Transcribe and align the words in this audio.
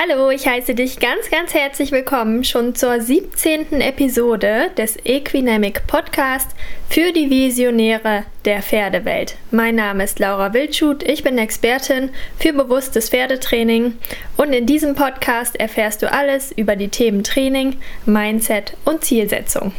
Hallo, 0.00 0.30
ich 0.30 0.46
heiße 0.46 0.76
dich 0.76 1.00
ganz, 1.00 1.28
ganz 1.28 1.54
herzlich 1.54 1.90
willkommen 1.90 2.44
schon 2.44 2.76
zur 2.76 3.00
17. 3.00 3.80
Episode 3.80 4.70
des 4.76 4.96
Equinamic 5.04 5.88
Podcast 5.88 6.50
für 6.88 7.10
die 7.10 7.28
Visionäre 7.28 8.22
der 8.44 8.62
Pferdewelt. 8.62 9.36
Mein 9.50 9.74
Name 9.74 10.04
ist 10.04 10.18
Laura 10.18 10.52
Wildschut, 10.54 11.02
ich 11.02 11.22
bin 11.22 11.38
Expertin 11.38 12.10
für 12.38 12.52
bewusstes 12.52 13.10
Pferdetraining 13.10 13.94
und 14.36 14.52
in 14.52 14.66
diesem 14.66 14.94
Podcast 14.94 15.58
erfährst 15.58 16.02
du 16.02 16.12
alles 16.12 16.52
über 16.52 16.76
die 16.76 16.88
Themen 16.88 17.24
Training, 17.24 17.76
Mindset 18.06 18.76
und 18.84 19.04
Zielsetzung. 19.04 19.72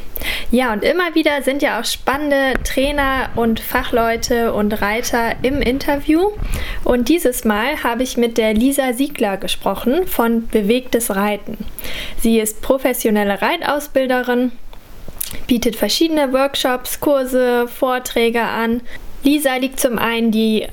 Ja, 0.52 0.74
und 0.74 0.84
immer 0.84 1.16
wieder 1.16 1.42
sind 1.42 1.62
ja 1.62 1.80
auch 1.80 1.86
spannende 1.86 2.54
Trainer 2.64 3.30
und 3.36 3.60
Fachleute 3.60 4.54
und 4.54 4.82
Reiter 4.82 5.36
im 5.42 5.62
Interview 5.62 6.32
und 6.84 7.08
dieses 7.08 7.46
Mal 7.46 7.84
habe 7.84 8.04
ich 8.04 8.18
mit 8.18 8.38
der 8.38 8.54
Lisa 8.54 8.94
Siegler 8.94 9.38
gesprochen 9.38 10.06
von 10.08 10.48
Bewegtes 10.48 11.16
Reiten. 11.16 11.58
Sie 12.22 12.40
ist 12.40 12.62
professionelle 12.62 13.42
Reitausbilderin 13.42 14.52
bietet 15.48 15.76
verschiedene 15.76 16.34
Workshops, 16.34 17.00
Kurse, 17.00 17.68
Vorträge 17.68 18.42
an. 18.42 18.82
Lisa 19.24 19.56
liegt 19.56 19.80
zum 19.80 19.98
einen 19.98 20.32
die 20.32 20.68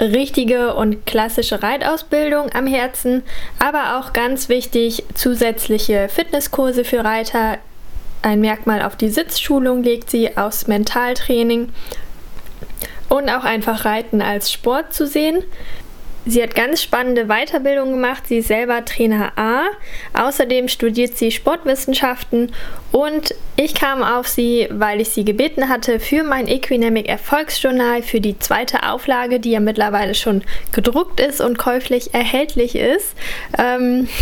richtige 0.00 0.74
und 0.74 1.06
klassische 1.06 1.62
Reitausbildung 1.62 2.52
am 2.52 2.66
Herzen, 2.66 3.22
aber 3.58 3.98
auch 3.98 4.12
ganz 4.12 4.48
wichtig 4.48 5.04
zusätzliche 5.14 6.08
Fitnesskurse 6.08 6.84
für 6.84 7.04
Reiter. 7.04 7.58
Ein 8.22 8.40
Merkmal 8.40 8.82
auf 8.82 8.96
die 8.96 9.10
Sitzschulung 9.10 9.82
legt 9.82 10.10
sie 10.10 10.36
aus 10.36 10.66
Mentaltraining 10.66 11.72
und 13.08 13.28
auch 13.28 13.44
einfach 13.44 13.84
Reiten 13.84 14.22
als 14.22 14.50
Sport 14.50 14.94
zu 14.94 15.06
sehen. 15.06 15.44
Sie 16.26 16.42
hat 16.42 16.54
ganz 16.54 16.82
spannende 16.82 17.26
Weiterbildung 17.26 17.92
gemacht. 17.92 18.24
Sie 18.26 18.38
ist 18.38 18.48
selber 18.48 18.84
Trainer 18.84 19.32
A. 19.36 19.64
Außerdem 20.14 20.68
studiert 20.68 21.16
sie 21.18 21.30
Sportwissenschaften 21.30 22.52
und 22.92 23.34
ich 23.56 23.74
kam 23.74 24.02
auf 24.02 24.26
sie, 24.26 24.68
weil 24.70 25.00
ich 25.00 25.10
sie 25.10 25.24
gebeten 25.24 25.68
hatte 25.68 26.00
für 26.00 26.22
mein 26.22 26.48
Equinamic 26.48 27.08
Erfolgsjournal 27.08 28.02
für 28.02 28.20
die 28.20 28.38
zweite 28.38 28.88
Auflage, 28.88 29.38
die 29.38 29.50
ja 29.50 29.60
mittlerweile 29.60 30.14
schon 30.14 30.42
gedruckt 30.72 31.20
ist 31.20 31.40
und 31.40 31.58
käuflich 31.58 32.14
erhältlich 32.14 32.74
ist. 32.74 33.14
Ähm, 33.58 34.08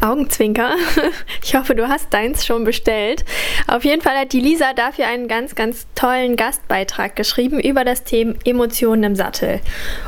Augenzwinker. 0.00 0.72
Ich 1.44 1.56
hoffe, 1.56 1.74
du 1.74 1.88
hast 1.88 2.12
deins 2.14 2.46
schon 2.46 2.64
bestellt. 2.64 3.24
Auf 3.66 3.84
jeden 3.84 4.00
Fall 4.00 4.16
hat 4.16 4.32
die 4.32 4.40
Lisa 4.40 4.72
dafür 4.74 5.06
einen 5.06 5.28
ganz, 5.28 5.54
ganz 5.54 5.86
tollen 5.94 6.36
Gastbeitrag 6.36 7.16
geschrieben 7.16 7.58
über 7.60 7.84
das 7.84 8.04
Thema 8.04 8.34
Emotionen 8.44 9.02
im 9.02 9.16
Sattel. 9.16 9.60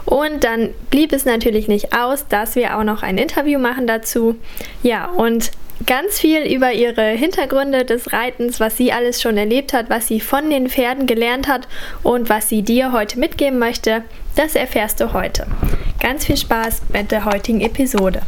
Und 0.04 0.44
dann 0.44 0.70
blieb 0.90 1.12
es 1.12 1.24
natürlich 1.24 1.68
nicht 1.68 1.96
aus, 1.96 2.28
dass 2.28 2.54
wir 2.54 2.78
auch 2.78 2.84
noch 2.84 3.02
ein 3.02 3.18
Interview 3.18 3.58
machen 3.58 3.86
dazu. 3.86 4.36
Ja, 4.82 5.06
und 5.06 5.50
ganz 5.86 6.18
viel 6.18 6.42
über 6.42 6.72
ihre 6.72 7.08
Hintergründe 7.10 7.84
des 7.84 8.12
Reitens, 8.12 8.60
was 8.60 8.76
sie 8.76 8.92
alles 8.92 9.20
schon 9.20 9.36
erlebt 9.36 9.72
hat, 9.72 9.90
was 9.90 10.06
sie 10.06 10.20
von 10.20 10.50
den 10.50 10.68
Pferden 10.68 11.06
gelernt 11.06 11.48
hat 11.48 11.68
und 12.02 12.28
was 12.28 12.48
sie 12.48 12.62
dir 12.62 12.92
heute 12.92 13.18
mitgeben 13.18 13.58
möchte, 13.58 14.04
das 14.36 14.54
erfährst 14.54 15.00
du 15.00 15.12
heute. 15.12 15.46
Ganz 16.00 16.26
viel 16.26 16.36
Spaß 16.36 16.82
mit 16.92 17.10
der 17.10 17.24
heutigen 17.24 17.60
Episode. 17.60 18.22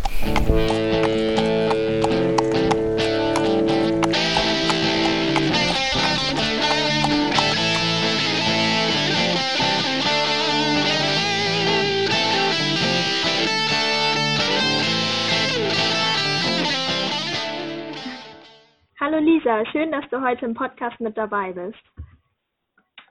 Hallo 19.07 19.19
Lisa, 19.19 19.65
schön, 19.67 19.93
dass 19.93 20.03
du 20.11 20.21
heute 20.21 20.47
im 20.47 20.55
Podcast 20.55 20.99
mit 20.99 21.17
dabei 21.17 21.53
bist. 21.53 21.79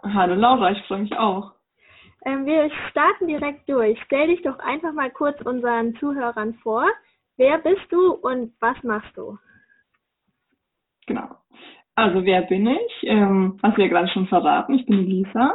Hallo 0.03 0.35
Laura, 0.35 0.71
ich 0.71 0.81
freue 0.87 1.03
mich 1.03 1.17
auch. 1.17 1.53
Ähm, 2.25 2.45
wir 2.45 2.69
starten 2.89 3.27
direkt 3.27 3.69
durch. 3.69 3.97
Stell 4.03 4.27
dich 4.27 4.41
doch 4.41 4.59
einfach 4.59 4.91
mal 4.91 5.09
kurz 5.09 5.39
unseren 5.45 5.95
Zuhörern 5.95 6.55
vor. 6.55 6.85
Wer 7.37 7.59
bist 7.59 7.89
du 7.91 8.11
und 8.11 8.51
was 8.59 8.75
machst 8.83 9.15
du? 9.15 9.37
Genau. 11.07 11.29
Also 11.95 12.25
wer 12.25 12.41
bin 12.41 12.67
ich? 12.67 13.03
Ähm, 13.03 13.57
hast 13.63 13.77
du 13.77 13.81
ja 13.81 13.87
gerade 13.87 14.09
schon 14.09 14.27
verraten. 14.27 14.73
Ich 14.73 14.85
bin 14.85 15.05
Lisa. 15.05 15.53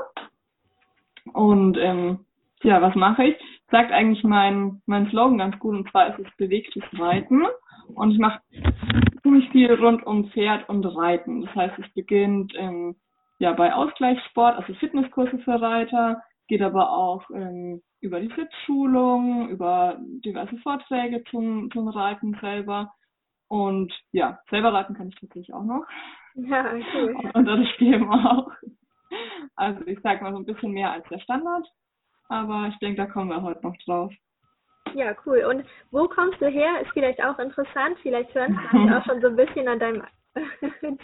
Und 1.34 1.76
ähm, 1.76 2.24
ja, 2.62 2.80
was 2.80 2.94
mache 2.94 3.24
ich? 3.24 3.36
Sagt 3.70 3.92
eigentlich 3.92 4.24
mein, 4.24 4.80
mein 4.86 5.06
Slogan 5.10 5.36
ganz 5.36 5.58
gut 5.58 5.74
und 5.74 5.90
zwar 5.90 6.18
ist 6.18 6.26
es 6.26 6.36
bewegtes 6.38 6.84
Reiten. 6.98 7.42
Und 7.94 8.12
ich 8.12 8.18
mache 8.18 8.40
ziemlich 9.22 9.48
viel 9.50 9.72
rund 9.74 10.04
um 10.06 10.30
Pferd 10.30 10.68
und 10.68 10.84
Reiten. 10.84 11.42
Das 11.42 11.54
heißt, 11.54 11.78
es 11.78 11.92
beginnt 11.94 12.52
ähm, 12.56 12.96
ja 13.38 13.52
bei 13.52 13.74
Ausgleichssport, 13.74 14.56
also 14.56 14.74
Fitnesskurse 14.74 15.38
für 15.38 15.60
Reiter, 15.60 16.22
geht 16.48 16.62
aber 16.62 16.90
auch 16.90 17.28
ähm, 17.30 17.82
über 18.00 18.20
die 18.20 18.32
Sitzschulung, 18.34 19.48
über 19.50 19.98
diverse 20.24 20.56
Vorträge 20.58 21.22
zum, 21.30 21.70
zum 21.70 21.88
Reiten 21.88 22.36
selber. 22.40 22.92
Und 23.48 23.92
ja, 24.12 24.40
selber 24.48 24.72
reiten 24.72 24.94
kann 24.94 25.08
ich 25.08 25.16
tatsächlich 25.16 25.52
auch 25.52 25.64
noch. 25.64 25.84
Ja, 26.34 26.72
cool. 26.94 27.16
Und 27.34 27.44
das 27.44 27.68
Spiel 27.74 28.02
auch. 28.04 28.50
Also 29.56 29.84
ich 29.86 29.98
sag 30.02 30.22
mal 30.22 30.32
so 30.32 30.38
ein 30.38 30.46
bisschen 30.46 30.72
mehr 30.72 30.92
als 30.92 31.06
der 31.08 31.18
Standard. 31.18 31.66
Aber 32.28 32.68
ich 32.68 32.78
denke, 32.78 32.96
da 32.96 33.06
kommen 33.06 33.30
wir 33.30 33.42
heute 33.42 33.66
noch 33.66 33.76
drauf. 33.84 34.12
Ja, 34.94 35.14
cool. 35.26 35.44
Und 35.44 35.64
wo 35.90 36.08
kommst 36.08 36.40
du 36.40 36.48
her? 36.48 36.80
Ist 36.80 36.90
vielleicht 36.92 37.22
auch 37.22 37.38
interessant. 37.38 37.96
Vielleicht 38.02 38.34
hören 38.34 38.58
wir 38.72 38.98
auch 38.98 39.04
schon 39.04 39.20
so 39.20 39.28
ein 39.28 39.36
bisschen 39.36 39.68
an 39.68 39.78
deinem. 39.78 40.02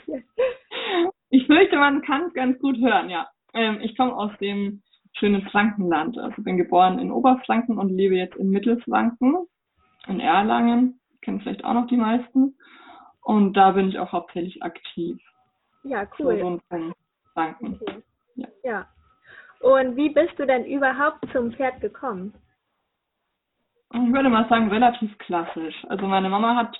ich 1.31 1.47
fürchte, 1.47 1.77
man 1.77 2.03
kann 2.03 2.29
es 2.29 2.35
ganz 2.35 2.59
gut 2.61 2.77
hören, 2.79 3.11
ja. 3.11 3.29
Ähm, 3.55 3.81
ich 3.81 3.97
komme 3.97 4.15
aus 4.15 4.31
dem 4.41 4.83
schönen 5.19 5.43
Frankenland. 5.49 6.19
Also 6.19 6.43
bin 6.43 6.57
geboren 6.57 6.99
in 6.99 7.11
Oberfranken 7.11 7.79
und 7.79 7.91
lebe 7.91 8.17
jetzt 8.17 8.37
in 8.37 8.51
Mittelfranken, 8.51 9.47
in 10.07 10.21
Erlangen. 10.21 11.01
Kennen 11.23 11.41
vielleicht 11.41 11.65
auch 11.65 11.75
noch 11.75 11.87
die 11.87 11.97
meisten. 11.97 12.57
Und 13.23 13.55
da 13.55 13.73
bin 13.73 13.89
ich 13.89 13.99
auch 13.99 14.13
hauptsächlich 14.13 14.63
aktiv. 14.63 15.19
Ja, 15.83 16.07
cool. 16.19 16.39
So 16.41 16.61
Franken. 17.35 17.81
Okay. 17.81 18.03
Ja. 18.37 18.49
ja. 18.63 18.87
Und 19.61 19.97
wie 19.97 20.11
bist 20.11 20.39
du 20.39 20.47
denn 20.47 20.65
überhaupt 20.65 21.25
zum 21.33 21.53
Pferd 21.53 21.81
gekommen? 21.81 22.35
Ich 23.93 24.13
würde 24.13 24.29
mal 24.29 24.49
sagen, 24.49 24.69
relativ 24.69 25.17
klassisch. 25.19 25.85
Also 25.89 26.07
meine 26.07 26.29
Mama 26.29 26.57
hat 26.57 26.77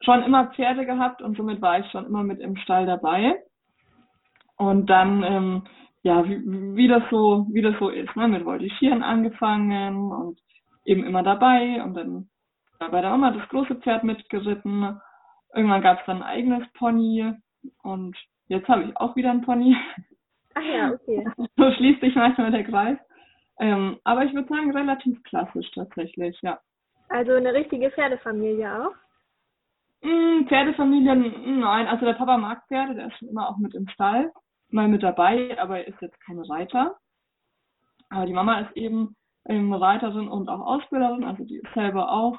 schon 0.00 0.22
immer 0.22 0.48
Pferde 0.48 0.84
gehabt 0.84 1.22
und 1.22 1.36
somit 1.36 1.62
war 1.62 1.78
ich 1.78 1.90
schon 1.90 2.06
immer 2.06 2.22
mit 2.22 2.40
im 2.40 2.56
Stall 2.56 2.86
dabei. 2.86 3.36
Und 4.56 4.90
dann, 4.90 5.22
ähm, 5.22 5.62
ja, 6.02 6.24
wie, 6.24 6.40
wie 6.76 6.88
das 6.88 7.02
so, 7.10 7.46
wie 7.52 7.62
das 7.62 7.78
so 7.78 7.88
ist, 7.88 8.14
ne, 8.16 8.28
mit 8.28 8.44
Voltigieren 8.44 9.02
angefangen 9.02 10.10
und 10.12 10.40
eben 10.84 11.04
immer 11.04 11.22
dabei 11.22 11.82
und 11.82 11.94
dann 11.94 12.28
ja, 12.80 12.88
bei 12.88 13.00
der 13.00 13.10
Mama 13.10 13.30
das 13.30 13.48
große 13.48 13.76
Pferd 13.76 14.04
mitgeritten. 14.04 15.00
Irgendwann 15.54 15.82
gab 15.82 16.00
es 16.00 16.06
dann 16.06 16.18
ein 16.18 16.22
eigenes 16.28 16.66
Pony 16.74 17.32
und 17.82 18.16
jetzt 18.48 18.68
habe 18.68 18.84
ich 18.84 18.96
auch 18.96 19.14
wieder 19.16 19.30
ein 19.30 19.42
Pony. 19.42 19.76
Ach 20.54 20.62
ja, 20.62 20.92
okay. 20.92 21.24
So 21.56 21.70
schließt 21.72 22.00
sich 22.00 22.14
manchmal 22.14 22.50
der 22.50 22.64
Kreis. 22.64 22.98
Ähm, 23.58 23.98
aber 24.04 24.24
ich 24.24 24.34
würde 24.34 24.48
sagen, 24.48 24.76
relativ 24.76 25.22
klassisch 25.24 25.70
tatsächlich, 25.72 26.38
ja. 26.42 26.58
Also 27.08 27.32
eine 27.32 27.52
richtige 27.52 27.90
Pferdefamilie 27.90 28.86
auch? 28.86 28.94
Mm, 30.02 30.46
Pferdefamilien, 30.48 31.60
nein. 31.60 31.86
Also 31.86 32.06
der 32.06 32.14
Papa 32.14 32.36
mag 32.38 32.66
Pferde, 32.68 32.94
der 32.94 33.08
ist 33.08 33.18
schon 33.18 33.28
immer 33.28 33.48
auch 33.48 33.58
mit 33.58 33.74
im 33.74 33.88
Stall, 33.88 34.32
mal 34.70 34.88
mit 34.88 35.02
dabei, 35.02 35.56
aber 35.60 35.78
er 35.78 35.88
ist 35.88 36.00
jetzt 36.00 36.20
kein 36.20 36.40
Reiter. 36.40 36.96
Aber 38.10 38.26
die 38.26 38.32
Mama 38.32 38.60
ist 38.60 38.76
eben 38.76 39.16
ähm, 39.46 39.72
Reiterin 39.72 40.28
und 40.28 40.48
auch 40.48 40.60
Ausbilderin, 40.60 41.24
also 41.24 41.44
die 41.44 41.56
ist 41.56 41.74
selber 41.74 42.10
auch 42.10 42.38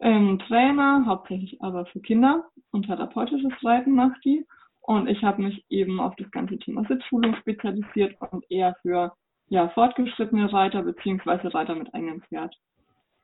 ähm, 0.00 0.38
Trainer, 0.46 1.04
hauptsächlich 1.06 1.60
aber 1.62 1.86
für 1.86 2.00
Kinder 2.00 2.44
und 2.70 2.86
therapeutisches 2.86 3.52
Reiten 3.64 3.92
macht 3.92 4.24
die. 4.24 4.46
Und 4.80 5.08
ich 5.08 5.22
habe 5.22 5.42
mich 5.42 5.64
eben 5.68 6.00
auf 6.00 6.16
das 6.16 6.30
ganze 6.30 6.58
Thema 6.58 6.84
Sitzschulung 6.84 7.34
spezialisiert 7.36 8.16
und 8.32 8.44
eher 8.50 8.74
für 8.82 9.12
ja, 9.48 9.68
fortgeschrittene 9.70 10.52
Reiter 10.52 10.82
beziehungsweise 10.82 11.52
Reiter 11.52 11.74
mit 11.74 11.92
eigenem 11.94 12.22
Pferd. 12.22 12.54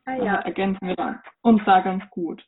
Ah, 0.07 0.15
ja. 0.17 0.37
Also 0.37 0.47
ergänzen 0.47 0.89
wir 0.89 1.23
uns 1.43 1.63
da 1.65 1.81
ganz 1.81 2.09
gut. 2.11 2.45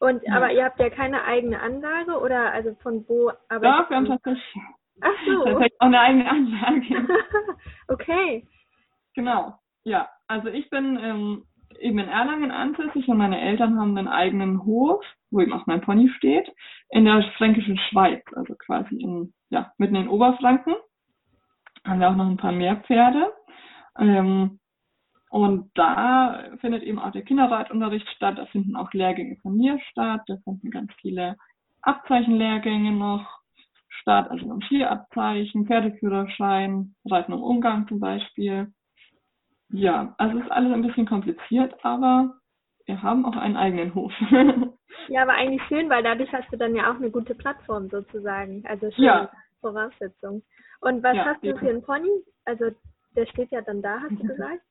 Und 0.00 0.22
ja. 0.24 0.36
aber 0.36 0.52
ihr 0.52 0.64
habt 0.64 0.78
ja 0.80 0.90
keine 0.90 1.24
eigene 1.24 1.60
Anlage 1.60 2.18
oder 2.18 2.52
also 2.52 2.74
von 2.82 3.04
wo 3.08 3.30
arbeitet 3.48 3.84
Doch, 3.84 3.90
wir 3.90 3.96
haben 3.96 4.06
tatsächlich, 4.06 4.54
Ach 5.00 5.26
so. 5.26 5.44
tatsächlich 5.44 5.80
auch 5.80 5.86
eine 5.86 6.00
eigene 6.00 6.30
Anlage. 6.30 7.08
okay. 7.88 8.46
Genau. 9.14 9.54
Ja, 9.84 10.08
also 10.26 10.48
ich 10.48 10.68
bin 10.70 10.98
ähm, 11.00 11.44
eben 11.78 11.98
in 11.98 12.08
Erlangen 12.08 12.50
ansässig 12.50 13.08
und 13.08 13.18
meine 13.18 13.40
Eltern 13.40 13.78
haben 13.78 13.96
einen 13.96 14.08
eigenen 14.08 14.64
Hof, 14.64 15.04
wo 15.30 15.40
eben 15.40 15.52
auch 15.52 15.66
mein 15.66 15.80
Pony 15.80 16.08
steht, 16.16 16.50
in 16.90 17.04
der 17.04 17.22
fränkischen 17.36 17.78
Schweiz, 17.90 18.22
also 18.34 18.54
quasi 18.56 18.96
in, 18.96 19.32
ja, 19.50 19.72
mitten 19.78 19.96
in 19.96 20.08
Oberfranken 20.08 20.74
haben 21.84 22.00
wir 22.00 22.08
auch 22.10 22.16
noch 22.16 22.26
ein 22.28 22.36
paar 22.36 22.52
mehr 22.52 22.76
Pferde. 22.76 23.32
Ähm, 23.98 24.58
Und 25.30 25.70
da 25.74 26.44
findet 26.60 26.84
eben 26.84 26.98
auch 27.00 27.10
der 27.10 27.22
Kinderreitunterricht 27.22 28.08
statt. 28.10 28.38
Da 28.38 28.46
finden 28.46 28.76
auch 28.76 28.92
Lehrgänge 28.92 29.36
von 29.42 29.56
mir 29.56 29.80
statt. 29.90 30.22
Da 30.28 30.36
finden 30.44 30.70
ganz 30.70 30.92
viele 31.00 31.36
Abzeichenlehrgänge 31.82 32.92
noch 32.92 33.26
statt, 34.00 34.30
also 34.30 34.52
ein 34.52 34.62
Skierabzeichen, 34.62 35.66
Pferdeführerschein, 35.66 36.94
Reiten 37.04 37.32
im 37.32 37.42
Umgang 37.42 37.88
zum 37.88 38.00
Beispiel. 38.00 38.72
Ja, 39.70 40.14
also 40.18 40.38
ist 40.38 40.50
alles 40.50 40.72
ein 40.72 40.82
bisschen 40.82 41.06
kompliziert, 41.06 41.74
aber 41.84 42.34
wir 42.86 43.02
haben 43.02 43.24
auch 43.24 43.36
einen 43.36 43.56
eigenen 43.56 43.94
Hof. 43.94 44.12
ja, 45.08 45.22
aber 45.22 45.32
eigentlich 45.32 45.62
schön, 45.68 45.88
weil 45.90 46.02
dadurch 46.02 46.32
hast 46.32 46.52
du 46.52 46.56
dann 46.56 46.76
ja 46.76 46.90
auch 46.90 46.96
eine 46.96 47.10
gute 47.10 47.34
Plattform 47.34 47.88
sozusagen. 47.88 48.62
Also 48.66 48.90
schöne 48.92 49.06
ja. 49.06 49.30
Voraussetzung. 49.60 50.42
Und 50.80 51.02
was 51.02 51.16
ja, 51.16 51.24
hast 51.24 51.44
du 51.44 51.56
für 51.56 51.68
einen 51.68 51.82
Pony? 51.82 52.10
Also 52.44 52.70
der 53.16 53.26
steht 53.26 53.50
ja 53.50 53.62
dann 53.62 53.82
da, 53.82 54.00
hast 54.00 54.20
du 54.20 54.26
gesagt? 54.26 54.62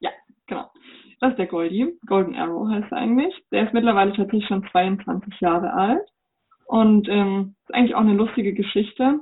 Ja, 0.00 0.10
genau. 0.46 0.70
Das 1.20 1.30
ist 1.32 1.38
der 1.38 1.46
Goldie. 1.46 1.98
Golden 2.06 2.34
Arrow 2.34 2.68
heißt 2.68 2.90
er 2.90 2.98
eigentlich. 2.98 3.34
Der 3.50 3.66
ist 3.66 3.74
mittlerweile 3.74 4.12
tatsächlich 4.12 4.46
schon 4.46 4.66
22 4.70 5.40
Jahre 5.40 5.72
alt. 5.72 6.08
Und 6.66 7.08
ähm, 7.08 7.56
ist 7.66 7.74
eigentlich 7.74 7.94
auch 7.94 8.00
eine 8.00 8.14
lustige 8.14 8.54
Geschichte, 8.54 9.20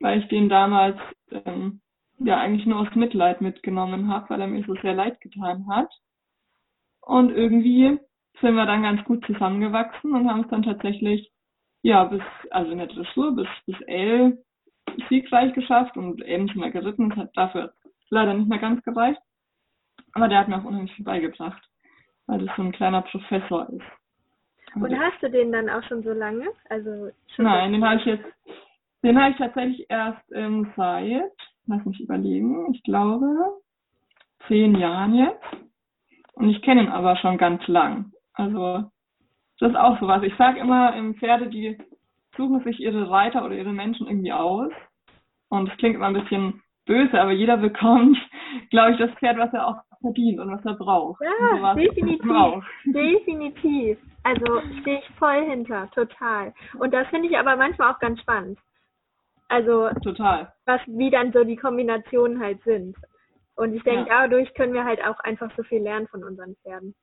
weil 0.00 0.20
ich 0.20 0.28
den 0.28 0.48
damals 0.48 0.98
ähm, 1.30 1.80
ja 2.18 2.38
eigentlich 2.38 2.66
nur 2.66 2.80
aus 2.80 2.94
Mitleid 2.94 3.40
mitgenommen 3.40 4.08
habe, 4.08 4.28
weil 4.28 4.40
er 4.40 4.46
mir 4.46 4.64
so 4.64 4.74
sehr 4.82 4.94
leid 4.94 5.20
getan 5.20 5.66
hat. 5.68 5.90
Und 7.00 7.30
irgendwie 7.30 7.98
sind 8.40 8.54
wir 8.54 8.66
dann 8.66 8.82
ganz 8.82 9.02
gut 9.04 9.24
zusammengewachsen 9.26 10.14
und 10.14 10.28
haben 10.28 10.42
es 10.42 10.48
dann 10.48 10.62
tatsächlich, 10.62 11.32
ja, 11.82 12.04
bis, 12.04 12.22
also 12.50 12.70
in 12.70 12.78
der 12.78 12.86
Dressur 12.86 13.34
bis, 13.34 13.48
bis 13.66 13.80
L 13.86 14.38
siegreich 15.08 15.52
geschafft 15.54 15.96
und 15.96 16.22
eben 16.22 16.48
schon 16.48 16.60
mal 16.60 16.70
geritten. 16.70 17.10
Es 17.12 17.16
hat 17.16 17.36
dafür 17.36 17.72
leider 18.10 18.34
nicht 18.34 18.48
mehr 18.48 18.58
ganz 18.58 18.82
gereicht. 18.84 19.20
Aber 20.12 20.28
der 20.28 20.38
hat 20.38 20.48
mir 20.48 20.58
auch 20.58 20.64
unheimlich 20.64 20.94
viel 20.94 21.04
beigebracht, 21.04 21.62
weil 22.26 22.44
das 22.44 22.56
so 22.56 22.62
ein 22.62 22.72
kleiner 22.72 23.02
Professor 23.02 23.68
ist. 23.70 23.84
Und 24.74 24.98
hast 24.98 25.22
du 25.22 25.30
den 25.30 25.52
dann 25.52 25.68
auch 25.68 25.82
schon 25.84 26.02
so 26.02 26.12
lange? 26.12 26.46
Also 26.68 27.10
Nein, 27.38 27.72
den 27.72 27.84
habe 27.84 28.00
ich 28.00 28.06
jetzt, 28.06 28.24
den 29.02 29.20
habe 29.20 29.32
ich 29.32 29.36
tatsächlich 29.36 29.86
erst 29.88 30.22
ähm, 30.32 30.72
seit, 30.76 31.32
lass 31.66 31.84
mich 31.84 32.00
überlegen, 32.00 32.72
ich 32.72 32.82
glaube 32.82 33.26
zehn 34.46 34.74
Jahren 34.76 35.14
jetzt. 35.14 35.44
Und 36.34 36.48
ich 36.48 36.62
kenne 36.62 36.84
ihn 36.84 36.88
aber 36.88 37.16
schon 37.16 37.36
ganz 37.36 37.66
lang. 37.66 38.12
Also 38.32 38.84
das 39.58 39.70
ist 39.70 39.76
auch 39.76 40.00
so 40.00 40.06
was. 40.06 40.22
Ich 40.22 40.34
sage 40.36 40.60
immer, 40.60 40.94
im 40.96 41.14
Pferde, 41.16 41.48
die 41.48 41.76
suchen 42.40 42.64
sich 42.64 42.80
ihre 42.80 43.10
Reiter 43.10 43.44
oder 43.44 43.54
ihre 43.54 43.72
Menschen 43.72 44.06
irgendwie 44.06 44.32
aus. 44.32 44.72
Und 45.50 45.68
es 45.68 45.76
klingt 45.76 45.96
immer 45.96 46.06
ein 46.06 46.14
bisschen 46.14 46.62
böse, 46.86 47.20
aber 47.20 47.32
jeder 47.32 47.58
bekommt, 47.58 48.16
glaube 48.70 48.92
ich, 48.92 48.98
das 48.98 49.10
Pferd, 49.18 49.36
was 49.38 49.52
er 49.52 49.66
auch 49.66 49.76
verdient 50.00 50.40
und 50.40 50.50
was 50.50 50.64
er 50.64 50.74
braucht. 50.74 51.20
Ja, 51.20 51.74
definitiv. 51.74 52.64
Definitiv. 52.86 53.98
Also 54.22 54.60
stehe 54.80 54.98
ich 54.98 55.08
voll 55.18 55.44
hinter, 55.44 55.90
total. 55.90 56.54
Und 56.78 56.94
das 56.94 57.06
finde 57.08 57.28
ich 57.28 57.36
aber 57.36 57.56
manchmal 57.56 57.92
auch 57.92 57.98
ganz 57.98 58.20
spannend. 58.20 58.58
Also 59.48 59.90
total. 60.02 60.52
Was 60.64 60.80
wie 60.86 61.10
dann 61.10 61.32
so 61.32 61.44
die 61.44 61.56
Kombinationen 61.56 62.40
halt 62.40 62.62
sind. 62.62 62.96
Und 63.56 63.74
ich 63.74 63.82
denke, 63.82 64.08
ja. 64.08 64.22
dadurch 64.22 64.54
können 64.54 64.72
wir 64.72 64.84
halt 64.84 65.04
auch 65.04 65.18
einfach 65.20 65.50
so 65.56 65.62
viel 65.62 65.82
lernen 65.82 66.06
von 66.08 66.24
unseren 66.24 66.56
Pferden. 66.62 66.94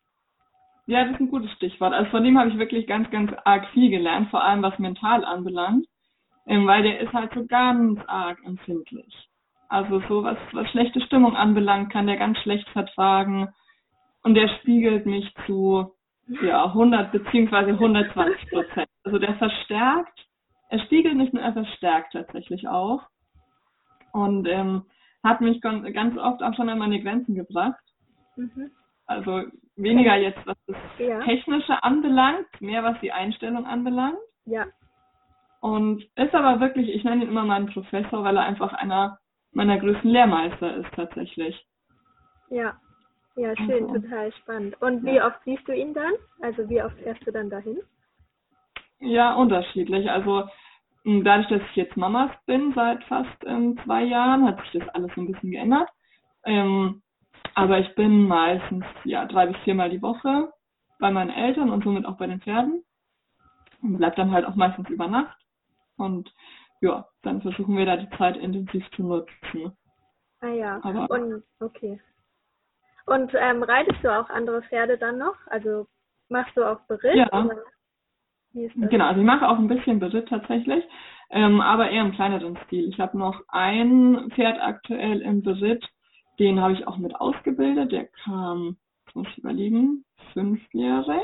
Ja, 0.87 1.03
das 1.03 1.15
ist 1.15 1.19
ein 1.19 1.29
gutes 1.29 1.51
Stichwort. 1.51 1.93
Also 1.93 2.09
von 2.11 2.23
dem 2.23 2.39
habe 2.39 2.49
ich 2.49 2.57
wirklich 2.57 2.87
ganz, 2.87 3.09
ganz 3.11 3.31
arg 3.43 3.67
viel 3.73 3.89
gelernt, 3.89 4.29
vor 4.29 4.43
allem 4.43 4.63
was 4.63 4.79
mental 4.79 5.23
anbelangt. 5.25 5.85
Ähm, 6.45 6.65
weil 6.65 6.81
der 6.81 7.01
ist 7.01 7.11
halt 7.11 7.33
so 7.33 7.45
ganz 7.45 7.99
arg 8.07 8.39
empfindlich. 8.45 9.13
Also 9.67 10.01
so 10.07 10.23
was, 10.23 10.37
was 10.53 10.69
schlechte 10.71 11.01
Stimmung 11.01 11.35
anbelangt, 11.35 11.91
kann 11.91 12.07
der 12.07 12.15
ganz 12.15 12.37
schlecht 12.39 12.67
vertragen. 12.69 13.49
Und 14.23 14.35
der 14.35 14.47
spiegelt 14.59 15.05
mich 15.05 15.29
zu 15.45 15.93
ja, 16.41 16.65
100 16.65 17.11
beziehungsweise 17.11 17.71
120 17.71 18.49
Prozent. 18.49 18.87
Also 19.03 19.19
der 19.19 19.35
verstärkt, 19.35 20.25
er 20.69 20.79
spiegelt 20.79 21.15
nicht 21.15 21.33
nur, 21.33 21.43
er 21.43 21.53
verstärkt 21.53 22.13
tatsächlich 22.13 22.67
auch. 22.67 23.01
Und 24.13 24.47
ähm, 24.47 24.85
hat 25.21 25.41
mich 25.41 25.59
ganz 25.59 26.17
oft 26.17 26.41
auch 26.41 26.53
schon 26.55 26.69
an 26.69 26.79
meine 26.79 27.01
Grenzen 27.01 27.35
gebracht. 27.35 27.83
Mhm. 28.37 28.71
Also 29.05 29.43
weniger 29.77 30.15
jetzt, 30.15 30.45
was 30.45 30.57
das 30.67 30.75
ja. 30.99 31.19
Technische 31.21 31.81
anbelangt, 31.83 32.47
mehr 32.59 32.83
was 32.83 32.99
die 32.99 33.11
Einstellung 33.11 33.65
anbelangt. 33.65 34.17
Ja. 34.45 34.65
Und 35.61 36.03
ist 36.15 36.35
aber 36.35 36.59
wirklich, 36.59 36.89
ich 36.89 37.03
nenne 37.03 37.23
ihn 37.23 37.29
immer 37.29 37.43
meinen 37.43 37.67
Professor, 37.67 38.23
weil 38.23 38.37
er 38.37 38.43
einfach 38.43 38.73
einer 38.73 39.19
meiner 39.51 39.79
größten 39.79 40.09
Lehrmeister 40.09 40.75
ist 40.77 40.93
tatsächlich. 40.93 41.65
Ja, 42.49 42.79
ja, 43.35 43.55
schön, 43.55 43.85
also. 43.87 43.99
total 43.99 44.31
spannend. 44.33 44.81
Und 44.81 45.03
wie 45.05 45.15
ja. 45.15 45.27
oft 45.27 45.39
siehst 45.45 45.67
du 45.67 45.73
ihn 45.73 45.93
dann? 45.93 46.13
Also 46.41 46.67
wie 46.69 46.81
oft 46.81 46.97
fährst 46.97 47.25
du 47.25 47.31
dann 47.31 47.49
dahin? 47.49 47.79
Ja, 48.99 49.33
unterschiedlich. 49.35 50.09
Also 50.09 50.47
dadurch, 51.03 51.47
dass 51.47 51.61
ich 51.69 51.75
jetzt 51.75 51.97
Mamas 51.97 52.31
bin 52.45 52.73
seit 52.73 53.03
fast 53.05 53.43
ähm, 53.45 53.79
zwei 53.83 54.03
Jahren, 54.03 54.45
hat 54.45 54.59
sich 54.61 54.79
das 54.81 54.89
alles 54.89 55.11
ein 55.15 55.31
bisschen 55.31 55.51
geändert. 55.51 55.89
Ähm, 56.45 57.01
aber 57.55 57.79
ich 57.79 57.93
bin 57.95 58.27
meistens 58.27 58.85
ja 59.03 59.25
drei 59.25 59.47
bis 59.47 59.57
viermal 59.63 59.89
die 59.89 60.01
Woche 60.01 60.51
bei 60.99 61.11
meinen 61.11 61.31
Eltern 61.31 61.69
und 61.69 61.83
somit 61.83 62.05
auch 62.05 62.17
bei 62.17 62.27
den 62.27 62.41
Pferden. 62.41 62.83
Und 63.81 63.97
bleib 63.97 64.15
dann 64.15 64.31
halt 64.31 64.45
auch 64.45 64.55
meistens 64.55 64.89
über 64.89 65.07
Nacht. 65.07 65.37
Und 65.97 66.33
ja, 66.81 67.07
dann 67.23 67.41
versuchen 67.41 67.75
wir 67.77 67.85
da 67.85 67.97
die 67.97 68.09
Zeit 68.17 68.37
intensiv 68.37 68.89
zu 68.91 69.03
nutzen. 69.03 69.75
Ah 70.41 70.49
ja, 70.49 70.79
Aber, 70.83 71.09
und 71.09 71.43
okay. 71.59 71.99
Und 73.05 73.31
ähm, 73.35 73.63
reitest 73.63 74.03
du 74.03 74.15
auch 74.15 74.29
andere 74.29 74.61
Pferde 74.63 74.97
dann 74.97 75.17
noch? 75.17 75.35
Also 75.47 75.87
machst 76.29 76.55
du 76.55 76.63
auch 76.63 76.79
Beritt? 76.81 77.15
Ja. 77.15 77.49
Genau, 78.53 79.05
also 79.05 79.19
ich 79.19 79.25
mache 79.25 79.47
auch 79.47 79.57
ein 79.57 79.67
bisschen 79.67 79.99
Beritt 79.99 80.29
tatsächlich, 80.29 80.83
ähm, 81.29 81.61
aber 81.61 81.89
eher 81.89 82.01
im 82.01 82.13
kleineren 82.13 82.57
Stil. 82.65 82.89
Ich 82.89 82.99
habe 82.99 83.17
noch 83.17 83.43
ein 83.49 84.31
Pferd 84.33 84.59
aktuell 84.61 85.21
im 85.21 85.43
Beritt, 85.43 85.87
den 86.39 86.61
habe 86.61 86.73
ich 86.73 86.87
auch 86.87 86.97
mit 86.97 87.15
ausgebildet. 87.15 87.91
Der 87.91 88.05
kam, 88.23 88.77
muss 89.13 89.27
ich 89.29 89.39
überlegen, 89.39 90.05
fünfjährig 90.33 91.21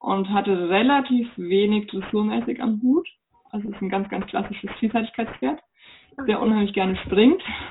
und 0.00 0.28
hatte 0.30 0.68
relativ 0.68 1.28
wenig 1.36 1.86
dressurmäßig 1.88 2.62
am 2.62 2.80
Hut. 2.82 3.08
Also 3.50 3.68
ist 3.68 3.80
ein 3.80 3.88
ganz, 3.88 4.08
ganz 4.08 4.26
klassisches 4.26 4.70
Vielseitigkeitspferd, 4.78 5.60
der 6.26 6.40
unheimlich 6.40 6.74
gerne 6.74 6.96
springt 6.96 7.42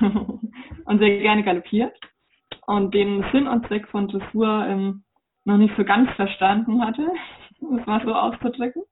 und 0.86 0.98
sehr 0.98 1.18
gerne 1.18 1.42
galoppiert 1.42 1.94
und 2.66 2.94
den 2.94 3.24
Sinn 3.32 3.46
und 3.46 3.66
Zweck 3.66 3.86
von 3.88 4.08
Dressur 4.08 4.66
ähm, 4.66 5.04
noch 5.44 5.58
nicht 5.58 5.76
so 5.76 5.84
ganz 5.84 6.10
verstanden 6.12 6.84
hatte, 6.84 7.06
es 7.78 7.86
mal 7.86 8.02
so 8.04 8.14
auszudrücken. 8.14 8.82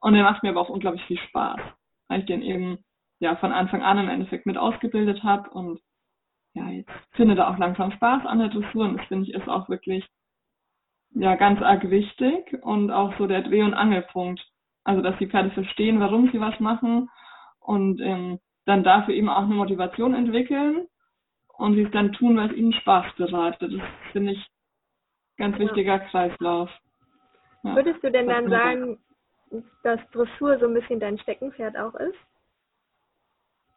Und 0.00 0.14
der 0.14 0.24
macht 0.24 0.42
mir 0.42 0.50
aber 0.50 0.60
auch 0.60 0.70
unglaublich 0.70 1.04
viel 1.04 1.18
Spaß, 1.18 1.60
weil 2.08 2.20
ich 2.20 2.26
den 2.26 2.42
eben 2.42 2.78
ja 3.20 3.36
von 3.36 3.52
Anfang 3.52 3.82
an 3.82 3.98
im 3.98 4.08
Endeffekt 4.08 4.46
mit 4.46 4.56
ausgebildet 4.56 5.22
habe 5.22 5.50
und 5.50 5.80
ja, 6.54 6.68
jetzt 6.68 6.90
findet 7.12 7.38
er 7.38 7.50
auch 7.50 7.58
langsam 7.58 7.92
Spaß 7.92 8.26
an 8.26 8.38
der 8.38 8.48
Dressur 8.48 8.84
und 8.84 8.98
das 8.98 9.06
finde 9.06 9.28
ich 9.28 9.34
ist 9.34 9.48
auch 9.48 9.68
wirklich 9.68 10.06
ja 11.14 11.34
ganz 11.36 11.60
arg 11.62 11.90
wichtig 11.90 12.58
und 12.62 12.90
auch 12.90 13.16
so 13.18 13.26
der 13.26 13.42
Dreh- 13.42 13.62
und 13.62 13.74
Angelpunkt 13.74 14.42
also, 14.84 15.00
dass 15.00 15.16
die 15.18 15.28
Pferde 15.28 15.50
verstehen, 15.50 16.00
warum 16.00 16.30
sie 16.32 16.40
was 16.40 16.58
machen 16.58 17.08
und 17.60 18.00
ähm, 18.00 18.40
dann 18.64 18.82
dafür 18.82 19.14
eben 19.14 19.28
auch 19.28 19.44
eine 19.44 19.54
Motivation 19.54 20.14
entwickeln 20.14 20.88
und 21.56 21.74
sie 21.74 21.82
es 21.82 21.90
dann 21.92 22.12
tun, 22.12 22.36
weil 22.36 22.50
es 22.50 22.56
ihnen 22.56 22.72
Spaß 22.72 23.14
bereitet. 23.16 23.72
Das 23.72 23.82
finde 24.12 24.32
ich 24.32 24.46
ganz 25.36 25.56
ja. 25.56 25.64
wichtiger 25.64 26.00
Kreislauf. 26.00 26.70
Ja, 27.62 27.76
Würdest 27.76 28.02
du 28.02 28.10
denn 28.10 28.28
dann 28.28 28.50
sagen, 28.50 28.98
dass 29.84 30.00
Dressur 30.10 30.58
so 30.58 30.66
ein 30.66 30.74
bisschen 30.74 30.98
dein 30.98 31.18
Steckenpferd 31.18 31.76
auch 31.76 31.94
ist? 31.94 32.18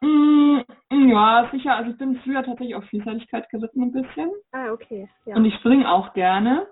Mm, 0.00 0.60
ja, 0.90 1.48
sicher. 1.52 1.76
Also 1.76 1.90
ich 1.90 1.98
bin 1.98 2.20
früher 2.22 2.42
tatsächlich 2.42 2.74
auf 2.74 2.84
Vielseitigkeit 2.84 3.48
geritten 3.50 3.82
ein 3.82 3.92
bisschen. 3.92 4.30
Ah, 4.52 4.70
okay. 4.72 5.08
Ja. 5.24 5.36
Und 5.36 5.44
ich 5.44 5.54
springe 5.56 5.90
auch 5.90 6.12
gerne. 6.12 6.66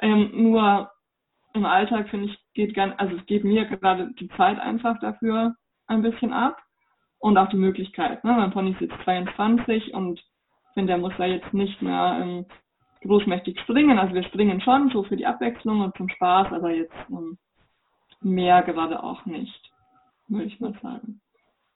Ähm, 0.00 0.30
nur 0.34 0.90
im 1.54 1.64
Alltag 1.64 2.08
finde 2.08 2.26
ich, 2.26 2.38
geht 2.54 2.74
ganz, 2.74 2.94
also 2.98 3.16
es 3.16 3.26
geht 3.26 3.44
mir 3.44 3.64
gerade 3.64 4.12
die 4.18 4.28
Zeit 4.30 4.58
einfach 4.60 4.98
dafür 5.00 5.54
ein 5.86 6.02
bisschen 6.02 6.32
ab 6.32 6.60
und 7.18 7.36
auch 7.36 7.48
die 7.48 7.56
Möglichkeit. 7.56 8.22
Ne? 8.24 8.32
Mein 8.32 8.52
Pony 8.52 8.72
ist 8.72 8.80
jetzt 8.80 9.02
22 9.04 9.94
und 9.94 10.20
ich 10.20 10.74
finde, 10.74 10.92
der 10.92 10.98
muss 10.98 11.14
da 11.18 11.24
jetzt 11.24 11.52
nicht 11.52 11.82
mehr 11.82 12.18
ähm, 12.22 12.46
großmächtig 13.02 13.58
springen. 13.60 13.98
Also 13.98 14.14
wir 14.14 14.22
springen 14.24 14.60
schon 14.60 14.90
so 14.90 15.02
für 15.02 15.16
die 15.16 15.26
Abwechslung 15.26 15.80
und 15.80 15.96
zum 15.96 16.08
Spaß, 16.08 16.52
aber 16.52 16.70
jetzt 16.70 16.94
ähm, 17.10 17.38
mehr 18.20 18.62
gerade 18.62 19.02
auch 19.02 19.24
nicht, 19.26 19.72
würde 20.28 20.44
ich 20.44 20.60
mal 20.60 20.78
sagen. 20.82 21.20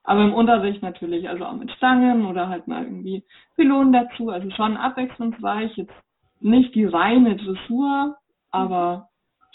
Aber 0.04 0.22
im 0.24 0.34
Unterricht 0.34 0.82
natürlich, 0.82 1.28
also 1.28 1.44
auch 1.44 1.54
mit 1.54 1.70
Stangen 1.72 2.26
oder 2.26 2.48
halt 2.48 2.66
mal 2.66 2.84
irgendwie 2.84 3.24
Pylonen 3.54 3.92
dazu, 3.92 4.30
also 4.30 4.50
schon 4.50 4.76
abwechslungsreich, 4.76 5.76
jetzt 5.76 5.94
nicht 6.40 6.74
die 6.74 6.84
reine 6.84 7.36
Dressur, 7.36 8.16
aber 8.50 9.08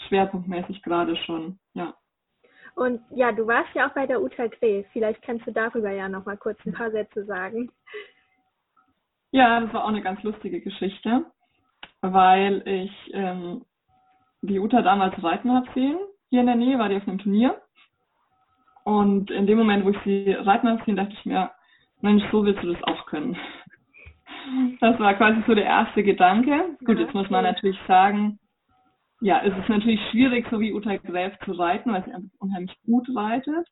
schwerpunktmäßig 0.08 0.82
gerade 0.82 1.16
schon, 1.16 1.58
ja. 1.74 1.94
Und 2.74 3.00
ja, 3.10 3.32
du 3.32 3.46
warst 3.46 3.74
ja 3.74 3.88
auch 3.88 3.94
bei 3.94 4.06
der 4.06 4.22
Uta 4.22 4.46
Grey. 4.46 4.86
Vielleicht 4.92 5.20
kannst 5.22 5.44
du 5.46 5.52
darüber 5.52 5.90
ja 5.90 6.08
noch 6.08 6.24
mal 6.24 6.36
kurz 6.36 6.58
ein 6.64 6.72
paar 6.72 6.92
Sätze 6.92 7.24
sagen. 7.24 7.72
Ja, 9.32 9.60
das 9.60 9.72
war 9.72 9.84
auch 9.84 9.88
eine 9.88 10.00
ganz 10.00 10.22
lustige 10.22 10.60
Geschichte, 10.60 11.26
weil 12.00 12.62
ich 12.66 12.92
ähm, 13.12 13.64
die 14.42 14.60
Uta 14.60 14.80
damals 14.80 15.20
reiten 15.22 15.52
habe 15.52 15.66
sehen. 15.74 15.98
Hier 16.30 16.40
in 16.40 16.46
der 16.46 16.54
Nähe 16.54 16.78
war 16.78 16.88
die 16.88 16.96
auf 16.96 17.08
einem 17.08 17.18
Turnier. 17.18 17.60
Und 18.88 19.30
in 19.30 19.46
dem 19.46 19.58
Moment, 19.58 19.84
wo 19.84 19.90
ich 19.90 19.98
sie 20.02 20.32
reiten 20.32 20.66
habe 20.66 20.94
dachte 20.94 21.12
ich 21.12 21.26
mir, 21.26 21.50
Mensch, 22.00 22.24
so 22.32 22.42
willst 22.42 22.62
du 22.62 22.72
das 22.72 22.82
auch 22.84 23.04
können. 23.04 23.36
Das 24.80 24.98
war 24.98 25.12
quasi 25.12 25.42
so 25.46 25.54
der 25.54 25.66
erste 25.66 26.02
Gedanke. 26.02 26.78
Gut, 26.86 26.98
jetzt 26.98 27.12
muss 27.12 27.28
man 27.28 27.44
natürlich 27.44 27.78
sagen, 27.86 28.38
ja, 29.20 29.42
es 29.44 29.54
ist 29.58 29.68
natürlich 29.68 30.00
schwierig, 30.10 30.46
so 30.50 30.58
wie 30.58 30.72
Uta 30.72 30.96
Gräf 30.96 31.34
zu 31.44 31.52
reiten, 31.52 31.92
weil 31.92 32.02
sie 32.06 32.14
einfach 32.14 32.30
unheimlich 32.38 32.74
gut 32.86 33.06
reitet. 33.14 33.68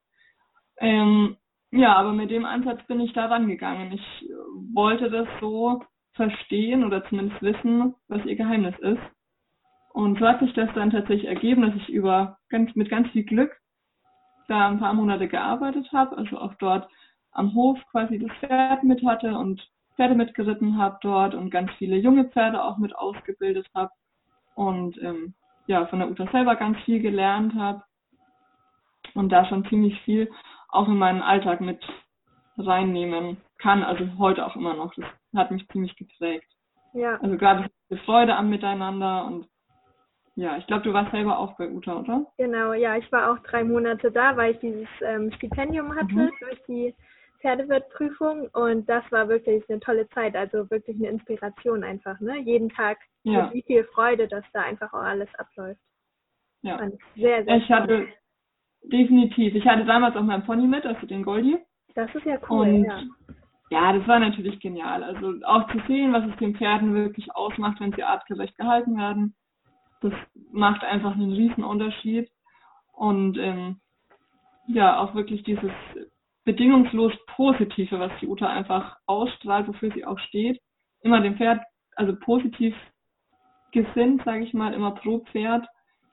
Ähm, 0.81 1.39
ja, 1.71 1.97
aber 1.97 2.13
mit 2.13 2.31
dem 2.31 2.45
Ansatz 2.45 2.87
bin 2.87 3.01
ich 3.01 3.15
da 3.15 3.25
rangegangen. 3.25 3.93
Ich 3.93 4.29
wollte 4.75 5.09
das 5.09 5.29
so 5.41 5.83
verstehen 6.13 6.85
oder 6.85 7.03
zumindest 7.09 7.41
wissen, 7.41 7.95
was 8.09 8.23
ihr 8.27 8.37
Geheimnis 8.37 8.79
ist. 8.81 9.01
Und 9.95 10.19
so 10.19 10.29
hat 10.29 10.41
sich 10.41 10.53
das 10.53 10.69
dann 10.75 10.91
tatsächlich 10.91 11.27
ergeben, 11.27 11.63
dass 11.63 11.75
ich 11.75 11.89
über 11.89 12.37
ganz, 12.51 12.75
mit 12.75 12.91
ganz 12.91 13.09
viel 13.13 13.25
Glück 13.25 13.57
da 14.49 14.69
ein 14.69 14.79
paar 14.79 14.95
Monate 14.95 15.29
gearbeitet 15.29 15.91
habe, 15.93 16.17
also 16.17 16.39
auch 16.39 16.55
dort 16.55 16.89
am 17.33 17.55
Hof 17.55 17.79
quasi 17.91 18.19
das 18.19 18.31
Pferd 18.39 18.85
mit 18.85 19.05
hatte 19.05 19.37
und 19.37 19.69
Pferde 19.97 20.15
mitgeritten 20.15 20.79
habe 20.79 20.99
dort 21.03 21.35
und 21.35 21.51
ganz 21.51 21.71
viele 21.79 21.97
junge 21.97 22.25
Pferde 22.25 22.63
auch 22.63 22.79
mit 22.79 22.95
ausgebildet 22.97 23.67
habe 23.75 23.91
und 24.55 25.01
ähm, 25.03 25.35
ja 25.67 25.87
von 25.87 25.99
der 25.99 26.11
Uta 26.11 26.27
selber 26.33 26.57
ganz 26.57 26.79
viel 26.85 27.01
gelernt 27.01 27.55
habe 27.55 27.83
und 29.15 29.31
da 29.31 29.47
schon 29.47 29.67
ziemlich 29.69 30.01
viel 30.03 30.31
auch 30.69 30.89
in 30.89 30.99
meinen 30.99 31.23
Alltag 31.23 31.61
mit 31.61 31.83
reinnehmen 32.59 33.39
kann, 33.59 33.83
also 33.83 34.07
heute 34.19 34.47
auch 34.47 34.57
immer 34.57 34.75
noch. 34.75 34.95
Das 34.95 35.07
hat 35.35 35.51
mich 35.51 35.67
ziemlich 35.69 35.97
geprägt. 35.97 36.51
Ja. 36.93 37.19
Also 37.21 37.37
gerade 37.37 37.69
die 37.91 37.97
Freude 37.99 38.37
am 38.37 38.49
Miteinander 38.49 39.27
und 39.27 39.47
ja, 40.37 40.59
ich 40.59 40.67
glaube, 40.67 40.83
du 40.85 40.93
warst 40.93 41.11
selber 41.13 41.39
auch 41.39 41.57
bei 41.57 41.69
Uta, 41.69 41.99
oder? 41.99 42.27
Genau, 42.37 42.75
ja, 42.75 42.97
ich 42.97 43.11
war 43.11 43.33
auch 43.33 43.39
drei 43.39 43.65
Monate 43.65 44.13
da, 44.13 44.37
weil 44.37 44.53
ich 44.53 44.61
dieses 44.61 44.89
ähm, 45.01 45.33
Stipendium 45.33 45.95
hatte 45.95 46.15
mhm. 46.15 46.31
durch 46.41 46.63
die 46.69 46.95
Pferdewirtprüfung 47.41 48.49
und 48.53 48.87
das 48.89 49.03
war 49.11 49.29
wirklich 49.29 49.65
eine 49.69 49.81
tolle 49.81 50.09
Zeit, 50.11 50.37
also 50.37 50.71
wirklich 50.71 50.97
eine 50.99 51.09
Inspiration 51.09 51.85
einfach, 51.85 52.21
ne? 52.21 52.39
Jeden 52.39 52.69
Tag 52.69 52.99
ja. 53.23 53.45
mit 53.45 53.55
wie 53.55 53.63
viel 53.63 53.85
Freude, 53.85 54.29
dass 54.29 54.45
da 54.53 54.63
einfach 54.63 54.93
auch 54.93 55.03
alles 55.03 55.29
abläuft. 55.39 55.81
Ja. 56.63 56.79
Sehr, 57.15 57.45
sehr 57.45 57.57
Ich 57.57 57.71
hatte 57.71 58.07
definitiv, 58.83 59.55
ich 59.55 59.67
hatte 59.67 59.85
damals 59.85 60.17
auch 60.17 60.23
meinen 60.23 60.45
Pony 60.45 60.67
mit, 60.67 60.85
also 60.85 61.07
den 61.07 61.23
Goldie. 61.23 61.59
Das 61.95 62.15
ist 62.15 62.27
ja 62.27 62.39
cool, 62.51 62.69
und 62.69 62.85
ja. 62.85 63.03
Ja, 63.71 63.93
das 63.93 64.07
war 64.07 64.21
natürlich 64.21 64.61
genial. 64.61 65.03
Also 65.03 65.35
auch 65.45 65.67
zu 65.73 65.81
sehen, 65.89 66.13
was 66.13 66.25
es 66.27 66.37
den 66.37 66.55
Pferden 66.55 66.95
wirklich 66.95 67.35
ausmacht, 67.35 67.81
wenn 67.81 67.93
sie 67.93 68.05
artgerecht 68.05 68.57
gehalten 68.57 68.97
werden. 68.97 69.35
Das 70.01 70.13
macht 70.53 70.85
einfach 70.85 71.13
einen 71.13 71.33
riesen 71.33 71.65
Unterschied. 71.65 72.31
Und 72.93 73.39
ähm, 73.39 73.81
ja, 74.69 74.99
auch 74.99 75.15
wirklich 75.15 75.43
dieses 75.45 75.71
bedingungslos 76.45 77.13
Positive, 77.27 77.99
was 77.99 78.13
die 78.21 78.29
Uta 78.29 78.49
einfach 78.49 78.97
ausstrahlt, 79.07 79.69
wofür 79.69 79.91
sie 79.93 80.05
auch 80.05 80.19
steht. 80.19 80.61
Immer 81.03 81.21
dem 81.21 81.37
Pferd, 81.37 81.63
also 81.95 82.17
positiv 82.17 82.75
gesinnt, 83.73 84.23
sage 84.25 84.45
ich 84.45 84.55
mal, 84.55 84.73
immer 84.73 84.93
pro 84.93 85.19
Pferd. 85.31 85.67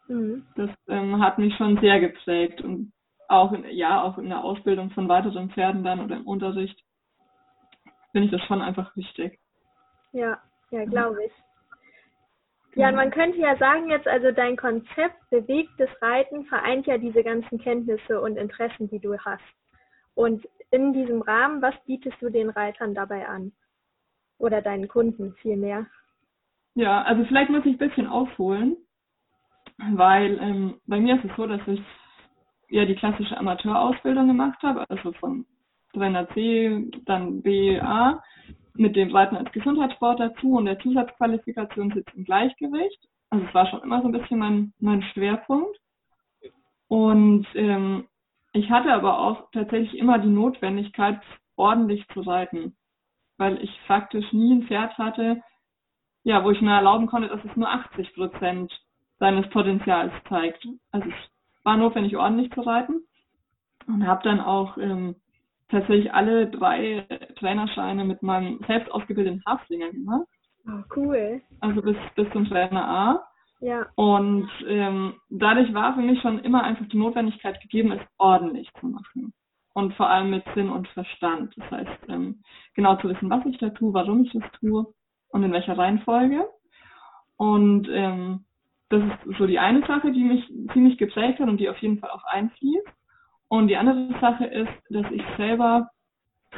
Mhm. 0.08 0.46
Das 0.56 0.70
ähm, 0.88 1.22
hat 1.22 1.38
mich 1.38 1.56
schon 1.56 1.80
sehr 1.80 2.00
geprägt 2.00 2.62
und 2.62 2.92
auch 3.30 3.54
in, 3.54 3.66
ja 3.72 4.02
auch 4.04 4.18
in 4.18 4.30
der 4.30 4.44
Ausbildung 4.44 4.92
von 4.92 5.08
weiteren 5.08 5.50
Pferden 5.52 5.84
dann 5.84 6.02
oder 6.02 6.18
im 6.18 6.28
Unterricht 6.28 6.78
finde 8.12 8.28
ich 8.28 8.32
das 8.32 8.42
schon 8.48 8.62
einfach 8.62 8.96
wichtig. 8.96 9.40
Ja, 10.12 10.40
ja, 10.72 10.86
glaube 10.86 11.26
ich. 11.26 11.32
Ja, 12.76 12.92
man 12.92 13.12
könnte 13.12 13.38
ja 13.38 13.56
sagen 13.58 13.90
jetzt, 13.90 14.08
also 14.08 14.32
dein 14.32 14.58
Konzept 14.58 15.30
bewegtes 15.30 15.90
Reiten 16.02 16.46
vereint 16.46 16.88
ja 16.88 16.98
diese 16.98 17.24
ganzen 17.24 17.60
Kenntnisse 17.60 18.20
und 18.20 18.38
Interessen, 18.38 18.90
die 18.90 19.00
du 19.00 19.18
hast. 19.18 19.44
Und 20.16 20.48
in 20.72 20.94
diesem 20.94 21.22
Rahmen, 21.22 21.62
was 21.62 21.76
bietest 21.86 22.20
du 22.20 22.30
den 22.30 22.50
Reitern 22.50 22.96
dabei 22.96 23.28
an? 23.28 23.52
Oder 24.40 24.62
deinen 24.62 24.88
Kunden 24.88 25.36
vielmehr? 25.42 25.86
Ja, 26.76 27.04
also 27.04 27.24
vielleicht 27.26 27.52
muss 27.52 27.66
ich 27.66 27.76
ein 27.76 27.88
bisschen 27.88 28.08
aufholen, 28.08 28.78
weil 29.92 30.40
ähm, 30.42 30.82
bei 30.88 31.00
mir 31.00 31.16
ist 31.16 31.26
es 31.26 31.36
so, 31.38 31.46
dass 31.46 31.62
ich 31.68 31.82
ja 32.70 32.86
die 32.86 32.96
klassische 32.96 33.38
Amateurausbildung 33.38 34.28
gemacht 34.28 34.62
habe, 34.64 34.90
also 34.90 35.12
von 35.14 35.46
Trainer 35.94 36.28
C, 36.30 36.90
dann 37.06 37.44
BA, 37.44 38.24
mit 38.76 38.96
dem 38.96 39.16
Reiten 39.16 39.38
als 39.38 39.52
Gesundheitssport 39.52 40.20
dazu 40.20 40.54
und 40.54 40.66
der 40.66 40.80
Zusatzqualifikation 40.80 41.92
sitzt 41.92 42.14
im 42.16 42.26
Gleichgewicht. 42.26 43.08
Also 43.30 43.46
es 43.46 43.54
war 43.54 43.68
schon 43.68 43.82
immer 43.82 44.02
so 44.02 44.08
ein 44.08 44.14
bisschen 44.14 44.40
mein, 44.40 44.74
mein 44.80 45.04
Schwerpunkt. 45.04 45.78
Und 46.88 47.48
ähm, 47.56 48.08
ich 48.52 48.70
hatte 48.70 48.94
aber 48.94 49.20
auch 49.20 49.50
tatsächlich 49.52 49.98
immer 49.98 50.20
die 50.20 50.30
Notwendigkeit, 50.30 51.20
ordentlich 51.56 52.08
zu 52.10 52.22
reiten, 52.22 52.76
weil 53.38 53.62
ich 53.64 53.72
faktisch 53.88 54.32
nie 54.32 54.54
ein 54.54 54.68
Pferd 54.68 54.98
hatte, 54.98 55.42
ja, 56.24 56.44
wo 56.44 56.52
ich 56.52 56.62
mir 56.62 56.74
erlauben 56.74 57.08
konnte, 57.08 57.28
dass 57.28 57.44
es 57.44 57.56
nur 57.56 57.70
80 57.70 58.14
Prozent 58.14 58.72
seines 59.20 59.50
Potenzials 59.50 60.12
zeigt. 60.30 60.68
Also 60.92 61.10
es 61.10 61.16
war 61.64 61.78
notwendig, 61.78 62.16
ordentlich 62.16 62.52
zu 62.52 62.62
reiten 62.62 63.04
und 63.88 64.08
habe 64.08 64.24
dann 64.24 64.40
auch 64.40 64.78
ähm, 64.78 65.16
tatsächlich 65.74 66.14
alle 66.14 66.48
drei 66.48 67.06
Trainerscheine 67.38 68.06
mit 68.06 68.22
meinem 68.22 68.60
selbst 68.68 68.92
ausgebildeten 68.92 69.44
Haflinger 69.46 69.92
gemacht. 69.92 70.28
Oh, 70.66 70.84
cool. 70.96 71.42
Also 71.60 71.82
bis, 71.82 71.98
bis 72.16 72.32
zum 72.32 72.48
Trainer 72.48 72.88
A. 72.88 73.28
Ja. 73.60 73.88
Und 73.96 74.50
ähm, 74.68 75.16
dadurch 75.30 75.74
war 75.74 75.96
für 75.96 76.02
mich 76.02 76.22
schon 76.22 76.40
immer 76.40 76.64
einfach 76.64 76.86
die 76.88 76.98
Notwendigkeit 76.98 77.62
gegeben, 77.62 77.92
es 77.92 78.02
ordentlich 78.18 78.70
zu 78.80 78.88
machen. 78.88 79.34
Und 79.74 79.94
vor 79.96 80.10
allem 80.10 80.30
mit 80.30 80.44
Sinn 80.54 80.70
und 80.70 80.88
Verstand. 80.90 81.54
Das 81.58 81.72
heißt, 81.72 82.10
ähm, 82.10 82.44
genau 82.76 82.96
zu 82.98 83.10
wissen, 83.10 83.30
was 83.30 83.46
ich 83.46 83.58
da 83.58 83.70
tue, 83.70 83.94
warum 83.94 84.24
ich 84.26 84.32
das 84.32 84.44
tue 84.60 84.86
und 85.30 85.44
in 85.44 85.52
welcher 85.52 85.78
Reihenfolge. 85.78 86.48
Und 87.38 87.88
ähm, 87.90 88.46
das 88.90 89.02
ist 89.02 89.38
so 89.38 89.48
die 89.48 89.60
eine 89.60 89.86
Sache, 89.88 90.12
die 90.12 90.24
mich 90.24 90.46
ziemlich 90.74 90.98
geprägt 90.98 91.40
hat 91.40 91.50
und 91.50 91.58
die 91.58 91.70
auf 91.70 91.78
jeden 91.80 92.00
Fall 92.00 92.12
auch 92.12 92.24
einfließt. 92.26 92.88
Und 93.54 93.68
die 93.68 93.78
andere 93.78 94.10
Sache 94.20 94.46
ist, 94.46 94.72
dass 94.90 95.06
ich 95.12 95.22
selber 95.38 95.92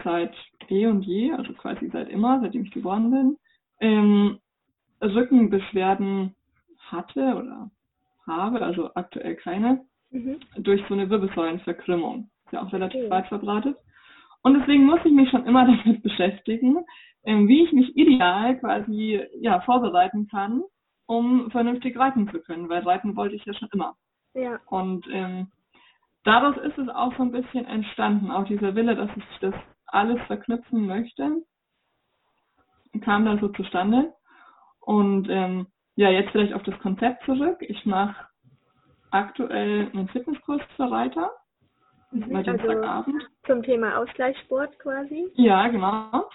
seit 0.06 0.34
eh 0.70 0.88
und 0.88 1.02
je, 1.02 1.34
also 1.34 1.52
quasi 1.52 1.90
seit 1.90 2.08
immer, 2.08 2.40
seitdem 2.40 2.64
ich 2.64 2.72
geboren 2.72 3.12
bin, 3.12 3.38
ähm, 3.82 4.40
Rückenbeschwerden 5.02 6.34
hatte 6.90 7.36
oder 7.36 7.70
habe, 8.25 8.62
also 8.62 8.92
aktuell 8.96 9.36
keine, 9.36 9.84
mhm. 10.10 10.40
durch 10.58 10.82
so 10.88 10.94
eine 10.94 11.10
Wirbelsäulenverkrümmung. 11.10 12.30
Ist 12.46 12.54
ja 12.54 12.64
auch 12.64 12.72
relativ 12.72 13.02
okay. 13.02 13.12
weit 13.12 13.28
verbreitet. 13.28 13.75
Und 14.42 14.58
deswegen 14.58 14.86
muss 14.86 15.02
ich 15.04 15.12
mich 15.12 15.30
schon 15.32 15.46
immer 15.46 15.66
damit 15.84 16.02
beschäftigen, 16.02 16.78
ähm, 17.25 17.50
wie 17.50 17.66
ich 17.66 17.74
mich 17.74 17.94
ideal 17.98 18.58
quasi 18.58 19.22
ja, 19.42 19.60
vorbereiten 19.60 20.30
kann, 20.30 20.64
um 21.08 21.52
vernünftig 21.52 22.00
reiten 22.00 22.30
zu 22.32 22.40
können, 22.40 22.70
weil 22.70 22.84
reiten 22.84 23.18
wollte 23.18 23.36
ich 23.36 23.44
ja 23.44 23.54
schon 23.54 23.68
immer. 23.74 23.98
Ja. 24.34 24.62
Und 24.68 25.06
ähm, 25.12 25.48
daraus 26.25 26.58
ist 26.58 26.77
es 26.77 26.89
auch 26.89 27.15
so 27.15 27.24
ein 27.24 27.32
bisschen 27.32 27.65
entstanden, 27.65 28.32
auch 28.32 28.46
dieser 28.46 28.75
Wille, 28.75 28.96
dass 28.96 29.10
ich 29.15 29.24
das 29.39 29.53
alles 29.86 30.22
verknüpfen 30.27 30.86
möchte, 30.86 31.41
kam 33.01 33.25
da 33.25 33.38
so 33.38 33.48
zustande. 33.50 34.13
Und 34.82 35.29
ähm, 35.29 35.67
ja, 35.96 36.10
jetzt 36.10 36.32
vielleicht 36.32 36.53
auf 36.53 36.63
das 36.63 36.77
Konzept 36.79 37.24
zurück. 37.25 37.58
Ich 37.62 37.86
mache 37.86 38.27
aktuell 39.12 39.89
einen 39.94 40.10
Fitnesskurs 40.10 40.62
für 40.75 40.91
Reiter. 40.91 41.32
Mhm, 42.12 42.36
also 42.36 42.51
zum 43.46 43.63
Thema 43.63 43.98
Ausgleichssport 43.98 44.77
quasi? 44.79 45.32
Ja, 45.36 45.67
genau. 45.67 46.29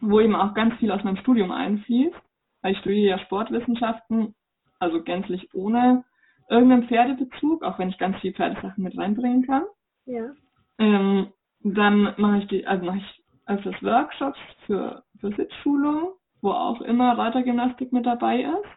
Wo 0.00 0.20
eben 0.20 0.36
auch 0.36 0.54
ganz 0.54 0.74
viel 0.76 0.90
aus 0.90 1.02
meinem 1.02 1.16
Studium 1.16 1.50
einfließt. 1.50 2.16
Weil 2.62 2.72
ich 2.72 2.78
studiere 2.78 3.16
ja 3.16 3.24
Sportwissenschaften, 3.24 4.34
also 4.78 5.02
gänzlich 5.02 5.48
ohne 5.54 6.04
irgendeinen 6.50 6.88
Pferdebezug, 6.88 7.62
auch 7.62 7.78
wenn 7.78 7.88
ich 7.88 7.98
ganz 7.98 8.18
viel 8.18 8.34
Pferdesachen 8.34 8.82
mit 8.82 8.98
reinbringen 8.98 9.46
kann. 9.46 9.62
Ja. 10.04 10.30
Ähm, 10.78 11.28
dann 11.62 12.14
mache 12.16 12.38
ich 12.38 12.48
die, 12.48 12.66
also 12.66 12.84
mache 12.84 12.98
ich 12.98 13.24
öfters 13.46 13.82
Workshops 13.82 14.38
für, 14.66 15.02
für 15.20 15.30
Sitzschulung, 15.34 16.12
wo 16.42 16.50
auch 16.50 16.80
immer 16.80 17.16
Reitergymnastik 17.16 17.92
mit 17.92 18.06
dabei 18.06 18.42
ist. 18.42 18.68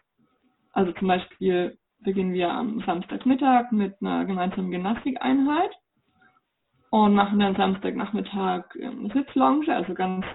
Also 0.74 0.92
zum 0.94 1.08
Beispiel 1.08 1.78
beginnen 2.00 2.34
wir 2.34 2.52
am 2.52 2.82
Samstagmittag 2.86 3.72
mit 3.72 3.96
einer 4.02 4.26
gemeinsamen 4.26 4.72
Gymnastikeinheit 4.72 5.72
und 6.90 7.16
machen 7.16 7.40
dann 7.40 7.56
Samstagnachmittag 7.56 8.66
eine 8.76 9.10
Sitzlonge, 9.14 9.74
also 9.74 9.94
ganz, 9.94 10.26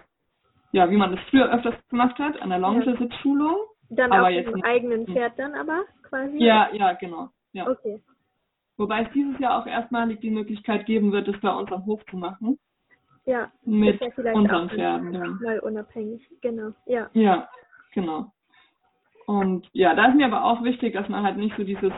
ja, 0.73 0.91
wie 0.91 0.97
man 0.97 1.13
das 1.15 1.21
früher 1.31 1.53
öfters 1.53 1.75
gemacht 1.89 2.19
hat, 2.19 2.41
an 2.41 2.51
der 2.51 2.59
Longe-Sitzschulung. 2.59 3.57
Dann 3.91 4.13
aber 4.13 4.29
auf 4.29 4.45
dem 4.45 4.65
eigenen 4.65 5.07
Pferd 5.07 5.39
dann 5.39 5.55
aber 5.55 5.85
quasi? 6.09 6.39
Ja, 6.39 6.69
ja, 6.73 6.93
genau. 6.95 7.31
Ja. 7.53 7.69
Okay. 7.69 8.01
Wobei 8.77 9.03
es 9.03 9.13
dieses 9.13 9.39
Jahr 9.41 9.61
auch 9.61 9.67
erstmalig 9.67 10.21
die 10.21 10.31
Möglichkeit 10.31 10.87
geben 10.87 11.11
wird, 11.13 11.27
das 11.29 11.41
bei 11.41 11.51
uns 11.51 11.71
am 11.73 11.85
Hof 11.87 12.05
zu 12.11 12.17
machen. 12.17 12.59
Ja, 13.27 13.51
mit 13.65 13.99
vielleicht 13.99 14.37
unseren 14.37 14.69
auch 14.69 14.73
Pferden 14.73 15.13
dann. 15.13 15.39
mal 15.43 15.59
unabhängig. 15.61 16.23
Genau, 16.41 16.73
ja. 16.87 17.11
Ja, 17.13 17.49
genau. 17.93 18.33
Und 19.27 19.69
ja, 19.73 19.95
da 19.95 20.07
ist 20.07 20.15
mir 20.15 20.27
aber 20.27 20.45
auch 20.45 20.63
wichtig, 20.65 20.95
dass 20.95 21.09
man 21.11 21.23
halt 21.23 21.37
nicht 21.37 21.55
so 21.57 21.65
dieses, 21.65 21.93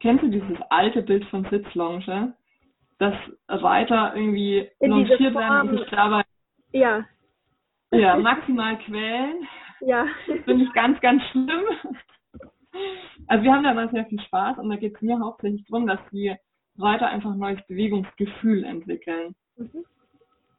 kennst 0.00 0.22
du 0.24 0.28
dieses 0.28 0.58
alte 0.68 1.02
Bild 1.02 1.24
von 1.26 1.46
Sitzlonge? 1.48 2.34
Dass 2.98 3.14
Reiter 3.48 4.14
irgendwie 4.14 4.68
In 4.80 4.90
longiert 4.90 5.18
werden 5.20 5.70
und 5.70 5.78
sich 5.78 5.88
dabei 5.88 6.22
Ja, 6.72 7.04
ja, 7.90 8.16
maximal 8.16 8.76
quälen. 8.78 9.46
ja. 9.80 10.06
Das 10.26 10.38
finde 10.44 10.64
ich 10.64 10.72
ganz, 10.72 11.00
ganz 11.00 11.22
schlimm. 11.30 11.64
Also 13.26 13.44
wir 13.44 13.52
haben 13.52 13.64
da 13.64 13.72
immer 13.72 13.88
sehr 13.90 14.06
viel 14.06 14.20
Spaß 14.20 14.58
und 14.58 14.70
da 14.70 14.76
geht 14.76 14.94
es 14.96 15.02
mir 15.02 15.18
hauptsächlich 15.18 15.64
darum, 15.66 15.86
dass 15.86 16.00
die 16.10 16.34
Reiter 16.78 17.08
einfach 17.08 17.32
ein 17.32 17.38
neues 17.38 17.64
Bewegungsgefühl 17.66 18.64
entwickeln. 18.64 19.34
Mhm. 19.56 19.84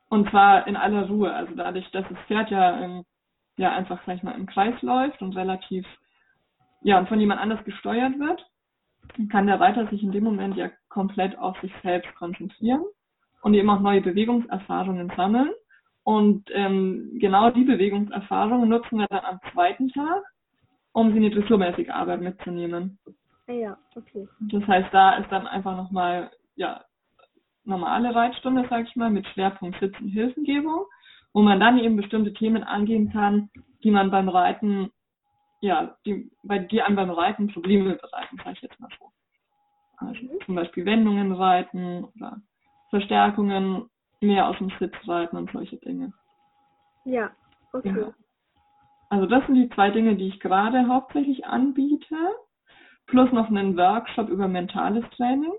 Und 0.09 0.29
zwar 0.29 0.67
in 0.67 0.75
aller 0.75 1.07
Ruhe. 1.07 1.33
Also 1.33 1.55
dadurch, 1.55 1.89
dass 1.91 2.05
das 2.07 2.17
Pferd 2.27 2.51
ja, 2.51 2.79
ähm, 2.79 3.03
ja 3.57 3.73
einfach, 3.73 3.99
sag 4.05 4.17
ich 4.17 4.23
mal, 4.23 4.35
im 4.35 4.45
Kreis 4.45 4.79
läuft 4.81 5.21
und 5.21 5.35
relativ, 5.35 5.85
ja, 6.81 6.99
und 6.99 7.09
von 7.09 7.19
jemand 7.19 7.41
anders 7.41 7.63
gesteuert 7.65 8.19
wird, 8.19 8.45
kann 9.31 9.47
der 9.47 9.59
Reiter 9.59 9.87
sich 9.87 10.03
in 10.03 10.11
dem 10.11 10.23
Moment 10.23 10.55
ja 10.55 10.69
komplett 10.89 11.37
auf 11.37 11.59
sich 11.61 11.73
selbst 11.81 12.13
konzentrieren 12.15 12.83
und 13.41 13.53
eben 13.53 13.69
auch 13.69 13.79
neue 13.79 14.01
Bewegungserfahrungen 14.01 15.11
sammeln. 15.15 15.51
Und 16.03 16.49
ähm, 16.51 17.11
genau 17.19 17.49
die 17.49 17.63
Bewegungserfahrungen 17.63 18.69
nutzen 18.69 18.99
wir 18.99 19.07
dann 19.07 19.25
am 19.25 19.39
zweiten 19.51 19.89
Tag, 19.89 20.23
um 20.93 21.11
sie 21.11 21.17
in 21.17 21.23
die 21.23 21.29
dressurmäßige 21.31 21.89
Arbeit 21.89 22.21
mitzunehmen. 22.21 22.97
Ja, 23.47 23.77
okay. 23.95 24.27
Das 24.39 24.65
heißt, 24.65 24.93
da 24.93 25.15
ist 25.17 25.31
dann 25.31 25.47
einfach 25.47 25.75
nochmal, 25.75 26.31
ja, 26.55 26.83
normale 27.65 28.13
Reitstunde, 28.13 28.65
sag 28.69 28.87
ich 28.87 28.95
mal, 28.95 29.09
mit 29.09 29.27
Schwerpunkt 29.27 29.79
Sitz- 29.79 29.99
und 29.99 30.09
Hilfengebung, 30.09 30.85
wo 31.33 31.41
man 31.41 31.59
dann 31.59 31.79
eben 31.79 31.95
bestimmte 31.95 32.33
Themen 32.33 32.63
angehen 32.63 33.11
kann, 33.11 33.49
die 33.83 33.91
man 33.91 34.11
beim 34.11 34.29
Reiten, 34.29 34.91
ja, 35.59 35.97
die, 36.05 36.31
bei 36.43 36.59
die 36.59 36.81
einem 36.81 36.95
beim 36.95 37.09
Reiten 37.09 37.47
Probleme 37.47 37.95
bereiten, 37.95 38.39
sag 38.43 38.53
ich 38.53 38.61
jetzt 38.61 38.79
mal 38.79 38.89
so. 38.99 39.11
Also 39.97 40.21
Mhm. 40.21 40.39
zum 40.45 40.55
Beispiel 40.55 40.85
Wendungen 40.85 41.31
reiten 41.31 42.03
oder 42.03 42.41
Verstärkungen 42.89 43.89
mehr 44.21 44.47
aus 44.47 44.57
dem 44.57 44.71
Sitz 44.79 44.95
reiten 45.07 45.37
und 45.37 45.51
solche 45.51 45.77
Dinge. 45.77 46.13
Ja, 47.05 47.31
okay. 47.71 48.01
Ja. 48.01 48.13
Also 49.13 49.27
das 49.27 49.45
sind 49.45 49.53
die 49.53 49.69
zwei 49.69 49.91
Dinge, 49.91 50.15
die 50.15 50.27
ich 50.29 50.39
gerade 50.39 50.87
hauptsächlich 50.87 51.45
anbiete. 51.45 52.15
Plus 53.05 53.31
noch 53.31 53.47
einen 53.47 53.77
Workshop 53.77 54.27
über 54.27 54.47
mentales 54.47 55.07
Training. 55.11 55.53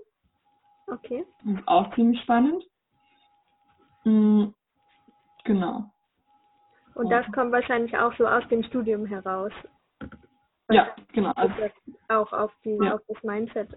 Okay. 0.87 1.23
Das 1.45 1.53
ist 1.59 1.67
auch 1.67 1.95
ziemlich 1.95 2.19
spannend. 2.21 2.61
Mm, 4.03 4.47
Genau. 5.45 5.85
Und 6.95 7.09
das 7.09 7.25
kommt 7.31 7.53
wahrscheinlich 7.53 7.97
auch 7.97 8.13
so 8.17 8.27
aus 8.27 8.45
dem 8.49 8.61
Studium 8.63 9.05
heraus. 9.05 9.53
Ja, 10.69 10.89
genau. 11.13 11.31
Also, 11.37 11.53
auch 12.09 12.33
auf, 12.33 12.51
die, 12.65 12.77
Ja. 12.81 12.95
auf 12.95 13.01
das 13.07 13.23
Mindset 13.23 13.69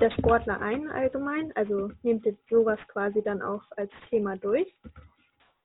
der 0.00 0.10
Sportler 0.12 0.62
ein 0.62 0.88
allgemein? 0.88 1.52
Also 1.56 1.90
nehmt 2.02 2.24
ihr 2.24 2.36
sowas 2.48 2.78
quasi 2.88 3.22
dann 3.22 3.42
auch 3.42 3.64
als 3.76 3.90
Thema 4.08 4.38
durch? 4.38 4.74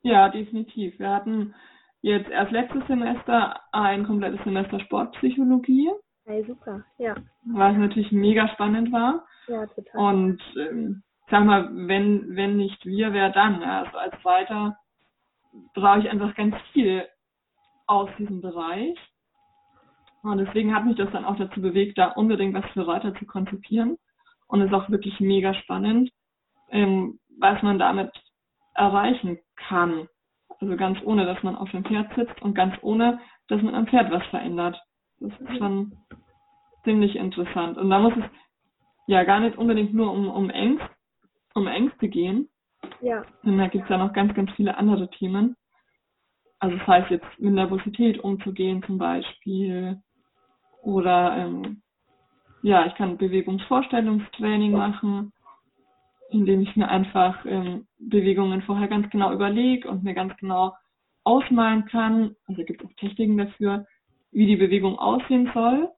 ja, 0.02 0.28
definitiv. 0.28 1.00
Wir 1.00 1.10
hatten 1.10 1.56
jetzt 2.02 2.30
erst 2.30 2.52
letztes 2.52 2.86
Semester 2.88 3.60
ein 3.72 4.06
komplettes 4.06 4.44
Semester 4.44 4.80
Sportpsychologie, 4.80 5.90
Hey, 6.26 6.46
super. 6.46 6.84
Ja, 6.98 7.16
was 7.46 7.76
natürlich 7.76 8.12
mega 8.12 8.48
spannend 8.50 8.92
war. 8.92 9.26
ja, 9.48 9.66
total. 9.66 10.00
Und 10.00 10.42
ähm, 10.56 11.04
sag 11.30 11.46
mal, 11.46 11.70
wenn, 11.72 12.36
wenn 12.36 12.58
nicht 12.58 12.86
wir, 12.86 13.12
wer 13.14 13.32
dann? 13.32 13.64
Also 13.64 13.98
als 13.98 14.14
Reiter 14.24 14.78
brauche 15.74 16.00
ich 16.00 16.10
einfach 16.10 16.36
ganz 16.36 16.56
viel 16.74 17.08
aus 17.88 18.10
diesem 18.18 18.42
Bereich. 18.42 18.98
Und 20.24 20.38
deswegen 20.38 20.76
hat 20.76 20.86
mich 20.86 20.98
das 20.98 21.12
dann 21.12 21.26
auch 21.26 21.36
dazu 21.38 21.62
bewegt, 21.62 21.98
da 21.98 22.12
unbedingt 22.12 22.54
was 22.54 22.66
für 22.74 22.88
Reiter 22.88 23.16
zu 23.16 23.26
konzipieren. 23.26 23.98
Und 24.48 24.62
es 24.62 24.68
ist 24.68 24.74
auch 24.74 24.90
wirklich 24.90 25.20
mega 25.20 25.54
spannend, 25.56 26.12
ähm, 26.70 27.20
was 27.40 27.62
man 27.64 27.80
damit 27.80 28.12
erreichen 28.76 29.40
kann. 29.56 30.08
Also 30.62 30.76
ganz 30.78 31.00
ohne, 31.04 31.26
dass 31.26 31.42
man 31.44 31.56
auf 31.56 31.72
dem 31.72 31.84
Pferd 31.84 32.14
sitzt 32.16 32.42
und 32.42 32.54
ganz 32.54 32.76
ohne, 32.82 33.20
dass 33.48 33.62
man 33.62 33.74
am 33.74 33.88
Pferd 33.88 34.12
was 34.12 34.26
verändert. 34.28 34.80
Das 35.20 35.32
ist 35.40 35.58
schon 35.58 35.98
ziemlich 36.84 37.16
interessant. 37.16 37.78
Und 37.78 37.90
da 37.90 38.00
muss 38.00 38.14
es 38.16 38.24
ja 39.08 39.24
gar 39.24 39.40
nicht 39.40 39.58
unbedingt 39.58 39.94
nur 39.94 40.12
um, 40.12 40.30
um, 40.30 40.50
Ängst, 40.50 40.86
um 41.56 41.68
Ängste 41.68 42.08
gehen, 42.08 42.48
ja, 43.02 43.24
denn 43.44 43.58
da 43.58 43.68
gibt 43.68 43.86
es 43.86 43.90
ja 43.90 43.98
noch 43.98 44.14
ganz, 44.14 44.34
ganz 44.34 44.52
viele 44.52 44.78
andere 44.78 45.10
Themen. 45.10 45.56
Also 46.60 46.78
das 46.78 46.88
heißt 46.88 47.10
jetzt 47.10 47.40
mit 47.40 47.54
Nervosität 47.54 48.20
umzugehen 48.20 48.84
zum 48.84 49.00
Beispiel. 49.00 50.00
Oder 50.84 51.38
ähm, 51.38 51.82
ja, 52.62 52.86
ich 52.86 52.94
kann 52.96 53.18
Bewegungsvorstellungstraining 53.18 54.72
machen, 54.72 55.34
indem 56.32 56.62
ich 56.62 56.76
mir 56.76 56.90
einfach 56.90 57.46
ähm, 57.46 57.88
Bewegungen 58.00 58.62
vorher 58.64 58.88
ganz 58.88 59.10
genau 59.10 59.34
überlege 59.34 59.90
und 59.90 60.04
mir 60.04 60.14
ganz 60.14 60.36
genau 60.38 60.76
ausmalen 61.24 61.86
kann. 61.86 62.36
Also 62.48 62.64
gibt 62.64 62.82
es 62.82 62.88
auch 62.88 62.94
Techniken 62.96 63.38
dafür, 63.38 63.86
wie 64.32 64.48
die 64.48 64.56
Bewegung 64.56 64.98
aussehen 64.98 65.52
soll 65.54 65.90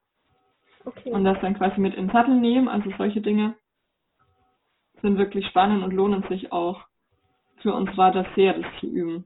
okay. 0.86 1.12
und 1.12 1.24
das 1.24 1.40
dann 1.42 1.58
quasi 1.58 1.80
mit 1.80 1.94
in 1.96 2.08
den 2.08 2.14
Sattel 2.14 2.40
nehmen. 2.40 2.68
Also 2.68 2.92
solche 2.98 3.22
Dinge 3.22 3.56
sind 5.02 5.18
wirklich 5.18 5.46
spannend 5.48 5.84
und 5.84 5.94
lohnen 5.94 6.24
sich 6.30 6.52
auch 6.52 6.82
für 7.62 7.74
uns 7.74 7.96
Reiter 7.98 8.26
sehr, 8.36 8.54
das 8.54 8.66
zu 8.80 8.88
üben. 8.88 9.26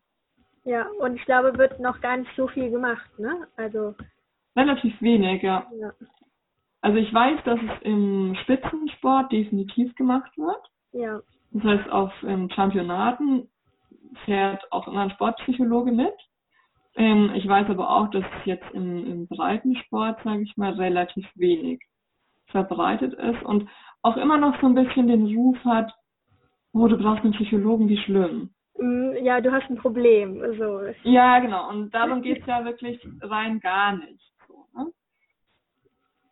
Ja, 0.63 0.85
und 0.99 1.15
ich 1.15 1.25
glaube, 1.25 1.57
wird 1.57 1.79
noch 1.79 2.01
gar 2.01 2.17
nicht 2.17 2.29
so 2.35 2.47
viel 2.47 2.69
gemacht, 2.69 3.07
ne? 3.17 3.47
Also, 3.55 3.95
Relativ 4.55 5.01
wenig, 5.01 5.41
ja. 5.43 5.65
ja, 5.79 5.93
Also 6.81 6.97
ich 6.97 7.13
weiß, 7.13 7.39
dass 7.45 7.59
es 7.59 7.81
im 7.83 8.35
Spitzensport 8.43 9.31
definitiv 9.31 9.95
gemacht 9.95 10.35
wird. 10.37 10.61
Ja, 10.97 11.19
Das 11.51 11.63
heißt, 11.63 11.89
auf 11.91 12.11
ähm, 12.23 12.49
Championaten 12.49 13.49
fährt 14.25 14.71
auch 14.71 14.87
immer 14.87 15.01
ein 15.01 15.11
Sportpsychologe 15.11 15.91
mit. 15.91 16.13
Ähm, 16.95 17.31
ich 17.35 17.47
weiß 17.47 17.69
aber 17.69 17.89
auch, 17.89 18.09
dass 18.09 18.23
es 18.23 18.45
jetzt 18.45 18.65
im, 18.73 19.05
im 19.05 19.27
Breitensport, 19.27 20.19
sage 20.23 20.41
ich 20.41 20.57
mal, 20.57 20.73
relativ 20.73 21.25
wenig 21.35 21.81
verbreitet 22.47 23.13
ist 23.13 23.43
und 23.43 23.69
auch 24.01 24.17
immer 24.17 24.37
noch 24.37 24.59
so 24.61 24.67
ein 24.67 24.75
bisschen 24.75 25.07
den 25.07 25.25
Ruf 25.35 25.57
hat, 25.65 25.93
oh, 26.73 26.87
du 26.87 26.97
brauchst 26.97 27.23
einen 27.23 27.33
Psychologen, 27.33 27.89
wie 27.89 27.97
schlimm. 27.97 28.49
Mm, 28.77 29.13
ja, 29.23 29.41
du 29.41 29.51
hast 29.51 29.69
ein 29.69 29.77
Problem. 29.77 30.39
So. 30.57 30.81
Ja, 31.03 31.39
genau. 31.39 31.69
Und 31.69 31.93
darum 31.93 32.21
geht's 32.21 32.45
ja 32.45 32.63
wirklich 32.63 32.99
rein 33.21 33.59
gar 33.59 33.97
nicht. 33.97 34.31
So, 34.47 34.65
ne? 34.75 34.91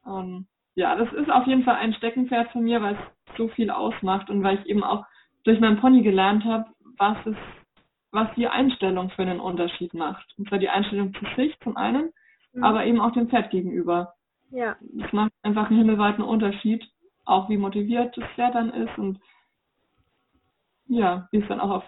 Und 0.03 0.47
ja, 0.75 0.95
das 0.95 1.11
ist 1.13 1.29
auf 1.29 1.47
jeden 1.47 1.63
Fall 1.63 1.75
ein 1.75 1.93
Steckenpferd 1.93 2.51
von 2.51 2.63
mir, 2.63 2.81
weil 2.81 2.95
es 2.95 3.14
so 3.37 3.47
viel 3.49 3.69
ausmacht 3.69 4.29
und 4.29 4.43
weil 4.43 4.59
ich 4.59 4.65
eben 4.67 4.83
auch 4.83 5.05
durch 5.43 5.59
meinen 5.59 5.79
Pony 5.79 6.01
gelernt 6.01 6.43
habe, 6.45 6.65
was 6.97 7.17
es, 7.25 7.35
was 8.11 8.27
die 8.35 8.47
Einstellung 8.47 9.09
für 9.11 9.21
einen 9.23 9.39
Unterschied 9.39 9.93
macht. 9.93 10.25
Und 10.37 10.47
zwar 10.49 10.57
die 10.59 10.69
Einstellung 10.69 11.13
zu 11.13 11.25
sich 11.35 11.57
zum 11.59 11.77
einen, 11.77 12.11
Mhm. 12.53 12.63
aber 12.63 12.85
eben 12.85 13.01
auch 13.01 13.11
dem 13.11 13.27
Pferd 13.29 13.49
gegenüber. 13.51 14.13
Ja, 14.49 14.77
Das 14.81 15.11
macht 15.11 15.31
einfach 15.43 15.69
einen 15.69 15.79
himmelweiten 15.79 16.23
Unterschied, 16.23 16.85
auch 17.25 17.49
wie 17.49 17.57
motiviert 17.57 18.15
das 18.17 18.23
Pferd 18.35 18.55
dann 18.55 18.69
ist 18.71 18.97
und 18.97 19.19
ja, 20.87 21.27
wie 21.31 21.37
es 21.41 21.47
dann 21.47 21.59
auch 21.59 21.69
auf 21.71 21.83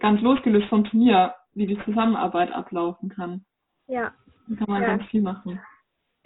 ganz 0.00 0.20
losgelöst 0.20 0.68
vom 0.68 0.84
Turnier, 0.84 1.34
wie 1.54 1.66
die 1.66 1.78
Zusammenarbeit 1.84 2.52
ablaufen 2.52 3.08
kann. 3.08 3.44
ja, 3.86 4.12
Da 4.48 4.56
kann 4.56 4.66
man 4.68 4.82
Ja. 4.82 4.88
ganz 4.96 5.04
viel 5.10 5.22
machen. 5.22 5.60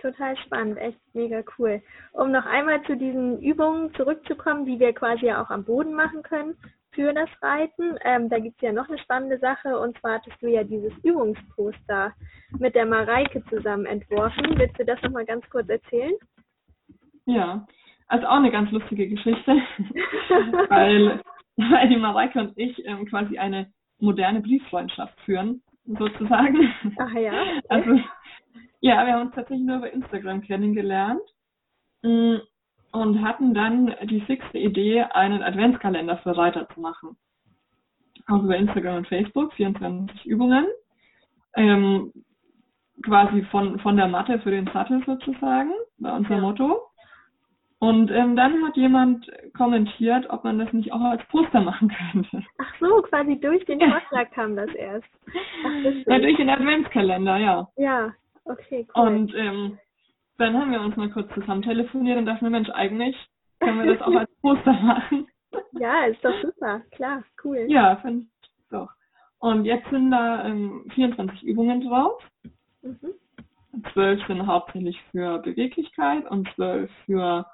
Total 0.03 0.37
spannend, 0.39 0.79
echt 0.79 0.99
mega 1.15 1.43
cool. 1.59 1.81
Um 2.13 2.33
noch 2.33 2.45
einmal 2.45 2.83
zu 2.83 2.97
diesen 2.97 3.41
Übungen 3.41 3.95
zurückzukommen, 3.95 4.67
die 4.67 4.79
wir 4.79 4.93
quasi 4.93 5.27
ja 5.27 5.43
auch 5.43 5.51
am 5.51 5.65
Boden 5.65 5.95
machen 5.95 6.23
können 6.23 6.57
für 6.91 7.15
das 7.15 7.31
Reiten. 7.41 7.97
Ähm, 8.05 8.29
da 8.29 8.39
gibt's 8.39 8.61
ja 8.61 8.73
noch 8.73 8.89
eine 8.89 8.99
spannende 8.99 9.39
Sache 9.39 9.79
und 9.79 9.99
zwar 9.99 10.15
hattest 10.15 10.41
du 10.43 10.49
ja 10.49 10.65
dieses 10.65 10.93
Übungsposter 11.03 12.13
mit 12.59 12.75
der 12.75 12.87
Mareike 12.87 13.43
zusammen 13.49 13.87
entworfen. 13.87 14.59
Willst 14.59 14.79
du 14.79 14.85
das 14.85 15.01
nochmal 15.03 15.25
ganz 15.25 15.49
kurz 15.49 15.69
erzählen? 15.69 16.13
Ja, 17.25 17.67
also 18.09 18.27
auch 18.27 18.37
eine 18.37 18.51
ganz 18.51 18.71
lustige 18.73 19.09
Geschichte, 19.09 19.53
weil, 20.69 21.21
weil 21.57 21.89
die 21.89 21.97
Mareike 21.97 22.41
und 22.41 22.59
ich 22.59 22.85
ähm, 22.85 23.07
quasi 23.07 23.39
eine 23.39 23.73
moderne 24.01 24.41
Brieffreundschaft 24.41 25.19
führen, 25.21 25.63
sozusagen. 25.87 26.75
Ach 26.99 27.15
ja. 27.15 27.33
okay. 27.33 27.61
Also, 27.69 28.01
ja, 28.83 29.07
wir 29.07 29.15
haben 29.15 29.27
uns 29.27 29.35
tatsächlich 29.35 29.65
nur 29.65 29.77
über 29.77 29.93
Instagram 29.93 30.43
kennengelernt 30.43 31.23
mm, 32.03 32.37
und 32.91 33.23
hatten 33.23 33.55
dann 33.55 33.95
die 34.05 34.21
fixe 34.23 34.59
Idee, 34.59 35.03
einen 35.03 35.43
Adventskalender 35.43 36.19
für 36.19 36.37
Reiter 36.37 36.69
zu 36.75 36.81
machen. 36.81 37.17
Auch 38.27 38.43
über 38.43 38.57
Instagram 38.57 38.99
und 38.99 39.09
Facebook, 39.09 39.53
24 39.55 40.27
Übungen. 40.27 40.67
Ähm, 41.55 42.13
quasi 43.05 43.43
von, 43.51 43.79
von 43.79 43.97
der 43.97 44.09
Matte 44.09 44.41
für 44.41 44.51
den 44.51 44.69
Sattel 44.73 45.03
sozusagen, 45.07 45.71
war 45.99 46.17
unser 46.17 46.37
Ja. 46.37 46.41
Motto. 46.41 46.83
Und 47.79 48.11
ähm, 48.11 48.37
dann 48.37 48.65
hat 48.65 48.77
jemand 48.77 49.31
kommentiert, 49.57 50.29
ob 50.31 50.43
man 50.45 50.59
das 50.59 50.73
nicht 50.73 50.93
auch 50.93 51.01
als 51.01 51.23
Poster 51.29 51.61
machen 51.61 51.93
könnte. 52.13 52.43
Ach 52.59 52.75
so, 52.81 53.03
quasi 53.03 53.39
durch 53.39 53.65
den 53.67 53.79
Vorschlag 53.79 54.31
kam 54.33 54.57
das 54.57 54.73
erst. 54.75 55.09
Ach, 55.65 55.85
ja, 56.07 56.19
durch 56.19 56.37
den 56.37 56.51
Adventskalender, 56.51 57.39
ja. 57.39 57.69
Ja, 57.77 58.13
okay, 58.45 58.87
cool. 58.95 59.07
Und 59.07 59.35
ähm, 59.35 59.79
dann 60.39 60.57
haben 60.57 60.73
wir 60.73 60.81
uns 60.81 60.97
mal 60.97 61.11
kurz 61.11 61.33
zusammen 61.35 61.63
telefoniert 61.63 62.19
und 62.19 62.27
dachten, 62.27 62.51
Mensch, 62.51 62.71
eigentlich 62.71 63.17
können 63.61 63.85
wir 63.85 63.95
das 63.95 64.03
auch 64.03 64.15
als 64.15 64.31
Poster 64.43 64.73
machen. 64.73 65.27
Ja, 65.73 66.05
ist 66.05 66.25
doch 66.25 66.35
super, 66.43 66.81
klar, 66.93 67.23
cool. 67.45 67.67
Ja, 67.69 67.97
finde 67.97 68.27
ich 68.43 68.69
doch. 68.71 68.91
Und 69.39 69.65
jetzt 69.65 69.89
sind 69.91 70.11
da 70.11 70.45
ähm, 70.45 70.85
24 70.95 71.43
Übungen 71.43 71.81
drauf. 71.81 72.23
Mhm. 72.83 73.15
Zwölf 73.93 74.25
sind 74.27 74.47
hauptsächlich 74.47 75.01
für 75.11 75.39
Beweglichkeit 75.39 76.31
und 76.31 76.49
zwölf 76.55 76.91
für 77.07 77.47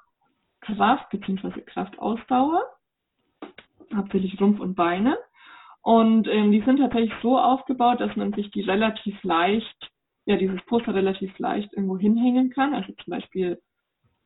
Kraft 0.61 1.11
bzw. 1.11 1.61
Kraftausdauer. 1.63 2.63
Hauptsächlich 3.95 4.41
Rumpf 4.41 4.61
und 4.61 4.75
Beine. 4.75 5.17
Und 5.83 6.29
ähm, 6.29 6.53
die 6.53 6.61
sind 6.63 6.79
tatsächlich 6.79 7.13
so 7.23 7.39
aufgebaut, 7.39 8.01
dass 8.01 8.15
man 8.17 8.33
sich 8.33 8.51
die 8.51 8.63
relativ 8.63 9.23
leicht, 9.23 9.91
ja, 10.29 10.37
dieses 10.37 10.61
Poster 10.67 10.95
relativ 10.95 11.37
leicht 11.39 11.73
irgendwo 11.73 11.97
hinhängen 11.97 12.51
kann. 12.51 12.75
Also 12.75 12.93
zum 12.93 13.13
Beispiel 13.13 13.59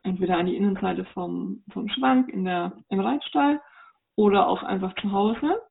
entweder 0.03 0.37
an 0.37 0.47
die 0.47 0.57
Innenseite 0.57 1.05
vom, 1.05 1.63
vom 1.71 1.87
Schrank 1.87 2.27
in 2.27 2.43
der, 2.43 2.73
im 2.89 2.99
Reitstall 2.99 3.61
oder 4.17 4.49
auch 4.49 4.63
einfach 4.63 4.93
zu 4.95 5.13
Hause. 5.13 5.61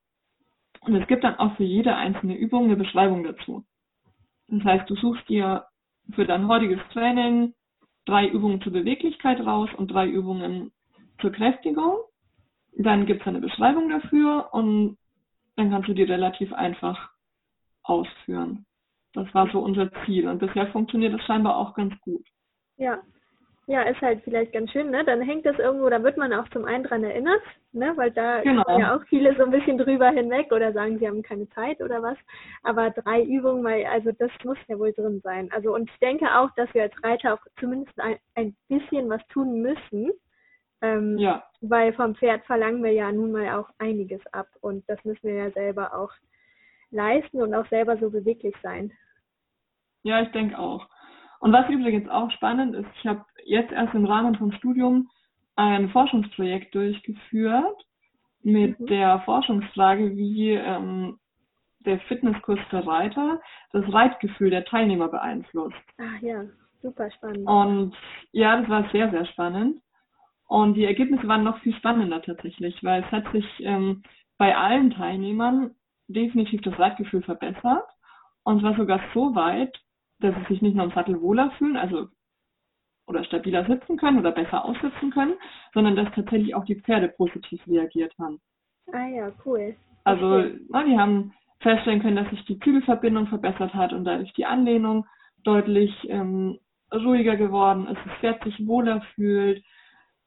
Und 0.81 0.97
es 0.97 1.07
gibt 1.07 1.23
dann 1.23 1.37
auch 1.37 1.55
für 1.57 1.64
jede 1.64 1.95
einzelne 1.97 2.35
Übung 2.35 2.64
eine 2.64 2.77
Beschreibung 2.77 3.25
dazu. 3.25 3.66
Das 4.49 4.64
heißt, 4.64 4.88
du 4.88 4.97
suchst 4.97 5.29
dir 5.29 5.66
für 6.14 6.25
dein 6.25 6.49
heutiges 6.49 6.81
Training 6.95 7.53
drei 8.07 8.27
Übungen 8.27 8.62
zur 8.62 8.73
Beweglichkeit 8.73 9.38
raus 9.45 9.68
und 9.77 9.88
drei 9.88 10.09
Übungen 10.09 10.73
zur 11.21 11.31
Kräftigung. 11.31 11.99
Dann 12.79 13.05
gibt 13.05 13.21
es 13.21 13.27
eine 13.27 13.40
Beschreibung 13.40 13.90
dafür 13.90 14.49
und 14.53 14.97
dann 15.57 15.71
kannst 15.71 15.90
du 15.90 15.92
die 15.92 16.05
relativ 16.05 16.55
einfach 16.55 17.11
ausführen. 17.83 18.64
Das 19.14 19.33
war 19.35 19.48
so 19.51 19.61
unser 19.61 19.90
Ziel 20.05 20.29
und 20.29 20.38
bisher 20.38 20.66
funktioniert 20.68 21.14
das 21.14 21.22
scheinbar 21.22 21.57
auch 21.57 21.75
ganz 21.75 21.94
gut. 22.01 22.27
Ja, 22.77 23.03
ja, 23.66 23.83
ist 23.83 24.01
halt 24.01 24.22
vielleicht 24.25 24.53
ganz 24.53 24.72
schön, 24.72 24.90
ne? 24.90 25.05
Dann 25.05 25.22
hängt 25.22 25.46
das 25.46 25.57
irgendwo, 25.59 25.88
da 25.88 26.03
wird 26.03 26.16
man 26.16 26.33
auch 26.33 26.48
zum 26.48 26.64
einen 26.64 26.83
dran 26.83 27.05
erinnert, 27.05 27.42
ne? 27.72 27.92
Weil 27.94 28.11
da 28.11 28.40
genau. 28.40 28.64
ja 28.77 28.96
auch 28.96 29.05
viele 29.05 29.37
so 29.37 29.44
ein 29.44 29.53
bisschen 29.53 29.79
drüber 29.79 30.11
hinweg 30.11 30.51
oder 30.51 30.72
sagen, 30.72 30.98
sie 30.98 31.07
haben 31.07 31.22
keine 31.22 31.48
Zeit 31.51 31.81
oder 31.81 32.03
was. 32.03 32.18
Aber 32.64 32.90
drei 32.90 33.22
Übungen, 33.22 33.62
weil, 33.62 33.87
also 33.87 34.11
das 34.18 34.33
muss 34.42 34.59
ja 34.66 34.79
wohl 34.79 34.92
drin 34.92 35.20
sein. 35.22 35.48
Also 35.53 35.75
und 35.75 35.88
ich 35.88 35.98
denke 36.01 36.27
auch, 36.37 36.51
dass 36.57 36.72
wir 36.75 36.83
als 36.83 37.05
Reiter 37.05 37.35
auch 37.35 37.46
zumindest 37.61 37.98
ein, 38.01 38.16
ein 38.35 38.57
bisschen 38.68 39.09
was 39.09 39.25
tun 39.29 39.62
müssen. 39.62 40.11
Ähm, 40.81 41.16
ja. 41.18 41.44
Weil 41.61 41.92
vom 41.92 42.16
Pferd 42.16 42.44
verlangen 42.44 42.83
wir 42.83 42.92
ja 42.92 43.12
nun 43.12 43.31
mal 43.31 43.48
auch 43.55 43.70
einiges 43.79 44.20
ab 44.33 44.48
und 44.61 44.83
das 44.88 45.03
müssen 45.05 45.22
wir 45.22 45.35
ja 45.35 45.51
selber 45.53 45.94
auch 45.94 46.11
leisten 46.93 47.43
und 47.43 47.55
auch 47.55 47.67
selber 47.69 47.97
so 47.97 48.11
beweglich 48.11 48.55
sein. 48.63 48.93
Ja, 50.03 50.23
ich 50.23 50.31
denke 50.31 50.59
auch. 50.59 50.89
Und 51.41 51.53
was 51.53 51.69
übrigens 51.69 52.09
auch 52.09 52.31
spannend 52.31 52.75
ist, 52.75 52.89
ich 53.01 53.07
habe 53.07 53.25
jetzt 53.45 53.73
erst 53.73 53.95
im 53.95 54.05
Rahmen 54.05 54.37
vom 54.37 54.53
Studium 54.53 55.09
ein 55.57 55.91
Forschungsprojekt 55.91 56.75
durchgeführt 56.75 57.85
mit 58.43 58.79
mhm. 58.79 58.87
der 58.87 59.21
Forschungsfrage, 59.21 60.17
wie 60.17 60.53
ähm, 60.53 61.19
der 61.81 61.99
Fitnesskurs 62.01 62.61
für 62.71 62.87
Reiter 62.87 63.41
das 63.73 63.93
Reitgefühl 63.93 64.51
der 64.51 64.65
Teilnehmer 64.65 65.09
beeinflusst. 65.09 65.77
Ach 65.99 66.21
ja, 66.21 66.45
super 66.81 67.11
spannend. 67.11 67.47
Und 67.49 67.95
ja, 68.33 68.61
das 68.61 68.69
war 68.69 68.89
sehr, 68.91 69.11
sehr 69.11 69.27
spannend. 69.27 69.81
Und 70.47 70.75
die 70.75 70.85
Ergebnisse 70.85 71.27
waren 71.27 71.45
noch 71.45 71.59
viel 71.61 71.75
spannender 71.75 72.21
tatsächlich, 72.23 72.83
weil 72.85 73.03
es 73.03 73.11
hat 73.11 73.31
sich 73.33 73.47
ähm, 73.61 74.03
bei 74.39 74.57
allen 74.57 74.91
Teilnehmern 74.91 75.75
definitiv 76.12 76.61
das 76.62 76.79
Reitgefühl 76.79 77.22
verbessert. 77.22 77.88
Und 78.44 78.61
zwar 78.61 78.77
sogar 78.77 79.01
so 79.14 79.35
weit, 79.35 79.81
dass 80.20 80.35
sie 80.35 80.55
sich 80.55 80.62
nicht 80.62 80.77
nur 80.77 80.85
im 80.85 80.92
Sattel 80.92 81.20
wohler 81.20 81.51
fühlen, 81.59 81.77
also 81.77 82.09
oder 83.07 83.25
stabiler 83.25 83.66
sitzen 83.66 83.96
können 83.96 84.18
oder 84.18 84.31
besser 84.31 84.64
aussitzen 84.64 85.11
können, 85.11 85.35
sondern 85.75 85.96
dass 85.96 86.12
tatsächlich 86.14 86.55
auch 86.55 86.64
die 86.64 86.81
Pferde 86.81 87.09
positiv 87.09 87.61
reagiert 87.66 88.12
haben. 88.18 88.40
Ah 88.92 89.09
ja, 89.09 89.33
cool. 89.44 89.75
Also, 90.05 90.37
okay. 90.37 90.61
na, 90.68 90.85
die 90.85 90.98
haben 90.98 91.35
feststellen 91.61 92.01
können, 92.01 92.16
dass 92.16 92.31
sich 92.31 92.44
die 92.44 92.59
Zügelverbindung 92.61 93.27
verbessert 93.29 93.75
hat 93.75 93.92
und 93.92 94.05
dadurch 94.05 94.33
die 94.35 94.46
Anlehnung 94.46 95.07
deutlich 95.44 95.92
ähm, 96.09 96.59
ruhiger 96.92 97.37
geworden 97.37 97.87
ist, 97.87 98.01
das 98.05 98.18
Pferd 98.18 98.44
sich 98.44 98.66
wohler 98.66 99.01
fühlt. 99.14 99.64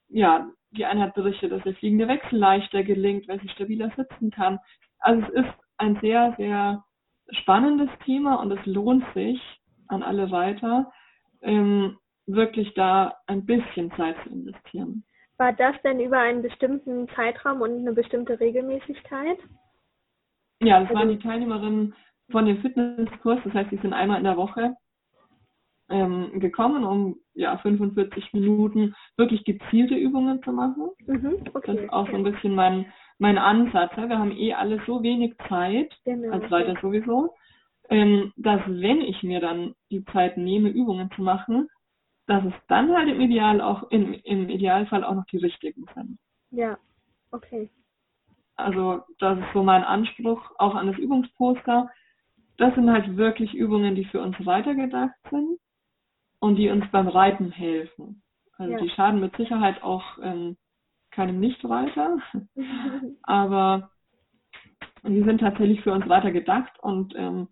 Ja, 0.07 0.49
die 0.71 0.85
Einheit 0.85 1.13
berichtet, 1.13 1.51
dass 1.51 1.63
der 1.63 1.75
fliegende 1.75 2.07
Wechsel 2.07 2.37
leichter 2.37 2.83
gelingt, 2.83 3.27
weil 3.27 3.39
sie 3.41 3.49
stabiler 3.49 3.91
sitzen 3.95 4.31
kann. 4.31 4.59
Also 4.99 5.21
es 5.33 5.45
ist 5.45 5.53
ein 5.77 5.97
sehr, 6.01 6.33
sehr 6.37 6.83
spannendes 7.29 7.89
Thema 8.05 8.35
und 8.35 8.51
es 8.51 8.65
lohnt 8.65 9.03
sich, 9.13 9.41
an 9.87 10.03
alle 10.03 10.31
weiter, 10.31 10.91
ähm, 11.41 11.97
wirklich 12.25 12.73
da 12.73 13.15
ein 13.27 13.45
bisschen 13.45 13.91
Zeit 13.95 14.15
zu 14.23 14.29
investieren. 14.29 15.03
War 15.37 15.53
das 15.53 15.75
denn 15.83 15.99
über 15.99 16.17
einen 16.17 16.41
bestimmten 16.41 17.07
Zeitraum 17.09 17.61
und 17.61 17.79
eine 17.79 17.93
bestimmte 17.93 18.39
Regelmäßigkeit? 18.39 19.37
Ja, 20.61 20.79
das 20.79 20.89
also, 20.89 20.99
waren 20.99 21.09
die 21.09 21.19
Teilnehmerinnen 21.19 21.93
von 22.31 22.45
dem 22.45 22.61
Fitnesskurs, 22.61 23.39
das 23.43 23.53
heißt, 23.53 23.71
die 23.71 23.77
sind 23.77 23.93
einmal 23.93 24.17
in 24.17 24.23
der 24.23 24.37
Woche 24.37 24.75
ähm, 25.89 26.39
gekommen, 26.39 26.83
um 26.83 27.17
ja 27.33 27.57
45 27.57 28.33
Minuten 28.33 28.95
wirklich 29.17 29.43
gezielte 29.43 29.95
Übungen 29.95 30.41
zu 30.43 30.51
machen. 30.51 30.89
Mhm, 31.05 31.37
okay, 31.53 31.73
das 31.73 31.83
ist 31.83 31.93
auch 31.93 32.09
so 32.09 32.15
ein 32.15 32.23
bisschen 32.23 32.55
mein, 32.55 32.85
mein 33.19 33.37
Ansatz. 33.37 33.91
Ja. 33.97 34.09
Wir 34.09 34.19
haben 34.19 34.31
eh 34.31 34.53
alle 34.53 34.81
so 34.85 35.03
wenig 35.03 35.35
Zeit, 35.47 35.93
genau, 36.03 36.33
als 36.33 36.51
Reiter 36.51 36.71
okay. 36.71 36.81
sowieso 36.81 37.35
ähm, 37.89 38.33
dass 38.37 38.61
wenn 38.67 39.01
ich 39.01 39.21
mir 39.23 39.39
dann 39.39 39.75
die 39.91 40.03
Zeit 40.05 40.37
nehme, 40.37 40.69
Übungen 40.69 41.09
zu 41.15 41.21
machen, 41.21 41.69
dass 42.27 42.43
es 42.43 42.53
dann 42.67 42.95
halt 42.95 43.09
im 43.09 43.21
Ideal 43.21 43.61
auch 43.61 43.89
im, 43.91 44.13
im 44.13 44.49
Idealfall 44.49 45.03
auch 45.03 45.13
noch 45.13 45.25
die 45.25 45.37
richtigen 45.37 45.85
sind. 45.93 46.17
Ja, 46.51 46.77
okay. 47.31 47.69
Also 48.55 49.03
das 49.19 49.37
ist 49.37 49.53
so 49.53 49.63
mein 49.63 49.83
Anspruch 49.83 50.41
auch 50.57 50.75
an 50.75 50.87
das 50.87 50.97
Übungsposter. 50.97 51.89
Das 52.57 52.73
sind 52.73 52.89
halt 52.89 53.17
wirklich 53.17 53.53
Übungen, 53.53 53.95
die 53.95 54.05
für 54.05 54.21
uns 54.21 54.35
weitergedacht 54.45 55.15
sind 55.29 55.59
und 56.45 56.57
die 56.57 56.69
uns 56.69 56.85
beim 56.91 57.07
Reiten 57.07 57.51
helfen. 57.51 58.21
Also 58.57 58.73
ja. 58.73 58.79
die 58.79 58.89
schaden 58.89 59.19
mit 59.19 59.35
Sicherheit 59.35 59.81
auch 59.81 60.03
ähm, 60.21 60.57
keinem 61.09 61.39
Nichtreiter, 61.39 62.19
aber 63.23 63.89
die 65.01 65.23
sind 65.23 65.39
tatsächlich 65.39 65.81
für 65.81 65.91
uns 65.91 66.07
weiter 66.07 66.31
gedacht 66.31 66.71
und 66.81 67.15
ähm, 67.15 67.47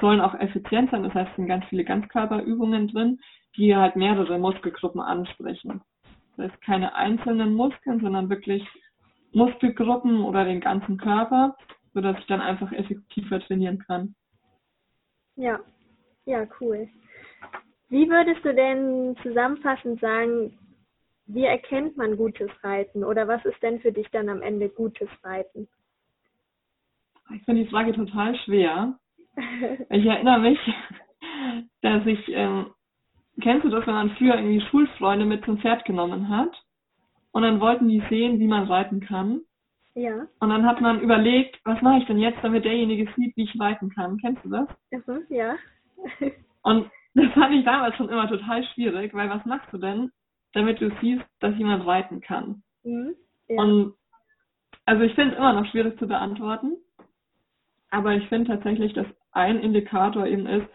sollen 0.00 0.20
auch 0.20 0.34
effizient 0.34 0.90
sein. 0.90 1.04
Das 1.04 1.14
heißt, 1.14 1.30
es 1.30 1.36
sind 1.36 1.46
ganz 1.46 1.64
viele 1.66 1.84
Ganzkörperübungen 1.84 2.88
drin, 2.88 3.20
die 3.56 3.76
halt 3.76 3.94
mehrere 3.94 4.38
Muskelgruppen 4.38 5.00
ansprechen. 5.00 5.80
Das 6.36 6.50
heißt, 6.50 6.62
keine 6.62 6.96
einzelnen 6.96 7.54
Muskeln, 7.54 8.00
sondern 8.00 8.28
wirklich 8.28 8.66
Muskelgruppen 9.32 10.22
oder 10.24 10.44
den 10.44 10.60
ganzen 10.60 10.96
Körper, 10.96 11.56
sodass 11.94 12.18
ich 12.18 12.26
dann 12.26 12.40
einfach 12.40 12.72
effektiver 12.72 13.38
trainieren 13.40 13.78
kann. 13.78 14.16
Ja, 15.36 15.60
ja, 16.24 16.44
cool. 16.60 16.88
Wie 17.92 18.08
würdest 18.08 18.42
du 18.42 18.54
denn 18.54 19.14
zusammenfassend 19.22 20.00
sagen, 20.00 20.58
wie 21.26 21.44
erkennt 21.44 21.94
man 21.98 22.16
gutes 22.16 22.48
Reiten 22.62 23.04
oder 23.04 23.28
was 23.28 23.44
ist 23.44 23.62
denn 23.62 23.80
für 23.80 23.92
dich 23.92 24.08
dann 24.12 24.30
am 24.30 24.40
Ende 24.40 24.70
gutes 24.70 25.10
Reiten? 25.22 25.68
Ich 27.34 27.42
finde 27.44 27.64
die 27.64 27.68
Frage 27.68 27.92
total 27.92 28.34
schwer, 28.46 28.98
ich 29.90 30.06
erinnere 30.06 30.38
mich, 30.38 30.58
dass 31.82 32.06
ich, 32.06 32.18
ähm, 32.28 32.72
kennst 33.42 33.66
du 33.66 33.68
das, 33.68 33.86
wenn 33.86 33.92
man 33.92 34.16
früher 34.16 34.36
irgendwie 34.36 34.62
Schulfreunde 34.70 35.26
mit 35.26 35.44
zum 35.44 35.58
Pferd 35.58 35.84
genommen 35.84 36.30
hat 36.30 36.64
und 37.32 37.42
dann 37.42 37.60
wollten 37.60 37.88
die 37.88 38.02
sehen, 38.08 38.38
wie 38.38 38.48
man 38.48 38.64
reiten 38.64 39.00
kann. 39.00 39.42
Ja. 39.94 40.26
Und 40.40 40.48
dann 40.48 40.64
hat 40.64 40.80
man 40.80 41.00
überlegt, 41.00 41.60
was 41.64 41.82
mache 41.82 41.98
ich 41.98 42.06
denn 42.06 42.18
jetzt, 42.18 42.38
damit 42.42 42.64
derjenige 42.64 43.12
sieht, 43.16 43.36
wie 43.36 43.42
ich 43.42 43.60
reiten 43.60 43.90
kann. 43.90 44.16
Kennst 44.16 44.42
du 44.46 44.48
das? 44.48 44.68
Mhm, 44.90 45.26
ja. 45.28 45.56
und 46.62 46.90
das 47.14 47.32
fand 47.32 47.54
ich 47.54 47.64
damals 47.64 47.96
schon 47.96 48.08
immer 48.08 48.28
total 48.28 48.64
schwierig, 48.74 49.14
weil 49.14 49.28
was 49.30 49.44
machst 49.44 49.72
du 49.72 49.78
denn, 49.78 50.10
damit 50.52 50.80
du 50.80 50.90
siehst, 51.00 51.24
dass 51.40 51.56
jemand 51.56 51.86
reiten 51.86 52.20
kann? 52.20 52.62
Mhm, 52.84 53.14
ja. 53.48 53.62
Und 53.62 53.94
also 54.84 55.02
ich 55.02 55.14
finde 55.14 55.32
es 55.32 55.38
immer 55.38 55.52
noch 55.52 55.66
schwierig 55.70 55.98
zu 55.98 56.06
beantworten. 56.06 56.76
Aber 57.90 58.14
ich 58.14 58.26
finde 58.28 58.50
tatsächlich, 58.50 58.94
dass 58.94 59.06
ein 59.32 59.60
Indikator 59.60 60.26
eben 60.26 60.46
ist, 60.46 60.66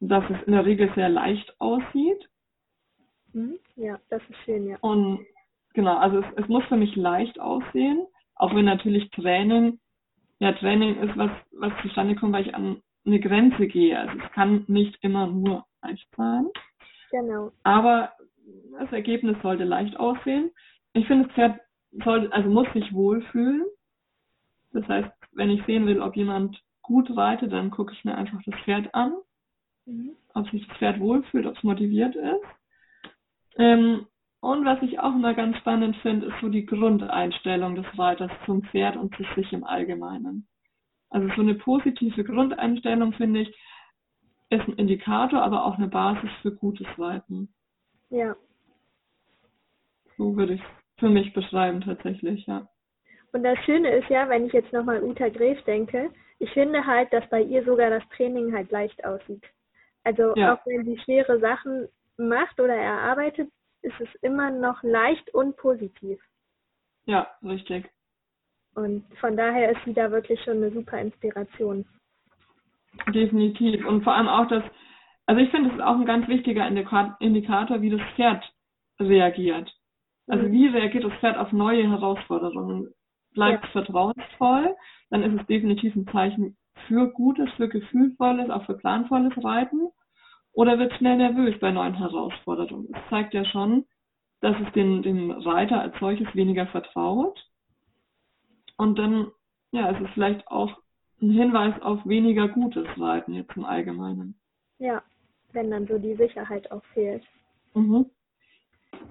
dass 0.00 0.24
es 0.28 0.42
in 0.46 0.52
der 0.52 0.66
Regel 0.66 0.92
sehr 0.94 1.08
leicht 1.08 1.54
aussieht. 1.60 2.28
Mhm. 3.32 3.58
Ja, 3.76 3.98
das 4.10 4.22
ist 4.28 4.38
schön, 4.44 4.68
ja. 4.68 4.76
Und 4.80 5.24
genau, 5.74 5.96
also 5.96 6.18
es, 6.18 6.26
es 6.36 6.48
muss 6.48 6.64
für 6.64 6.76
mich 6.76 6.96
leicht 6.96 7.38
aussehen, 7.40 8.06
auch 8.34 8.54
wenn 8.54 8.64
natürlich 8.64 9.08
Training, 9.10 9.78
ja, 10.40 10.52
Training 10.52 11.00
ist 11.00 11.16
was, 11.16 11.30
was 11.52 11.72
zustande 11.82 12.16
kommt, 12.16 12.32
weil 12.32 12.46
ich 12.46 12.54
an 12.54 12.82
eine 13.04 13.20
Grenze 13.20 13.66
gehe. 13.66 13.98
Also 13.98 14.18
es 14.18 14.32
kann 14.32 14.64
nicht 14.68 14.96
immer 15.02 15.26
nur 15.26 15.66
leicht 15.82 16.08
sein. 16.16 16.46
Genau. 17.10 17.52
Aber 17.62 18.12
das 18.78 18.92
Ergebnis 18.92 19.36
sollte 19.42 19.64
leicht 19.64 19.96
aussehen. 19.98 20.50
Ich 20.92 21.06
finde, 21.06 21.26
das 21.26 21.34
Pferd 21.34 21.60
soll, 22.04 22.32
also 22.32 22.48
muss 22.48 22.72
sich 22.72 22.92
wohlfühlen. 22.92 23.64
Das 24.72 24.86
heißt, 24.88 25.10
wenn 25.32 25.50
ich 25.50 25.64
sehen 25.66 25.86
will, 25.86 26.00
ob 26.00 26.16
jemand 26.16 26.62
gut 26.82 27.14
reitet, 27.16 27.52
dann 27.52 27.70
gucke 27.70 27.92
ich 27.92 28.04
mir 28.04 28.16
einfach 28.16 28.40
das 28.44 28.58
Pferd 28.64 28.94
an. 28.94 29.14
Mhm. 29.86 30.12
Ob 30.34 30.48
sich 30.50 30.66
das 30.66 30.76
Pferd 30.78 31.00
wohlfühlt, 31.00 31.46
ob 31.46 31.56
es 31.56 31.62
motiviert 31.62 32.16
ist. 32.16 32.44
Ähm, 33.56 34.06
und 34.40 34.64
was 34.64 34.82
ich 34.82 34.98
auch 34.98 35.14
immer 35.14 35.34
ganz 35.34 35.56
spannend 35.58 35.96
finde, 35.98 36.26
ist 36.26 36.34
so 36.40 36.48
die 36.48 36.66
Grundeinstellung 36.66 37.76
des 37.76 37.86
Reiters 37.96 38.32
zum 38.44 38.62
Pferd 38.64 38.96
und 38.96 39.14
zu 39.14 39.24
sich 39.36 39.52
im 39.52 39.64
Allgemeinen. 39.64 40.48
Also 41.12 41.28
so 41.36 41.42
eine 41.42 41.54
positive 41.54 42.24
Grundeinstellung, 42.24 43.12
finde 43.12 43.40
ich, 43.40 43.48
ist 44.48 44.66
ein 44.66 44.74
Indikator, 44.74 45.42
aber 45.42 45.64
auch 45.64 45.76
eine 45.76 45.88
Basis 45.88 46.30
für 46.40 46.52
gutes 46.54 46.86
Reiten. 46.98 47.52
Ja. 48.08 48.34
So 50.16 50.36
würde 50.36 50.54
ich 50.54 50.60
es 50.60 50.66
für 50.98 51.10
mich 51.10 51.32
beschreiben 51.34 51.82
tatsächlich, 51.82 52.46
ja. 52.46 52.66
Und 53.32 53.44
das 53.44 53.58
Schöne 53.64 53.90
ist 53.94 54.08
ja, 54.08 54.28
wenn 54.28 54.46
ich 54.46 54.52
jetzt 54.54 54.72
nochmal 54.72 55.02
Uta 55.02 55.28
Gref 55.28 55.62
denke, 55.64 56.10
ich 56.38 56.50
finde 56.52 56.84
halt, 56.86 57.12
dass 57.12 57.28
bei 57.28 57.42
ihr 57.42 57.62
sogar 57.64 57.90
das 57.90 58.02
Training 58.16 58.54
halt 58.54 58.70
leicht 58.70 59.04
aussieht. 59.04 59.44
Also 60.04 60.34
ja. 60.34 60.54
auch 60.54 60.66
wenn 60.66 60.84
sie 60.84 60.98
schwere 61.00 61.40
Sachen 61.40 61.88
macht 62.16 62.58
oder 62.58 62.74
erarbeitet, 62.74 63.50
ist 63.82 64.00
es 64.00 64.08
immer 64.22 64.50
noch 64.50 64.82
leicht 64.82 65.32
und 65.34 65.56
positiv. 65.56 66.20
Ja, 67.04 67.28
richtig. 67.42 67.90
Und 68.74 69.04
von 69.20 69.36
daher 69.36 69.70
ist 69.70 69.80
sie 69.84 69.92
da 69.92 70.10
wirklich 70.10 70.40
schon 70.42 70.58
eine 70.58 70.70
super 70.70 70.98
Inspiration. 70.98 71.84
Definitiv. 73.14 73.86
Und 73.86 74.02
vor 74.04 74.14
allem 74.14 74.28
auch 74.28 74.48
das, 74.48 74.62
also 75.26 75.40
ich 75.40 75.50
finde, 75.50 75.70
es 75.70 75.76
ist 75.76 75.82
auch 75.82 75.96
ein 75.96 76.06
ganz 76.06 76.28
wichtiger 76.28 76.66
Indikator, 76.66 77.82
wie 77.82 77.90
das 77.90 78.00
Pferd 78.14 78.44
reagiert. 79.00 79.72
Also 80.26 80.46
mhm. 80.46 80.52
wie 80.52 80.66
reagiert 80.68 81.04
das 81.04 81.12
Pferd 81.14 81.36
auf 81.36 81.52
neue 81.52 81.88
Herausforderungen? 81.88 82.92
Bleibt 83.34 83.64
es 83.64 83.70
vertrauensvoll, 83.70 84.74
dann 85.10 85.22
ist 85.22 85.40
es 85.40 85.46
definitiv 85.46 85.94
ein 85.96 86.06
Zeichen 86.08 86.56
für 86.86 87.10
gutes, 87.12 87.50
für 87.56 87.68
gefühlvolles, 87.68 88.50
auch 88.50 88.64
für 88.66 88.76
planvolles 88.76 89.32
Reiten. 89.42 89.88
Oder 90.52 90.78
wird 90.78 90.92
schnell 90.94 91.16
nervös 91.16 91.58
bei 91.60 91.70
neuen 91.70 91.94
Herausforderungen. 91.94 92.88
Das 92.92 93.02
zeigt 93.08 93.32
ja 93.32 93.44
schon, 93.46 93.86
dass 94.42 94.54
es 94.60 94.72
den, 94.74 95.02
dem 95.02 95.30
Reiter 95.30 95.80
als 95.80 95.98
solches 95.98 96.34
weniger 96.34 96.66
vertraut. 96.66 97.38
Und 98.76 98.98
dann, 98.98 99.30
ja, 99.70 99.90
es 99.90 100.00
ist 100.00 100.12
vielleicht 100.14 100.46
auch 100.48 100.78
ein 101.20 101.30
Hinweis 101.30 101.80
auf 101.82 102.04
weniger 102.04 102.48
gutes 102.48 102.86
Reiten 102.98 103.34
jetzt 103.34 103.56
im 103.56 103.64
Allgemeinen. 103.64 104.34
Ja, 104.78 105.02
wenn 105.52 105.70
dann 105.70 105.86
so 105.86 105.98
die 105.98 106.16
Sicherheit 106.16 106.70
auch 106.70 106.84
fehlt. 106.94 107.22
Mhm. 107.74 108.06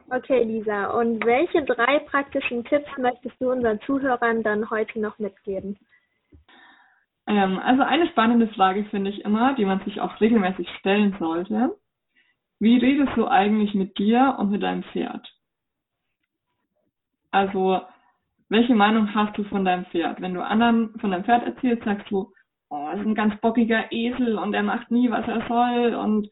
Okay, 0.10 0.44
Lisa, 0.44 0.88
und 1.00 1.26
welche 1.26 1.64
drei 1.64 2.00
praktischen 2.00 2.66
Tipps 2.66 2.90
möchtest 2.98 3.40
du 3.40 3.52
unseren 3.52 3.80
Zuhörern 3.82 4.44
dann 4.44 4.70
heute 4.70 5.00
noch 5.00 5.18
mitgeben? 5.20 5.78
Ähm, 7.28 7.60
also 7.60 7.84
eine 7.84 8.08
spannende 8.10 8.48
Frage 8.50 8.84
finde 8.86 9.10
ich 9.12 9.24
immer, 9.24 9.54
die 9.56 9.66
man 9.66 9.80
sich 9.86 10.02
auch 10.02 10.20
regelmäßig 10.20 10.68
stellen 10.80 11.16
sollte. 11.18 11.78
Wie 12.60 12.78
redest 12.78 13.14
du 13.16 13.28
eigentlich 13.28 13.74
mit 13.74 13.98
dir 13.98 14.36
und 14.38 14.52
mit 14.52 14.62
deinem 14.62 14.84
Pferd? 14.84 15.28
Also, 17.32 17.82
welche 18.52 18.76
Meinung 18.76 19.14
hast 19.16 19.38
du 19.38 19.44
von 19.46 19.66
deinem 19.66 19.86
Pferd? 19.86 20.22
Wenn 20.22 20.34
du 20.34 20.46
anderen 20.46 20.98
von 21.00 21.12
deinem 21.12 21.24
Pferd 21.24 21.44
erzählst, 21.44 21.84
sagst 21.84 22.12
du, 22.12 22.32
oh, 22.70 22.88
das 22.92 23.00
ist 23.00 23.08
ein 23.08 23.16
ganz 23.16 23.40
bockiger 23.42 23.92
Esel 23.92 24.38
und 24.38 24.54
er 24.54 24.64
macht 24.64 24.92
nie, 24.92 25.10
was 25.10 25.28
er 25.28 25.48
soll 25.48 25.96
und 25.96 26.30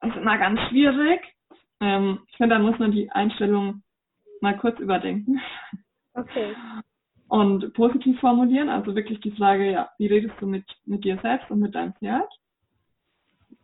das 0.00 0.10
ist 0.10 0.16
immer 0.16 0.38
ganz 0.38 0.60
schwierig. 0.68 1.20
Ähm, 1.80 2.20
ich 2.26 2.36
finde, 2.36 2.56
da 2.56 2.60
muss 2.60 2.78
man 2.78 2.90
die 2.90 3.10
Einstellung 3.10 3.82
mal 4.40 4.56
kurz 4.56 4.80
überdenken. 4.80 5.40
Okay 6.14 6.56
und 7.32 7.72
positiv 7.72 8.20
formulieren. 8.20 8.68
Also 8.68 8.94
wirklich 8.94 9.18
die 9.20 9.30
Frage, 9.30 9.72
ja, 9.72 9.90
wie 9.96 10.06
redest 10.06 10.34
du 10.38 10.46
mit, 10.46 10.66
mit 10.84 11.02
dir 11.02 11.18
selbst 11.22 11.50
und 11.50 11.60
mit 11.60 11.74
deinem 11.74 11.94
Pferd? 11.94 12.30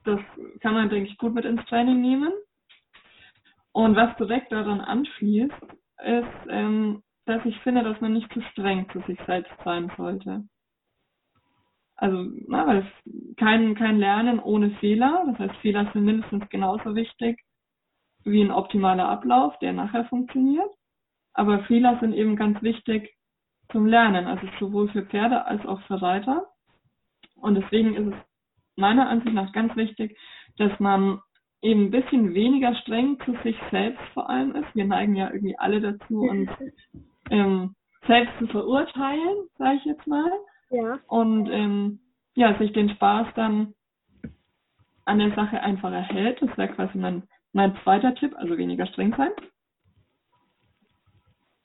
Das 0.05 0.20
kann 0.61 0.72
man, 0.72 0.88
denke 0.88 1.11
ich, 1.11 1.18
gut 1.18 1.35
mit 1.35 1.44
ins 1.44 1.62
Training 1.66 2.01
nehmen. 2.01 2.33
Und 3.72 3.94
was 3.94 4.16
direkt 4.16 4.53
daran 4.53 4.81
anschließt, 4.81 5.53
ist, 6.03 6.48
ähm, 6.48 7.03
dass 7.28 7.44
ich 7.44 7.58
finde, 7.60 7.82
dass 7.82 8.00
man 8.00 8.14
nicht 8.14 8.32
zu 8.32 8.40
streng 8.52 8.88
zu 8.90 9.00
sich 9.00 9.18
selbst 9.26 9.52
sein 9.64 9.90
sollte. 9.96 10.44
Also, 11.96 12.30
na, 12.46 12.66
weil 12.66 12.78
es 12.78 13.36
kein, 13.36 13.74
kein 13.74 13.98
Lernen 13.98 14.38
ohne 14.38 14.70
Fehler. 14.78 15.24
Das 15.26 15.38
heißt, 15.38 15.56
Fehler 15.60 15.90
sind 15.92 16.04
mindestens 16.04 16.48
genauso 16.48 16.94
wichtig 16.94 17.40
wie 18.24 18.42
ein 18.42 18.50
optimaler 18.50 19.08
Ablauf, 19.08 19.58
der 19.58 19.72
nachher 19.72 20.04
funktioniert. 20.06 20.70
Aber 21.34 21.64
Fehler 21.64 21.98
sind 22.00 22.14
eben 22.14 22.36
ganz 22.36 22.60
wichtig, 22.62 23.14
zum 23.70 23.86
Lernen, 23.86 24.26
also 24.26 24.46
sowohl 24.58 24.88
für 24.88 25.02
Pferde 25.02 25.44
als 25.44 25.64
auch 25.66 25.80
für 25.82 26.00
Reiter. 26.00 26.46
Und 27.34 27.54
deswegen 27.54 27.94
ist 27.94 28.14
es 28.14 28.20
meiner 28.76 29.08
Ansicht 29.08 29.34
nach 29.34 29.52
ganz 29.52 29.74
wichtig, 29.76 30.16
dass 30.56 30.78
man 30.80 31.20
eben 31.60 31.86
ein 31.86 31.90
bisschen 31.90 32.34
weniger 32.34 32.74
streng 32.76 33.18
zu 33.24 33.36
sich 33.42 33.56
selbst 33.70 34.02
vor 34.14 34.30
allem 34.30 34.54
ist. 34.54 34.74
Wir 34.74 34.84
neigen 34.84 35.16
ja 35.16 35.30
irgendwie 35.30 35.58
alle 35.58 35.80
dazu, 35.80 36.20
uns 36.20 36.48
ähm, 37.30 37.74
selbst 38.06 38.32
zu 38.38 38.46
verurteilen, 38.48 39.48
sage 39.58 39.76
ich 39.76 39.84
jetzt 39.84 40.06
mal. 40.06 40.30
Ja. 40.70 40.98
Und 41.06 41.48
ähm, 41.50 42.00
ja, 42.34 42.56
sich 42.58 42.72
den 42.72 42.90
Spaß 42.90 43.28
dann 43.34 43.74
an 45.04 45.18
der 45.18 45.34
Sache 45.34 45.60
einfach 45.60 45.90
erhält. 45.90 46.40
Das 46.42 46.56
wäre 46.56 46.72
quasi 46.74 46.98
mein, 46.98 47.22
mein 47.52 47.76
zweiter 47.82 48.14
Tipp, 48.14 48.34
also 48.36 48.56
weniger 48.56 48.86
streng 48.86 49.14
sein. 49.16 49.30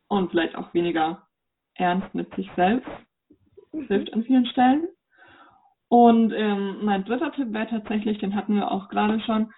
Und 0.08 0.32
vielleicht 0.32 0.56
auch 0.56 0.73
weniger 0.73 1.28
ernst 1.76 2.13
mit 2.13 2.34
sich 2.36 2.49
selbst. 2.56 2.89
Das 3.71 3.88
hilft 3.88 4.13
an 4.13 4.23
vielen 4.23 4.45
Stellen. 4.45 4.88
Und 5.89 6.32
ähm, 6.32 6.80
mein 6.84 7.04
dritter 7.06 7.32
Tipp 7.34 7.54
wäre 7.54 7.67
tatsächlich, 7.67 8.17
den 8.19 8.36
hatten 8.36 8.56
wir 8.56 8.71
auch 8.71 8.89
gerade 8.89 9.19
schon, 9.21 9.52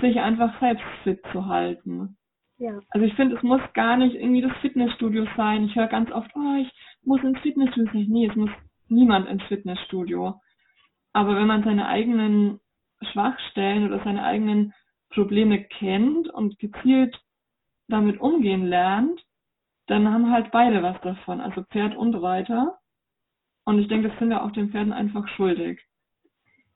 sich 0.00 0.20
einfach 0.20 0.58
selbst 0.60 0.84
fit 1.02 1.20
zu 1.32 1.46
halten. 1.46 2.16
Ja. 2.60 2.78
Also 2.90 3.06
ich 3.06 3.14
finde, 3.14 3.36
es 3.36 3.42
muss 3.42 3.62
gar 3.72 3.96
nicht 3.96 4.14
irgendwie 4.14 4.42
das 4.42 4.54
Fitnessstudio 4.58 5.26
sein. 5.34 5.64
Ich 5.64 5.74
höre 5.74 5.86
ganz 5.86 6.12
oft, 6.12 6.30
oh, 6.34 6.56
ich 6.60 6.70
muss 7.02 7.22
ins 7.22 7.40
Fitnessstudio 7.40 7.90
sein. 7.90 8.06
Nee, 8.08 8.26
es 8.26 8.36
muss 8.36 8.50
niemand 8.88 9.28
ins 9.28 9.42
Fitnessstudio. 9.44 10.38
Aber 11.14 11.36
wenn 11.36 11.46
man 11.46 11.64
seine 11.64 11.88
eigenen 11.88 12.60
Schwachstellen 13.12 13.86
oder 13.86 14.04
seine 14.04 14.24
eigenen 14.24 14.74
Probleme 15.08 15.64
kennt 15.64 16.28
und 16.28 16.58
gezielt 16.58 17.18
damit 17.88 18.20
umgehen 18.20 18.66
lernt, 18.66 19.24
dann 19.86 20.12
haben 20.12 20.30
halt 20.30 20.50
beide 20.52 20.82
was 20.82 21.00
davon, 21.00 21.40
also 21.40 21.64
Pferd 21.64 21.96
und 21.96 22.14
Reiter. 22.14 22.78
Und 23.64 23.78
ich 23.78 23.88
denke, 23.88 24.10
das 24.10 24.18
sind 24.18 24.28
wir 24.28 24.44
auch 24.44 24.52
den 24.52 24.70
Pferden 24.70 24.92
einfach 24.92 25.26
schuldig. 25.28 25.80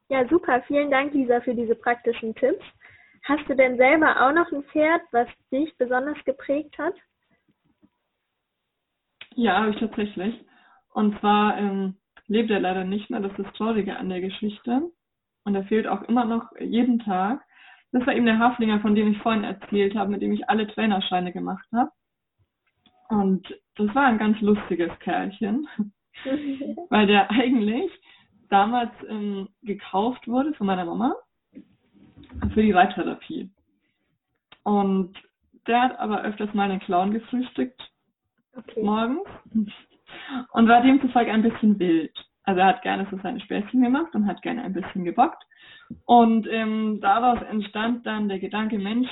Ja, 0.09 0.27
super. 0.29 0.62
Vielen 0.62 0.90
Dank, 0.90 1.12
Lisa, 1.12 1.42
für 1.42 1.55
diese 1.55 1.75
praktischen 1.75 2.35
Tipps. 2.35 2.64
Hast 3.24 3.48
du 3.48 3.56
denn 3.56 3.78
selber 3.78 4.20
auch 4.20 4.32
noch 4.32 4.52
ein 4.52 4.64
Pferd, 4.64 5.00
was 5.10 5.26
dich 5.50 5.74
besonders 5.78 6.22
geprägt 6.24 6.76
hat? 6.76 6.94
Ja, 9.34 9.60
habe 9.60 9.70
ich 9.70 9.78
tatsächlich. 9.78 10.44
Und 10.92 11.18
zwar 11.20 11.56
ähm, 11.56 11.96
lebt 12.26 12.50
er 12.50 12.60
leider 12.60 12.84
nicht 12.84 13.08
mehr. 13.08 13.20
Das 13.20 13.32
ist 13.32 13.46
das 13.46 13.52
Traurige 13.54 13.96
an 13.96 14.10
der 14.10 14.20
Geschichte. 14.20 14.90
Und 15.44 15.54
er 15.54 15.64
fehlt 15.64 15.87
auch 15.87 16.02
immer 16.02 16.26
noch 16.26 16.52
jeden 16.60 16.98
Tag. 16.98 17.42
Das 17.92 18.06
war 18.06 18.14
eben 18.14 18.26
der 18.26 18.38
Haflinger, 18.38 18.80
von 18.80 18.94
dem 18.94 19.10
ich 19.10 19.18
vorhin 19.18 19.44
erzählt 19.44 19.94
habe, 19.94 20.10
mit 20.10 20.20
dem 20.20 20.32
ich 20.32 20.48
alle 20.50 20.66
Trainerscheine 20.66 21.32
gemacht 21.32 21.66
habe. 21.72 21.90
Und 23.08 23.46
das 23.76 23.94
war 23.94 24.04
ein 24.04 24.18
ganz 24.18 24.38
lustiges 24.40 24.90
Kerlchen, 25.00 25.66
weil 26.90 27.06
der 27.06 27.30
eigentlich 27.30 27.90
damals 28.50 28.92
ähm, 29.08 29.48
gekauft 29.62 30.28
wurde 30.28 30.52
von 30.54 30.66
meiner 30.66 30.84
Mama 30.84 31.14
für 32.53 32.62
die 32.62 32.73
Reittherapie. 32.73 33.51
Und 34.62 35.14
der 35.66 35.83
hat 35.83 35.99
aber 35.99 36.23
öfters 36.23 36.53
mal 36.55 36.70
einen 36.70 36.81
Clown 36.81 37.12
gefrühstückt 37.12 37.81
okay. 38.57 38.83
morgens 38.83 39.29
und 40.53 40.68
war 40.68 40.83
demzufolge 40.83 41.33
ein 41.33 41.42
bisschen 41.42 41.79
wild. 41.79 42.12
Also 42.44 42.61
er 42.61 42.66
hat 42.66 42.83
gerne 42.83 43.07
so 43.11 43.18
seine 43.23 43.40
Späßchen 43.40 43.83
gemacht 43.83 44.14
und 44.14 44.27
hat 44.27 44.42
gerne 44.42 44.62
ein 44.62 44.75
bisschen 44.75 45.05
gebockt. 45.05 45.42
Und 46.05 46.47
ähm, 46.51 47.01
daraus 47.01 47.40
entstand 47.42 48.07
dann 48.07 48.29
der 48.29 48.38
Gedanke, 48.38 48.79
Mensch, 48.79 49.09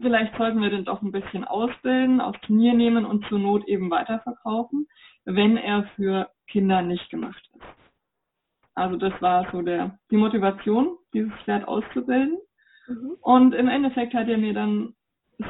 vielleicht 0.00 0.36
sollten 0.36 0.60
wir 0.60 0.70
den 0.70 0.84
doch 0.84 1.02
ein 1.02 1.12
bisschen 1.12 1.44
ausbilden, 1.44 2.20
aufs 2.20 2.40
Turnier 2.42 2.74
nehmen 2.74 3.04
und 3.04 3.26
zur 3.26 3.38
Not 3.38 3.66
eben 3.66 3.90
weiterverkaufen, 3.90 4.88
wenn 5.24 5.56
er 5.56 5.84
für 5.96 6.30
Kinder 6.48 6.82
nicht 6.82 7.10
gemacht 7.10 7.42
ist. 7.54 7.81
Also 8.74 8.96
das 8.96 9.12
war 9.20 9.48
so 9.52 9.62
der, 9.62 9.98
die 10.10 10.16
Motivation, 10.16 10.96
dieses 11.12 11.32
Pferd 11.44 11.68
auszubilden. 11.68 12.38
Mhm. 12.88 13.16
Und 13.20 13.54
im 13.54 13.68
Endeffekt 13.68 14.14
hat 14.14 14.28
er 14.28 14.38
mir 14.38 14.54
dann 14.54 14.94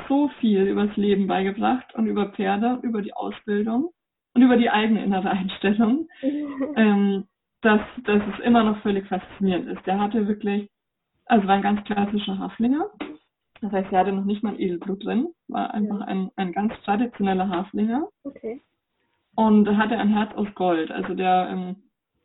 so 0.08 0.28
viel 0.40 0.62
übers 0.62 0.96
Leben 0.96 1.26
beigebracht 1.26 1.94
und 1.94 2.06
über 2.06 2.30
Pferde, 2.30 2.78
über 2.82 3.02
die 3.02 3.14
Ausbildung 3.14 3.90
und 4.34 4.42
über 4.42 4.56
die 4.56 4.70
eigene 4.70 5.04
innere 5.04 5.30
Einstellung, 5.30 6.08
ähm, 6.76 7.24
dass, 7.60 7.80
dass 8.04 8.22
es 8.34 8.44
immer 8.44 8.64
noch 8.64 8.78
völlig 8.82 9.06
faszinierend 9.06 9.68
ist. 9.68 9.86
Der 9.86 10.00
hatte 10.00 10.26
wirklich, 10.26 10.70
also 11.26 11.46
war 11.46 11.56
ein 11.56 11.62
ganz 11.62 11.84
klassischer 11.84 12.38
Haflinger 12.38 12.90
Das 13.60 13.72
heißt, 13.72 13.92
er 13.92 14.00
hatte 14.00 14.12
noch 14.12 14.24
nicht 14.24 14.42
mal 14.42 14.60
Edelblut 14.60 15.04
drin, 15.04 15.28
war 15.48 15.72
einfach 15.72 16.00
ja. 16.00 16.06
ein, 16.06 16.30
ein 16.36 16.52
ganz 16.52 16.72
traditioneller 16.84 17.48
Haflinger. 17.48 18.08
Okay. 18.24 18.60
Und 19.34 19.66
hatte 19.76 19.96
ein 19.96 20.10
Herz 20.10 20.34
aus 20.34 20.48
Gold. 20.54 20.90
Also 20.90 21.14
der 21.14 21.48
ähm, 21.50 21.76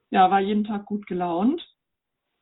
ja, 0.09 0.29
war 0.31 0.39
jeden 0.39 0.63
Tag 0.63 0.85
gut 0.85 1.07
gelaunt. 1.07 1.61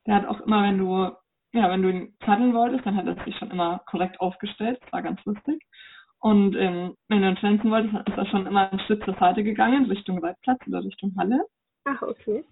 Der 0.05 0.15
hat 0.15 0.25
auch 0.25 0.41
immer, 0.41 0.63
wenn 0.63 0.77
du, 0.77 1.11
ja, 1.53 1.69
wenn 1.69 1.81
du 1.81 1.89
ihn 1.89 2.15
zaddeln 2.25 2.53
wolltest, 2.53 2.85
dann 2.85 2.95
hat 2.95 3.07
er 3.07 3.23
sich 3.23 3.35
schon 3.37 3.51
immer 3.51 3.79
korrekt 3.87 4.19
aufgestellt. 4.19 4.79
Das 4.81 4.93
war 4.93 5.01
ganz 5.01 5.23
lustig. 5.25 5.63
Und 6.19 6.55
ähm, 6.55 6.95
wenn 7.07 7.21
du 7.21 7.29
ihn 7.29 7.35
trenzen 7.35 7.71
wolltest, 7.71 7.93
dann 7.93 8.05
ist 8.05 8.17
er 8.17 8.25
schon 8.27 8.47
immer 8.47 8.71
einen 8.71 8.79
Schritt 8.81 9.03
zur 9.03 9.15
Seite 9.15 9.43
gegangen, 9.43 9.85
Richtung 9.85 10.19
Reitplatz 10.19 10.59
oder 10.67 10.83
Richtung 10.83 11.13
Halle. 11.17 11.45
Ach, 11.85 12.01
okay. 12.01 12.43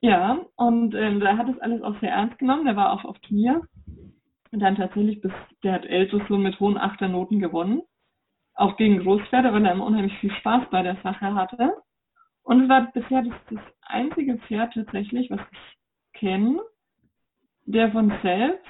Ja, 0.00 0.40
und 0.56 0.94
ähm, 0.94 1.20
der 1.20 1.36
hat 1.36 1.48
das 1.48 1.58
alles 1.58 1.82
auch 1.82 1.98
sehr 2.00 2.12
ernst 2.12 2.38
genommen. 2.38 2.64
Der 2.64 2.76
war 2.76 2.92
auch 2.92 3.04
auf 3.04 3.18
Turnier. 3.20 3.62
Und 4.50 4.60
dann 4.60 4.76
tatsächlich 4.76 5.20
bis, 5.20 5.32
der 5.62 5.74
hat 5.74 5.84
Eltus 5.84 6.22
so 6.28 6.38
mit 6.38 6.58
hohen 6.60 6.78
Achternoten 6.78 7.40
gewonnen. 7.40 7.82
Auch 8.54 8.76
gegen 8.76 9.00
Großpferde, 9.00 9.52
weil 9.52 9.64
er 9.64 9.72
immer 9.72 9.86
unheimlich 9.86 10.16
viel 10.18 10.32
Spaß 10.32 10.70
bei 10.70 10.82
der 10.82 10.96
Sache 11.02 11.34
hatte. 11.34 11.76
Und 12.48 12.62
es 12.62 12.68
war 12.70 12.90
bisher 12.92 13.20
das, 13.20 13.34
das 13.50 13.60
einzige 13.82 14.38
Pferd 14.38 14.72
tatsächlich, 14.72 15.28
was 15.28 15.40
ich 15.52 16.18
kenne, 16.18 16.62
der 17.66 17.92
von 17.92 18.10
selbst 18.22 18.64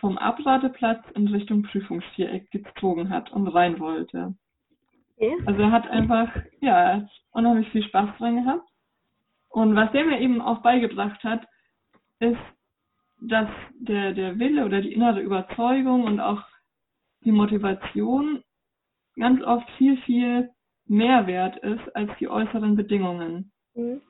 vom 0.00 0.16
Abladeplatz 0.16 1.04
in 1.14 1.28
Richtung 1.28 1.62
Prüfungsviereck 1.64 2.50
gezogen 2.50 3.10
hat 3.10 3.30
und 3.32 3.48
rein 3.48 3.78
wollte. 3.80 4.34
Okay. 5.14 5.36
Also 5.44 5.60
er 5.60 5.72
hat 5.72 5.86
einfach, 5.90 6.34
ja, 6.62 7.06
unheimlich 7.32 7.68
viel 7.68 7.82
Spaß 7.82 8.16
dran 8.16 8.42
gehabt. 8.42 8.66
Und 9.50 9.76
was 9.76 9.92
der 9.92 10.06
mir 10.06 10.18
eben 10.18 10.40
auch 10.40 10.62
beigebracht 10.62 11.22
hat, 11.22 11.46
ist, 12.20 12.40
dass 13.20 13.50
der, 13.74 14.14
der 14.14 14.38
Wille 14.38 14.64
oder 14.64 14.80
die 14.80 14.94
innere 14.94 15.20
Überzeugung 15.20 16.04
und 16.04 16.18
auch 16.18 16.42
die 17.24 17.32
Motivation 17.32 18.42
ganz 19.16 19.42
oft 19.42 19.68
viel, 19.72 19.98
viel 19.98 20.50
mehr 20.86 21.26
wert 21.26 21.56
ist 21.58 21.94
als 21.94 22.10
die 22.18 22.28
äußeren 22.28 22.76
Bedingungen. 22.76 23.52
Mhm. 23.74 24.00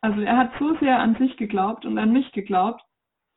Also 0.00 0.20
er 0.20 0.36
hat 0.36 0.50
so 0.58 0.76
sehr 0.78 0.98
an 0.98 1.16
sich 1.16 1.36
geglaubt 1.36 1.86
und 1.86 1.96
an 1.98 2.12
mich 2.12 2.32
geglaubt, 2.32 2.82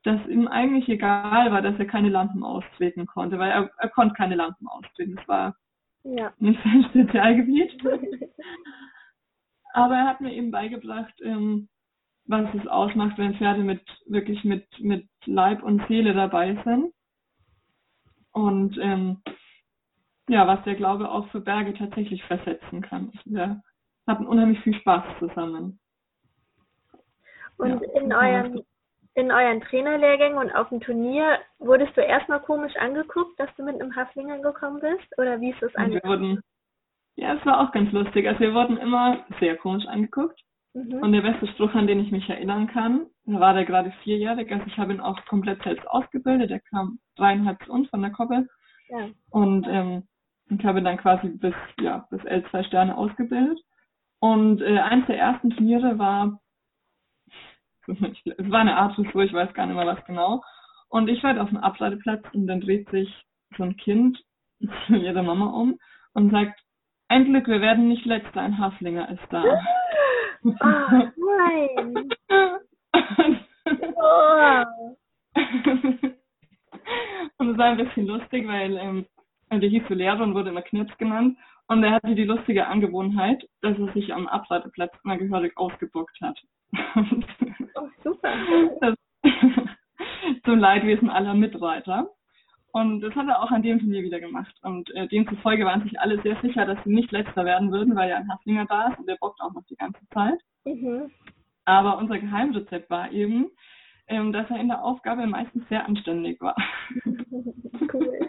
dass 0.04 0.26
ihm 0.28 0.48
eigentlich 0.48 0.88
egal 0.90 1.52
war, 1.52 1.62
dass 1.62 1.78
er 1.80 1.86
keine 1.86 2.10
Lampen 2.10 2.44
austreten 2.44 3.06
konnte, 3.06 3.40
weil 3.40 3.52
er, 3.52 3.72
er 3.78 3.90
konnte 3.90 4.16
keine 4.16 4.36
Lampen 4.36 4.68
austreten. 4.68 5.16
Das 5.16 5.28
war 5.28 5.56
ja. 6.04 6.34
nicht 6.40 6.60
sein 6.64 6.86
Spezialgebiet. 6.90 7.84
Aber 9.74 9.96
er 9.96 10.08
hat 10.08 10.22
mir 10.22 10.34
eben 10.34 10.52
beigebracht, 10.52 11.14
ähm, 11.22 11.70
was 12.26 12.48
es 12.56 12.68
ausmacht, 12.68 13.18
wenn 13.18 13.36
Pferde 13.36 13.62
mit 13.62 13.82
wirklich 14.08 14.44
mit, 14.44 14.66
mit 14.80 15.08
Leib 15.26 15.64
und 15.64 15.86
Seele 15.88 16.14
dabei 16.14 16.58
sind. 16.64 16.94
Und 18.32 18.78
ähm, 18.82 19.22
ja, 20.28 20.48
was 20.48 20.64
der 20.64 20.76
Glaube 20.76 21.10
auch 21.10 21.28
für 21.30 21.42
Berge 21.42 21.74
tatsächlich 21.74 22.24
versetzen 22.24 22.82
kann. 22.82 23.12
Wir 23.26 23.62
hatten 24.08 24.26
unheimlich 24.26 24.60
viel 24.62 24.76
Spaß 24.76 25.04
zusammen. 25.20 25.80
Und 27.58 27.82
ja, 27.82 28.02
in 28.02 28.14
euren 28.14 28.66
in 29.16 29.32
euren 29.32 29.62
Trainerlehrgängen 29.62 30.38
und 30.38 30.52
auf 30.52 30.68
dem 30.70 30.82
Turnier 30.82 31.40
wurdest 31.60 31.96
du 31.96 32.02
erstmal 32.02 32.42
komisch 32.42 32.76
angeguckt, 32.76 33.40
dass 33.40 33.50
du 33.56 33.64
mit 33.64 33.82
einem 33.82 33.96
Haflinger 33.96 34.40
gekommen 34.40 34.82
bist? 34.82 35.08
Oder 35.18 35.40
wie 35.40 35.52
ist 35.52 35.62
das 35.62 35.74
eigentlich? 35.76 36.04
Ja, 37.16 37.34
es 37.34 37.46
war 37.46 37.62
auch 37.62 37.72
ganz 37.72 37.94
lustig. 37.94 38.28
Also 38.28 38.42
wir 38.42 38.54
wurden 38.54 38.76
immer 38.76 39.26
sehr 39.40 39.56
komisch 39.56 39.86
angeguckt. 39.88 40.38
Mhm. 40.74 40.96
Und 41.02 41.14
der 41.14 41.22
beste 41.22 41.48
Spruch, 41.48 41.74
an 41.76 41.88
den 41.88 42.02
ich 42.02 42.12
mich 42.12 42.30
erinnern 42.30 42.68
kann, 42.68 43.08
da 43.24 43.40
war 43.40 43.54
der 43.54 43.64
gerade 43.64 43.94
vierjährig. 44.04 44.52
Also 44.52 44.66
ich 44.68 44.78
habe 44.78 44.94
ihn 44.94 45.00
auch 45.00 45.18
komplett 45.28 45.64
selbst 45.64 45.88
ausgebildet. 45.88 46.50
Der 46.50 46.60
kam 46.60 47.00
dreieinhalb 47.16 47.64
zu 47.64 47.72
uns 47.72 47.90
von 47.90 48.02
der 48.02 48.12
Koppel. 48.12 48.50
Ja. 48.90 49.08
Und 49.30 49.66
ähm, 49.70 50.04
ich 50.50 50.66
habe 50.66 50.82
dann 50.82 50.98
quasi 50.98 51.30
bis, 51.30 51.56
ja, 51.80 52.08
bis 52.10 52.22
L2 52.22 52.66
Sterne 52.68 52.98
ausgebildet. 52.98 53.60
Und 54.20 54.62
äh, 54.62 54.80
eins 54.80 55.06
der 55.08 55.18
ersten 55.18 55.50
Turniere 55.50 55.98
war, 56.00 56.40
es 57.88 58.52
war 58.52 58.62
eine 58.62 58.78
Art 58.78 58.98
Dressur, 58.98 59.24
ich 59.24 59.34
weiß 59.34 59.54
gar 59.54 59.66
nicht 59.66 59.76
mehr 59.76 59.86
was 59.86 60.04
genau. 60.06 60.44
Und 60.90 61.10
ich 61.10 61.24
war 61.24 61.40
auf 61.42 61.50
dem 61.50 61.58
Ableiteplatz 61.58 62.24
und 62.34 62.48
dann 62.48 62.62
dreht 62.62 62.90
sich 62.90 63.14
so 63.58 63.64
ein 63.64 63.76
Kind 63.78 64.20
zu 64.88 64.96
ihrer 64.96 65.24
Mama 65.24 65.48
um 65.48 65.80
und 66.14 66.32
sagt, 66.32 66.60
ein 67.08 67.26
Glück, 67.26 67.48
wir 67.48 67.62
werden 67.62 67.88
nicht 67.88 68.06
letzter, 68.06 68.42
ein 68.42 68.58
Haflinger 68.58 69.10
ist 69.10 69.22
da. 69.30 69.44
Oh, 69.44 70.54
nein. 70.54 72.10
oh. 73.96 74.64
und 77.38 77.50
es 77.50 77.58
war 77.58 77.66
ein 77.66 77.78
bisschen 77.78 78.08
lustig, 78.08 78.48
weil 78.48 78.78
ähm, 78.78 79.06
der 79.52 79.70
hieß 79.70 79.84
so 79.88 79.94
Lehrer 79.94 80.24
und 80.24 80.34
wurde 80.34 80.50
immer 80.50 80.62
Knirps 80.62 80.98
genannt. 80.98 81.38
Und 81.68 81.84
er 81.84 81.92
hatte 81.92 82.16
die 82.16 82.26
lustige 82.26 82.68
Angewohnheit, 82.68 83.48
dass 83.62 83.78
er 83.78 83.92
sich 83.94 84.14
am 84.14 84.28
Abreiteplatz 84.28 84.94
immer 85.04 85.18
gehörig 85.18 85.58
ausgebockt 85.58 86.20
hat. 86.22 86.40
oh, 87.76 87.88
super. 88.04 88.34
Das, 88.82 88.96
zum 90.46 90.60
Leidwesen 90.60 91.10
aller 91.10 91.34
Mitreiter. 91.34 92.10
Und 92.72 93.00
das 93.00 93.16
hat 93.16 93.28
er 93.28 93.42
auch 93.42 93.52
an 93.52 93.64
dem 93.64 93.80
Turnier 93.80 94.04
wieder 94.04 94.20
gemacht. 94.20 94.54
Und 94.62 94.94
äh, 94.96 95.08
demzufolge 95.08 95.66
waren 95.66 95.84
sich 95.84 96.00
alle 96.00 96.22
sehr 96.22 96.36
sicher, 96.42 96.66
dass 96.66 96.78
sie 96.84 96.94
nicht 96.94 97.12
letzter 97.12 97.46
werden 97.46 97.72
würden, 97.72 97.96
weil 97.96 98.10
ja 98.10 98.18
ein 98.18 98.30
Haflinger 98.30 98.66
da 98.66 98.90
ist 98.90 99.00
und 99.00 99.08
der 99.08 99.16
bockt 99.16 99.40
auch 99.42 99.54
noch 99.54 99.64
die 99.70 99.78
ganze 99.78 100.02
Zeit. 100.14 100.40
Mhm. 100.66 101.10
Aber 101.64 101.98
unser 101.98 102.20
Geheimrezept 102.20 102.90
war 102.90 103.12
eben, 103.12 103.50
ähm, 104.08 104.34
dass 104.34 104.50
er 104.50 104.60
in 104.60 104.68
der 104.68 104.84
Aufgabe 104.84 105.26
meistens 105.26 105.68
sehr 105.70 105.86
anständig 105.86 106.42
war. 106.42 106.56
cool. 107.94 108.25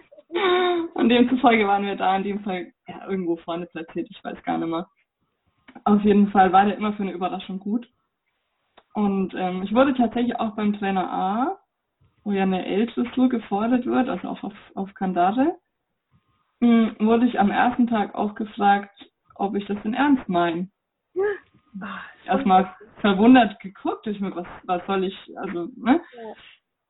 Und 0.94 1.08
demzufolge 1.08 1.66
waren 1.66 1.84
wir 1.84 1.96
da 1.96 2.16
in 2.16 2.22
dem 2.22 2.40
Fall 2.40 2.72
ja, 2.88 3.06
irgendwo 3.08 3.36
vorne 3.36 3.66
platziert, 3.66 4.08
ich 4.10 4.22
weiß 4.24 4.42
gar 4.42 4.58
nicht 4.58 4.68
mehr. 4.68 4.88
Auf 5.84 6.02
jeden 6.02 6.30
Fall 6.30 6.52
war 6.52 6.64
der 6.64 6.76
immer 6.76 6.92
für 6.94 7.02
eine 7.02 7.12
Überraschung 7.12 7.58
gut. 7.58 7.88
Und 8.94 9.34
ähm, 9.34 9.62
ich 9.62 9.74
wurde 9.74 9.94
tatsächlich 9.94 10.40
auch 10.40 10.56
beim 10.56 10.72
Trainer 10.78 11.12
A, 11.12 11.58
wo 12.24 12.32
ja 12.32 12.44
eine 12.44 12.64
L-Dressur 12.64 13.28
gefordert 13.28 13.84
wird, 13.84 14.08
also 14.08 14.28
auch 14.28 14.42
auf, 14.42 14.54
auf 14.74 14.94
Kandare, 14.94 15.56
hm, 16.60 16.96
wurde 16.98 17.26
ich 17.26 17.38
am 17.38 17.50
ersten 17.50 17.86
Tag 17.86 18.14
auch 18.14 18.34
gefragt, 18.34 19.10
ob 19.34 19.54
ich 19.54 19.66
das 19.66 19.80
denn 19.82 19.94
ernst 19.94 20.28
meine. 20.28 20.70
Ja. 21.12 22.00
Erstmal 22.24 22.74
verwundert 23.00 23.60
geguckt, 23.60 24.06
ich 24.06 24.18
mir, 24.18 24.34
was, 24.34 24.46
was 24.64 24.84
soll 24.86 25.04
ich, 25.04 25.38
also, 25.38 25.68
ne? 25.76 26.00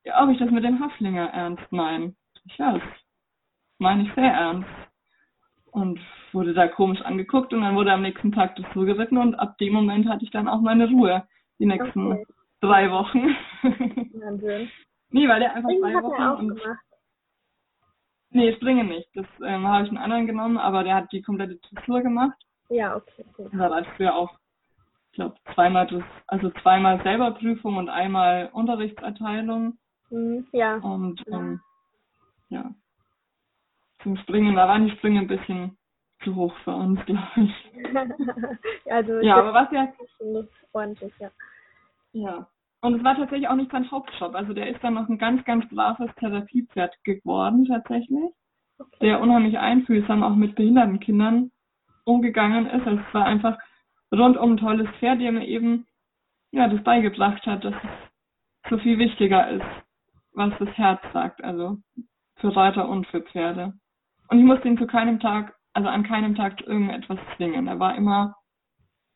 Ja. 0.04 0.12
ja 0.12 0.22
ob 0.22 0.30
ich 0.30 0.38
das 0.38 0.50
mit 0.50 0.62
dem 0.62 0.78
Haflinger 0.78 1.28
ernst 1.30 1.70
meine. 1.72 2.14
Ja, 2.56 2.74
das 2.74 2.82
meine 3.78 4.04
ich 4.04 4.14
sehr 4.14 4.32
ernst. 4.32 4.68
Und 5.70 6.00
wurde 6.32 6.54
da 6.54 6.68
komisch 6.68 7.02
angeguckt 7.02 7.52
und 7.52 7.60
dann 7.60 7.76
wurde 7.76 7.92
am 7.92 8.02
nächsten 8.02 8.32
Tag 8.32 8.56
das 8.56 8.64
zugeritten 8.72 9.18
und 9.18 9.34
ab 9.34 9.58
dem 9.58 9.74
Moment 9.74 10.08
hatte 10.08 10.24
ich 10.24 10.30
dann 10.30 10.48
auch 10.48 10.60
meine 10.60 10.88
Ruhe. 10.88 11.26
Die 11.58 11.66
nächsten 11.66 12.12
okay. 12.12 12.26
drei 12.60 12.90
Wochen. 12.90 13.36
Wahnsinn. 14.20 14.70
nee, 15.10 15.28
weil 15.28 15.40
der 15.40 15.54
einfach 15.54 15.70
Springen 15.70 15.92
drei 15.92 16.02
Wochen 16.02 16.22
hat 16.22 16.38
und. 16.38 16.48
Gemacht. 16.48 16.80
Nee, 18.30 18.54
Springen 18.56 18.88
nicht. 18.88 19.08
Das 19.14 19.26
ähm, 19.44 19.66
habe 19.66 19.84
ich 19.84 19.90
einen 19.90 19.98
anderen 19.98 20.26
genommen, 20.26 20.58
aber 20.58 20.82
der 20.82 20.94
hat 20.94 21.12
die 21.12 21.22
komplette 21.22 21.56
Dressur 21.56 22.02
gemacht. 22.02 22.36
Ja, 22.68 22.96
okay. 22.96 23.24
okay. 23.38 23.48
Da 23.52 23.70
war 23.70 23.84
früher 23.96 24.14
auch, 24.14 24.38
ich 25.10 25.16
glaube, 25.16 25.36
zweimal 25.54 25.86
das, 25.86 26.02
also 26.26 26.50
zweimal 26.62 27.02
selber 27.02 27.30
Prüfung 27.32 27.76
und 27.76 27.88
einmal 27.88 28.50
Unterrichtserteilung. 28.52 29.78
Mhm, 30.10 30.46
ja. 30.52 30.76
Und 30.76 31.22
ähm, 31.28 31.60
ja 32.48 32.74
zum 34.06 34.16
Springen. 34.18 34.54
Da 34.54 34.68
waren 34.68 34.86
die 34.86 34.92
Sprünge 34.92 35.20
ein 35.20 35.26
bisschen 35.26 35.76
zu 36.22 36.36
hoch 36.36 36.54
für 36.62 36.74
uns, 36.74 37.04
glaube 37.06 37.26
ich. 37.36 37.52
also 38.92 39.20
ja, 39.20 39.36
aber 39.36 39.52
was 39.52 39.70
ja 39.72 39.92
ordentlich, 40.72 41.12
ja. 41.18 41.30
Ja. 42.12 42.46
Und 42.82 42.94
es 42.94 43.04
war 43.04 43.16
tatsächlich 43.16 43.48
auch 43.48 43.56
nicht 43.56 43.72
sein 43.72 43.90
Hauptjob. 43.90 44.34
Also 44.36 44.52
der 44.52 44.70
ist 44.70 44.82
dann 44.84 44.94
noch 44.94 45.08
ein 45.08 45.18
ganz, 45.18 45.44
ganz 45.44 45.68
braves 45.68 46.08
Therapiepferd 46.20 46.94
geworden 47.02 47.64
tatsächlich. 47.66 48.30
Okay. 48.78 48.96
Der 49.00 49.20
unheimlich 49.20 49.58
einfühlsam 49.58 50.22
auch 50.22 50.36
mit 50.36 50.54
behinderten 50.54 51.00
Kindern 51.00 51.50
umgegangen 52.04 52.66
ist. 52.66 52.86
Also 52.86 53.00
es 53.00 53.14
war 53.14 53.24
einfach 53.24 53.58
rundum 54.12 54.52
ein 54.52 54.56
tolles 54.58 54.88
Pferd, 55.00 55.20
der 55.20 55.32
mir 55.32 55.48
eben 55.48 55.86
ja 56.52 56.68
das 56.68 56.82
beigebracht 56.84 57.44
hat, 57.44 57.64
dass 57.64 57.74
es 57.74 58.70
so 58.70 58.78
viel 58.78 58.98
wichtiger 58.98 59.50
ist, 59.50 59.66
was 60.32 60.52
das 60.60 60.68
Herz 60.76 61.00
sagt. 61.12 61.42
Also 61.42 61.78
für 62.36 62.54
Reiter 62.54 62.88
und 62.88 63.06
für 63.08 63.22
Pferde. 63.22 63.72
Und 64.28 64.38
ich 64.38 64.44
musste 64.44 64.68
ihn 64.68 64.78
zu 64.78 64.86
keinem 64.86 65.20
Tag, 65.20 65.54
also 65.72 65.88
an 65.88 66.02
keinem 66.02 66.34
Tag 66.34 66.58
zu 66.58 66.66
irgendetwas 66.66 67.18
zwingen. 67.36 67.66
Er 67.66 67.78
war 67.78 67.94
immer 67.96 68.34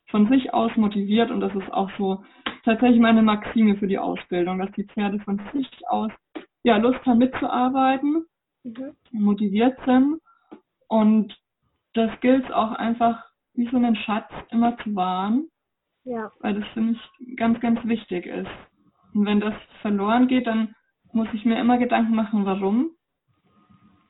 von 0.09 0.27
sich 0.29 0.53
aus 0.53 0.75
motiviert 0.75 1.31
und 1.31 1.39
das 1.39 1.53
ist 1.55 1.71
auch 1.71 1.89
so 1.97 2.23
tatsächlich 2.63 2.99
meine 2.99 3.21
Maxime 3.21 3.77
für 3.77 3.87
die 3.87 3.97
Ausbildung, 3.97 4.59
dass 4.59 4.71
die 4.73 4.83
Pferde 4.83 5.19
von 5.19 5.41
sich 5.53 5.69
aus 5.89 6.11
ja 6.63 6.77
Lust 6.77 7.03
haben 7.05 7.17
mitzuarbeiten, 7.17 8.25
mhm. 8.63 8.95
motiviert 9.11 9.77
sind 9.85 10.19
und 10.87 11.35
das 11.93 12.11
gilt 12.21 12.51
auch 12.51 12.73
einfach 12.73 13.23
wie 13.53 13.69
so 13.69 13.77
einen 13.77 13.95
Schatz 13.95 14.29
immer 14.49 14.77
zu 14.79 14.95
wahren, 14.95 15.47
ja. 16.03 16.31
weil 16.39 16.59
das 16.59 16.67
für 16.73 16.81
mich 16.81 16.99
ganz, 17.35 17.59
ganz 17.59 17.79
wichtig 17.85 18.25
ist. 18.25 18.49
Und 19.13 19.25
wenn 19.25 19.39
das 19.39 19.53
verloren 19.81 20.27
geht, 20.27 20.47
dann 20.47 20.75
muss 21.11 21.27
ich 21.33 21.43
mir 21.43 21.59
immer 21.59 21.77
Gedanken 21.77 22.15
machen, 22.15 22.45
warum 22.45 22.91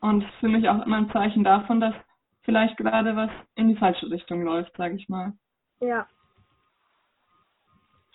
Und 0.02 0.26
für 0.39 0.47
mich 0.47 0.68
auch 0.68 0.86
immer 0.86 0.97
ein 0.97 1.12
Zeichen 1.12 1.43
davon, 1.43 1.80
dass 1.80 1.93
vielleicht 2.41 2.78
gerade 2.78 3.16
was 3.16 3.30
in 3.56 3.70
die 3.70 3.76
falsche 3.76 4.10
Richtung 4.10 4.43
läuft, 4.43 4.76
sage 4.76 4.95
ich 4.95 5.08
mal. 5.08 5.34
Ja. 5.80 6.08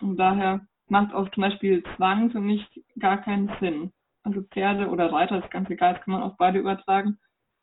Und 0.01 0.17
daher 0.17 0.67
macht 0.89 1.15
auch 1.15 1.31
zum 1.31 1.43
Beispiel 1.43 1.83
Zwang 1.97 2.31
für 2.31 2.41
mich 2.41 2.65
gar 2.99 3.19
keinen 3.19 3.51
Sinn. 3.61 3.93
Also 4.25 4.43
Pferde 4.43 4.89
oder 4.89 5.13
Reiter, 5.13 5.41
das 5.41 5.51
ganz 5.51 5.71
egal, 5.71 5.95
das 5.95 6.03
kann 6.03 6.13
man 6.15 6.23
auf 6.23 6.37
beide 6.37 6.59
übertragen, 6.59 7.19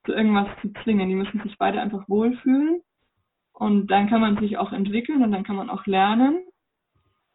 zu 0.06 0.14
irgendwas 0.14 0.48
zu 0.62 0.72
zwingen. 0.84 1.10
Die 1.10 1.16
müssen 1.16 1.42
sich 1.42 1.58
beide 1.58 1.82
einfach 1.82 2.08
wohlfühlen. 2.08 2.82
Und 3.52 3.88
dann 3.88 4.10
kann 4.10 4.22
man 4.22 4.38
sich 4.38 4.58
auch 4.58 4.72
entwickeln 4.72 5.22
und 5.22 5.32
dann 5.32 5.44
kann 5.44 5.56
man 5.56 5.70
auch 5.70 5.86
lernen, 5.86 6.44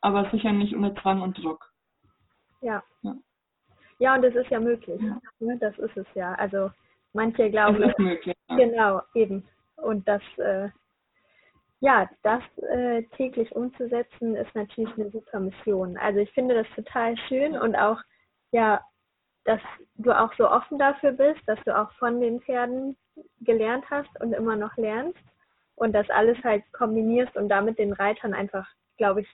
aber 0.01 0.30
sicher 0.30 0.53
nicht 0.53 0.74
unter 0.74 0.95
Zwang 1.01 1.22
und 1.22 1.39
Druck. 1.39 1.72
Ja. 2.61 2.82
Ja, 3.03 3.14
ja 3.99 4.14
und 4.14 4.22
das 4.22 4.34
ist 4.34 4.51
ja 4.51 4.61
möglich. 4.61 5.01
Ja. 5.01 5.18
Ne? 5.40 5.59
Das 5.59 5.76
ist 5.78 5.96
es 5.96 6.07
ja. 6.14 6.34
Also 6.34 6.70
manche 7.12 7.51
glauben. 7.51 7.80
Das 7.80 7.90
ist 7.90 7.99
möglich. 7.99 8.36
Ja. 8.49 8.57
Genau, 8.57 9.03
eben. 9.14 9.46
Und 9.76 10.07
das, 10.09 10.22
äh, 10.38 10.68
ja, 11.80 12.09
das 12.22 12.42
äh, 12.70 13.03
täglich 13.16 13.55
umzusetzen, 13.55 14.34
ist 14.34 14.55
natürlich 14.55 14.92
eine 14.96 15.11
super 15.11 15.40
Mission. 15.40 15.96
Also 15.96 16.20
ich 16.20 16.30
finde 16.32 16.55
das 16.55 16.66
total 16.74 17.16
schön 17.28 17.57
und 17.57 17.76
auch, 17.76 18.01
ja, 18.51 18.80
dass 19.44 19.61
du 19.96 20.12
auch 20.12 20.32
so 20.34 20.51
offen 20.51 20.78
dafür 20.78 21.12
bist, 21.12 21.40
dass 21.46 21.59
du 21.64 21.76
auch 21.76 21.90
von 21.92 22.20
den 22.20 22.40
Pferden 22.40 22.96
gelernt 23.40 23.84
hast 23.90 24.09
und 24.20 24.32
immer 24.32 24.57
noch 24.57 24.76
lernst 24.76 25.18
und 25.76 25.92
das 25.92 26.09
alles 26.11 26.36
halt 26.44 26.64
kombinierst 26.72 27.36
und 27.36 27.49
damit 27.49 27.78
den 27.78 27.92
Reitern 27.92 28.34
einfach, 28.34 28.68
glaube 28.96 29.22
ich, 29.22 29.28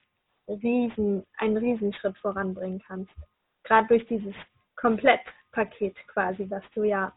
riesen, 0.46 1.24
einen 1.38 1.56
Riesenschritt 1.56 2.16
voranbringen 2.18 2.82
kannst. 2.86 3.12
Gerade 3.64 3.88
durch 3.88 4.06
dieses 4.06 4.34
Komplettpaket 4.84 5.96
quasi, 6.08 6.46
was 6.50 6.62
du 6.74 6.84
ja 6.84 7.10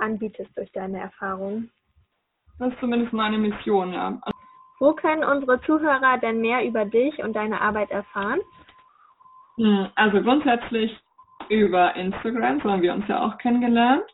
anbietest 0.00 0.50
durch 0.56 0.72
deine 0.72 0.98
Erfahrungen. 0.98 1.70
Das 2.58 2.72
ist 2.72 2.80
zumindest 2.80 3.12
meine 3.12 3.38
Mission, 3.38 3.92
ja. 3.92 4.20
Wo 4.80 4.92
können 4.94 5.22
unsere 5.22 5.60
Zuhörer 5.62 6.18
denn 6.18 6.40
mehr 6.40 6.66
über 6.66 6.84
dich 6.84 7.22
und 7.22 7.34
deine 7.34 7.60
Arbeit 7.60 7.92
erfahren? 7.92 8.40
Hm, 9.56 9.86
also 9.94 10.20
grundsätzlich 10.20 10.98
über 11.48 11.94
Instagram, 11.94 12.60
so 12.60 12.70
haben 12.70 12.82
wir 12.82 12.92
uns 12.92 13.06
ja 13.06 13.22
auch 13.24 13.38
kennengelernt. 13.38 14.04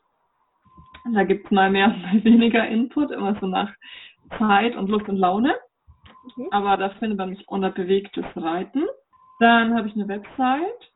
Da 1.14 1.24
gibt 1.24 1.46
es 1.46 1.50
mal 1.52 1.70
mehr 1.70 1.86
und 1.94 2.02
mal 2.02 2.24
weniger 2.24 2.68
Input, 2.68 3.10
immer 3.10 3.38
so 3.40 3.46
nach 3.46 3.72
Zeit 4.36 4.76
und 4.76 4.90
Lust 4.90 5.08
und 5.08 5.16
Laune. 5.16 5.54
Mhm. 6.36 6.48
Aber 6.50 6.76
da 6.76 6.90
findet 6.98 7.16
man 7.16 7.30
mich 7.30 7.48
unter 7.48 7.70
bewegtes 7.70 8.26
Reiten. 8.36 8.84
Dann 9.40 9.74
habe 9.74 9.88
ich 9.88 9.94
eine 9.94 10.08
Website, 10.08 10.90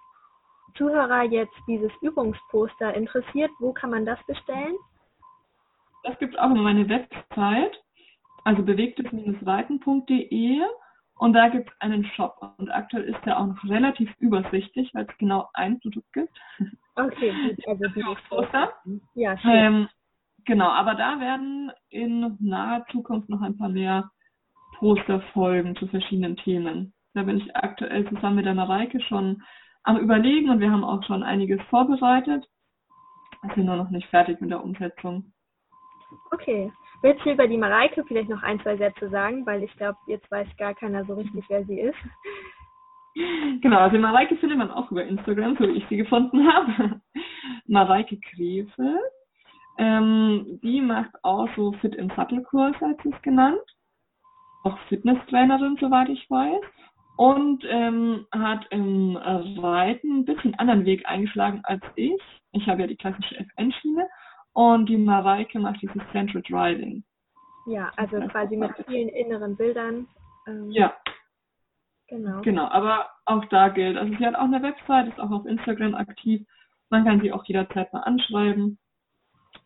Zuhörer 0.78 1.24
jetzt 1.24 1.56
dieses 1.68 1.92
Übungsposter 2.02 2.94
interessiert, 2.94 3.52
wo 3.60 3.74
kann 3.74 3.90
man 3.90 4.06
das 4.06 4.20
bestellen? 4.26 4.76
Das 6.04 6.18
gibt 6.20 6.34
es 6.34 6.40
auch 6.40 6.52
auf 6.52 6.58
meiner 6.58 6.88
Website, 6.88 7.78
also 8.46 8.64
bewegtes-reiten.de 8.64 10.62
und 11.16 11.34
da 11.34 11.50
gibt 11.50 11.70
es 11.70 11.82
einen 11.82 12.06
Shop 12.16 12.38
und 12.58 12.70
aktuell 12.70 13.04
ist 13.04 13.24
der 13.26 13.40
auch 13.40 13.48
noch 13.48 13.64
relativ 13.66 14.10
übersichtlich, 14.20 14.90
weil 14.94 15.06
es 15.06 15.18
genau 15.18 15.50
ein 15.54 15.80
Produkt 15.80 16.12
gibt. 16.14 16.38
Okay, 16.96 17.56
also 17.66 17.88
dieses 17.96 18.18
Poster. 18.28 18.74
Ja, 19.16 19.38
schön. 19.38 19.52
Ähm, 19.52 19.90
Genau, 20.50 20.70
aber 20.70 20.96
da 20.96 21.20
werden 21.20 21.72
in 21.90 22.36
naher 22.40 22.84
Zukunft 22.92 23.30
noch 23.30 23.42
ein 23.42 23.56
paar 23.56 23.70
mehr 23.70 24.10
Poster 24.78 25.22
folgen 25.34 25.76
zu 25.76 25.86
verschiedenen 25.86 26.38
Themen. 26.38 26.92
Da 27.14 27.22
bin 27.22 27.38
ich 27.38 27.56
aktuell 27.56 28.10
zusammen 28.10 28.38
mit 28.38 28.46
der 28.46 28.56
Mareike 28.56 29.00
schon 29.02 29.44
am 29.84 29.98
Überlegen 29.98 30.50
und 30.50 30.60
wir 30.60 30.72
haben 30.72 30.84
auch 30.84 31.04
schon 31.04 31.22
einiges 31.22 31.62
vorbereitet. 31.70 32.48
Wir 33.44 33.54
sind 33.54 33.66
nur 33.66 33.76
noch 33.76 33.92
nicht 33.92 34.08
fertig 34.08 34.42
mit 34.42 34.50
der 34.50 34.64
Umsetzung. 34.64 35.34
Okay. 36.32 36.72
Willst 37.02 37.26
du 37.26 37.32
über 37.32 37.48
die 37.48 37.58
Mareike 37.58 38.04
vielleicht 38.06 38.30
noch 38.30 38.44
ein, 38.44 38.60
zwei 38.62 38.76
Sätze 38.78 39.10
sagen? 39.10 39.46
Weil 39.46 39.64
ich 39.64 39.74
glaube, 39.78 39.98
jetzt 40.08 40.30
weiß 40.30 40.48
gar 40.58 40.74
keiner 40.74 41.06
so 41.06 41.14
richtig, 41.14 41.46
wer 41.48 41.64
sie 41.66 41.80
ist. 41.80 41.98
Genau, 43.62 43.80
also 43.80 43.98
Mareike 43.98 44.38
findet 44.38 44.58
man 44.58 44.72
auch 44.72 44.92
über 44.92 45.04
Instagram, 45.04 45.58
so 45.58 45.68
wie 45.68 45.78
ich 45.78 45.86
sie 45.90 45.98
gefunden 45.98 46.48
habe. 46.54 47.02
Mareike 47.68 48.18
Krefe. 48.18 49.00
Ähm, 49.78 50.60
die 50.64 50.82
macht 50.82 51.12
auch 51.24 51.48
so 51.56 51.72
Fit 51.74 51.96
in 51.96 52.10
Sattel 52.16 52.44
Kurs, 52.44 52.76
hat 52.82 53.02
sie 53.04 53.10
es 53.10 53.22
genannt. 53.22 53.62
Auch 54.64 54.78
Fitnesstrainerin, 54.90 55.78
soweit 55.80 56.10
ich 56.10 56.30
weiß. 56.30 56.62
Und 57.18 57.66
ähm, 57.68 58.26
hat 58.32 58.66
im 58.72 59.18
Reiten 59.18 60.20
ein 60.20 60.26
bisschen 60.26 60.56
anderen 60.56 60.86
Weg 60.86 61.06
eingeschlagen 61.06 61.62
als 61.64 61.82
ich. 61.96 62.22
Ich 62.54 62.68
habe 62.68 62.82
ja 62.82 62.88
die 62.88 62.96
klassische 62.96 63.36
FN-Schiene. 63.36 64.08
Und 64.54 64.88
die 64.88 64.98
Mareike 64.98 65.60
macht 65.60 65.82
dieses 65.82 66.02
Central 66.12 66.42
Driving. 66.42 67.04
Ja, 67.68 67.92
also 67.98 68.20
quasi 68.28 68.58
mit 68.58 68.72
vielen 68.88 69.10
inneren 69.10 69.56
Bildern. 69.56 70.08
Ähm, 70.48 70.72
ja. 70.72 70.94
Genau. 72.08 72.42
Genau, 72.42 72.68
aber 72.70 73.08
auch 73.26 73.46
da 73.46 73.70
gilt. 73.70 73.96
Also 73.96 74.12
sie 74.18 74.26
hat 74.26 74.36
auch 74.36 74.46
eine 74.46 74.64
Website, 74.64 75.10
ist 75.10 75.20
auch 75.20 75.30
auf 75.30 75.46
Instagram 75.46 75.94
aktiv. 75.94 76.42
Man 76.90 77.06
kann 77.06 77.22
sie 77.22 77.32
auch 77.32 77.46
jederzeit 77.46 77.94
mal 77.94 78.02
anschreiben. 78.02 78.80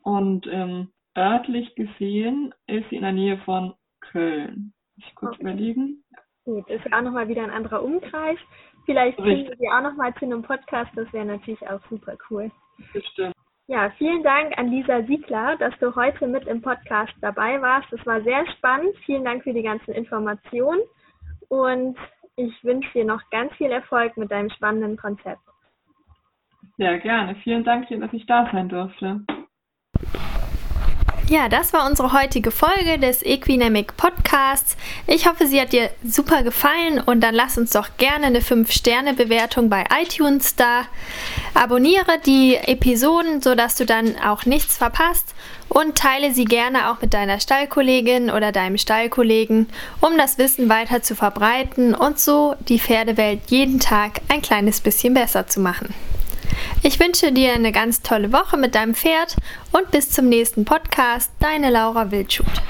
Und 0.02 0.46
ähm, 0.48 0.92
örtlich 1.18 1.74
gesehen 1.76 2.54
ist 2.68 2.90
sie 2.90 2.98
in 2.98 3.04
der 3.04 3.14
Nähe 3.14 3.38
von 3.40 3.74
Köln. 4.02 4.74
Muss 4.96 5.08
ich 5.08 5.16
kurz 5.16 5.36
okay. 5.36 5.44
überlegen. 5.44 6.04
Gut, 6.44 6.70
ist 6.70 6.92
auch 6.92 7.02
nochmal 7.02 7.30
wieder 7.30 7.44
ein 7.44 7.50
anderer 7.50 7.82
Umkreis. 7.82 8.38
Vielleicht 8.86 9.18
kriegen 9.18 9.48
wir 9.48 9.56
sie 9.56 9.70
auch 9.70 9.82
nochmal 9.82 10.14
zu 10.16 10.26
einem 10.26 10.42
Podcast, 10.42 10.92
das 10.96 11.12
wäre 11.14 11.26
natürlich 11.26 11.66
auch 11.70 11.80
super 11.90 12.18
cool. 12.30 12.52
Bestimmt. 12.92 13.34
Ja, 13.68 13.90
vielen 13.98 14.24
Dank 14.24 14.58
an 14.58 14.68
Lisa 14.70 15.04
Siegler, 15.04 15.56
dass 15.58 15.74
du 15.80 15.96
heute 15.96 16.28
mit 16.28 16.46
im 16.48 16.62
Podcast 16.62 17.14
dabei 17.22 17.62
warst. 17.62 17.88
Das 17.92 18.06
war 18.06 18.22
sehr 18.22 18.46
spannend. 18.58 18.96
Vielen 19.06 19.24
Dank 19.24 19.44
für 19.44 19.54
die 19.54 19.64
ganzen 19.64 19.94
Informationen 19.94 20.82
und 21.48 21.98
ich 22.36 22.64
wünsche 22.64 22.92
dir 22.94 23.06
noch 23.06 23.22
ganz 23.30 23.54
viel 23.54 23.72
Erfolg 23.72 24.18
mit 24.18 24.32
deinem 24.32 24.50
spannenden 24.50 24.98
Konzept. 24.98 25.42
Sehr 26.78 27.00
gerne. 27.00 27.36
Vielen 27.36 27.64
Dank 27.64 27.88
dass 27.88 28.12
ich 28.12 28.26
da 28.26 28.50
sein 28.52 28.68
durfte. 28.68 29.22
Ja, 31.30 31.48
das 31.48 31.72
war 31.72 31.88
unsere 31.88 32.12
heutige 32.12 32.52
Folge 32.52 33.00
des 33.00 33.24
Equinamic 33.24 33.96
Podcasts. 33.96 34.76
Ich 35.08 35.26
hoffe, 35.26 35.48
sie 35.48 35.60
hat 35.62 35.72
dir 35.72 35.90
super 36.06 36.44
gefallen 36.44 37.00
und 37.00 37.22
dann 37.22 37.34
lass 37.34 37.58
uns 37.58 37.72
doch 37.72 37.88
gerne 37.98 38.26
eine 38.26 38.42
5-Sterne-Bewertung 38.42 39.70
bei 39.70 39.86
iTunes 40.02 40.58
da. 40.58 40.84
Abonniere 41.54 42.20
die 42.26 42.56
Episoden, 42.56 43.42
sodass 43.42 43.76
du 43.76 43.86
dann 43.86 44.18
auch 44.20 44.46
nichts 44.46 44.78
verpasst 44.78 45.34
und 45.70 45.98
teile 45.98 46.34
sie 46.34 46.46
gerne 46.46 46.92
auch 46.92 47.02
mit 47.02 47.14
deiner 47.14 47.40
Stallkollegin 47.40 48.30
oder 48.30 48.52
deinem 48.52 48.78
Stallkollegen, 48.78 49.70
um 50.02 50.18
das 50.18 50.38
Wissen 50.38 50.68
weiter 50.68 51.04
zu 51.04 51.16
verbreiten 51.16 51.96
und 51.96 52.20
so 52.20 52.56
die 52.68 52.80
Pferdewelt 52.80 53.40
jeden 53.48 53.80
Tag 53.80 54.20
ein 54.28 54.42
kleines 54.42 54.82
bisschen 54.82 55.14
besser 55.14 55.48
zu 55.48 55.62
machen. 55.62 55.94
Ich 56.82 57.00
wünsche 57.00 57.32
dir 57.32 57.54
eine 57.54 57.72
ganz 57.72 58.02
tolle 58.02 58.32
Woche 58.32 58.58
mit 58.58 58.76
deinem 58.76 58.96
Pferd 58.96 59.36
und 59.72 59.92
bis 59.92 60.10
zum 60.10 60.30
nächsten 60.30 60.66
Podcast. 60.66 61.32
Deine 61.40 61.70
Laura 61.70 62.12
Wildschut. 62.12 62.62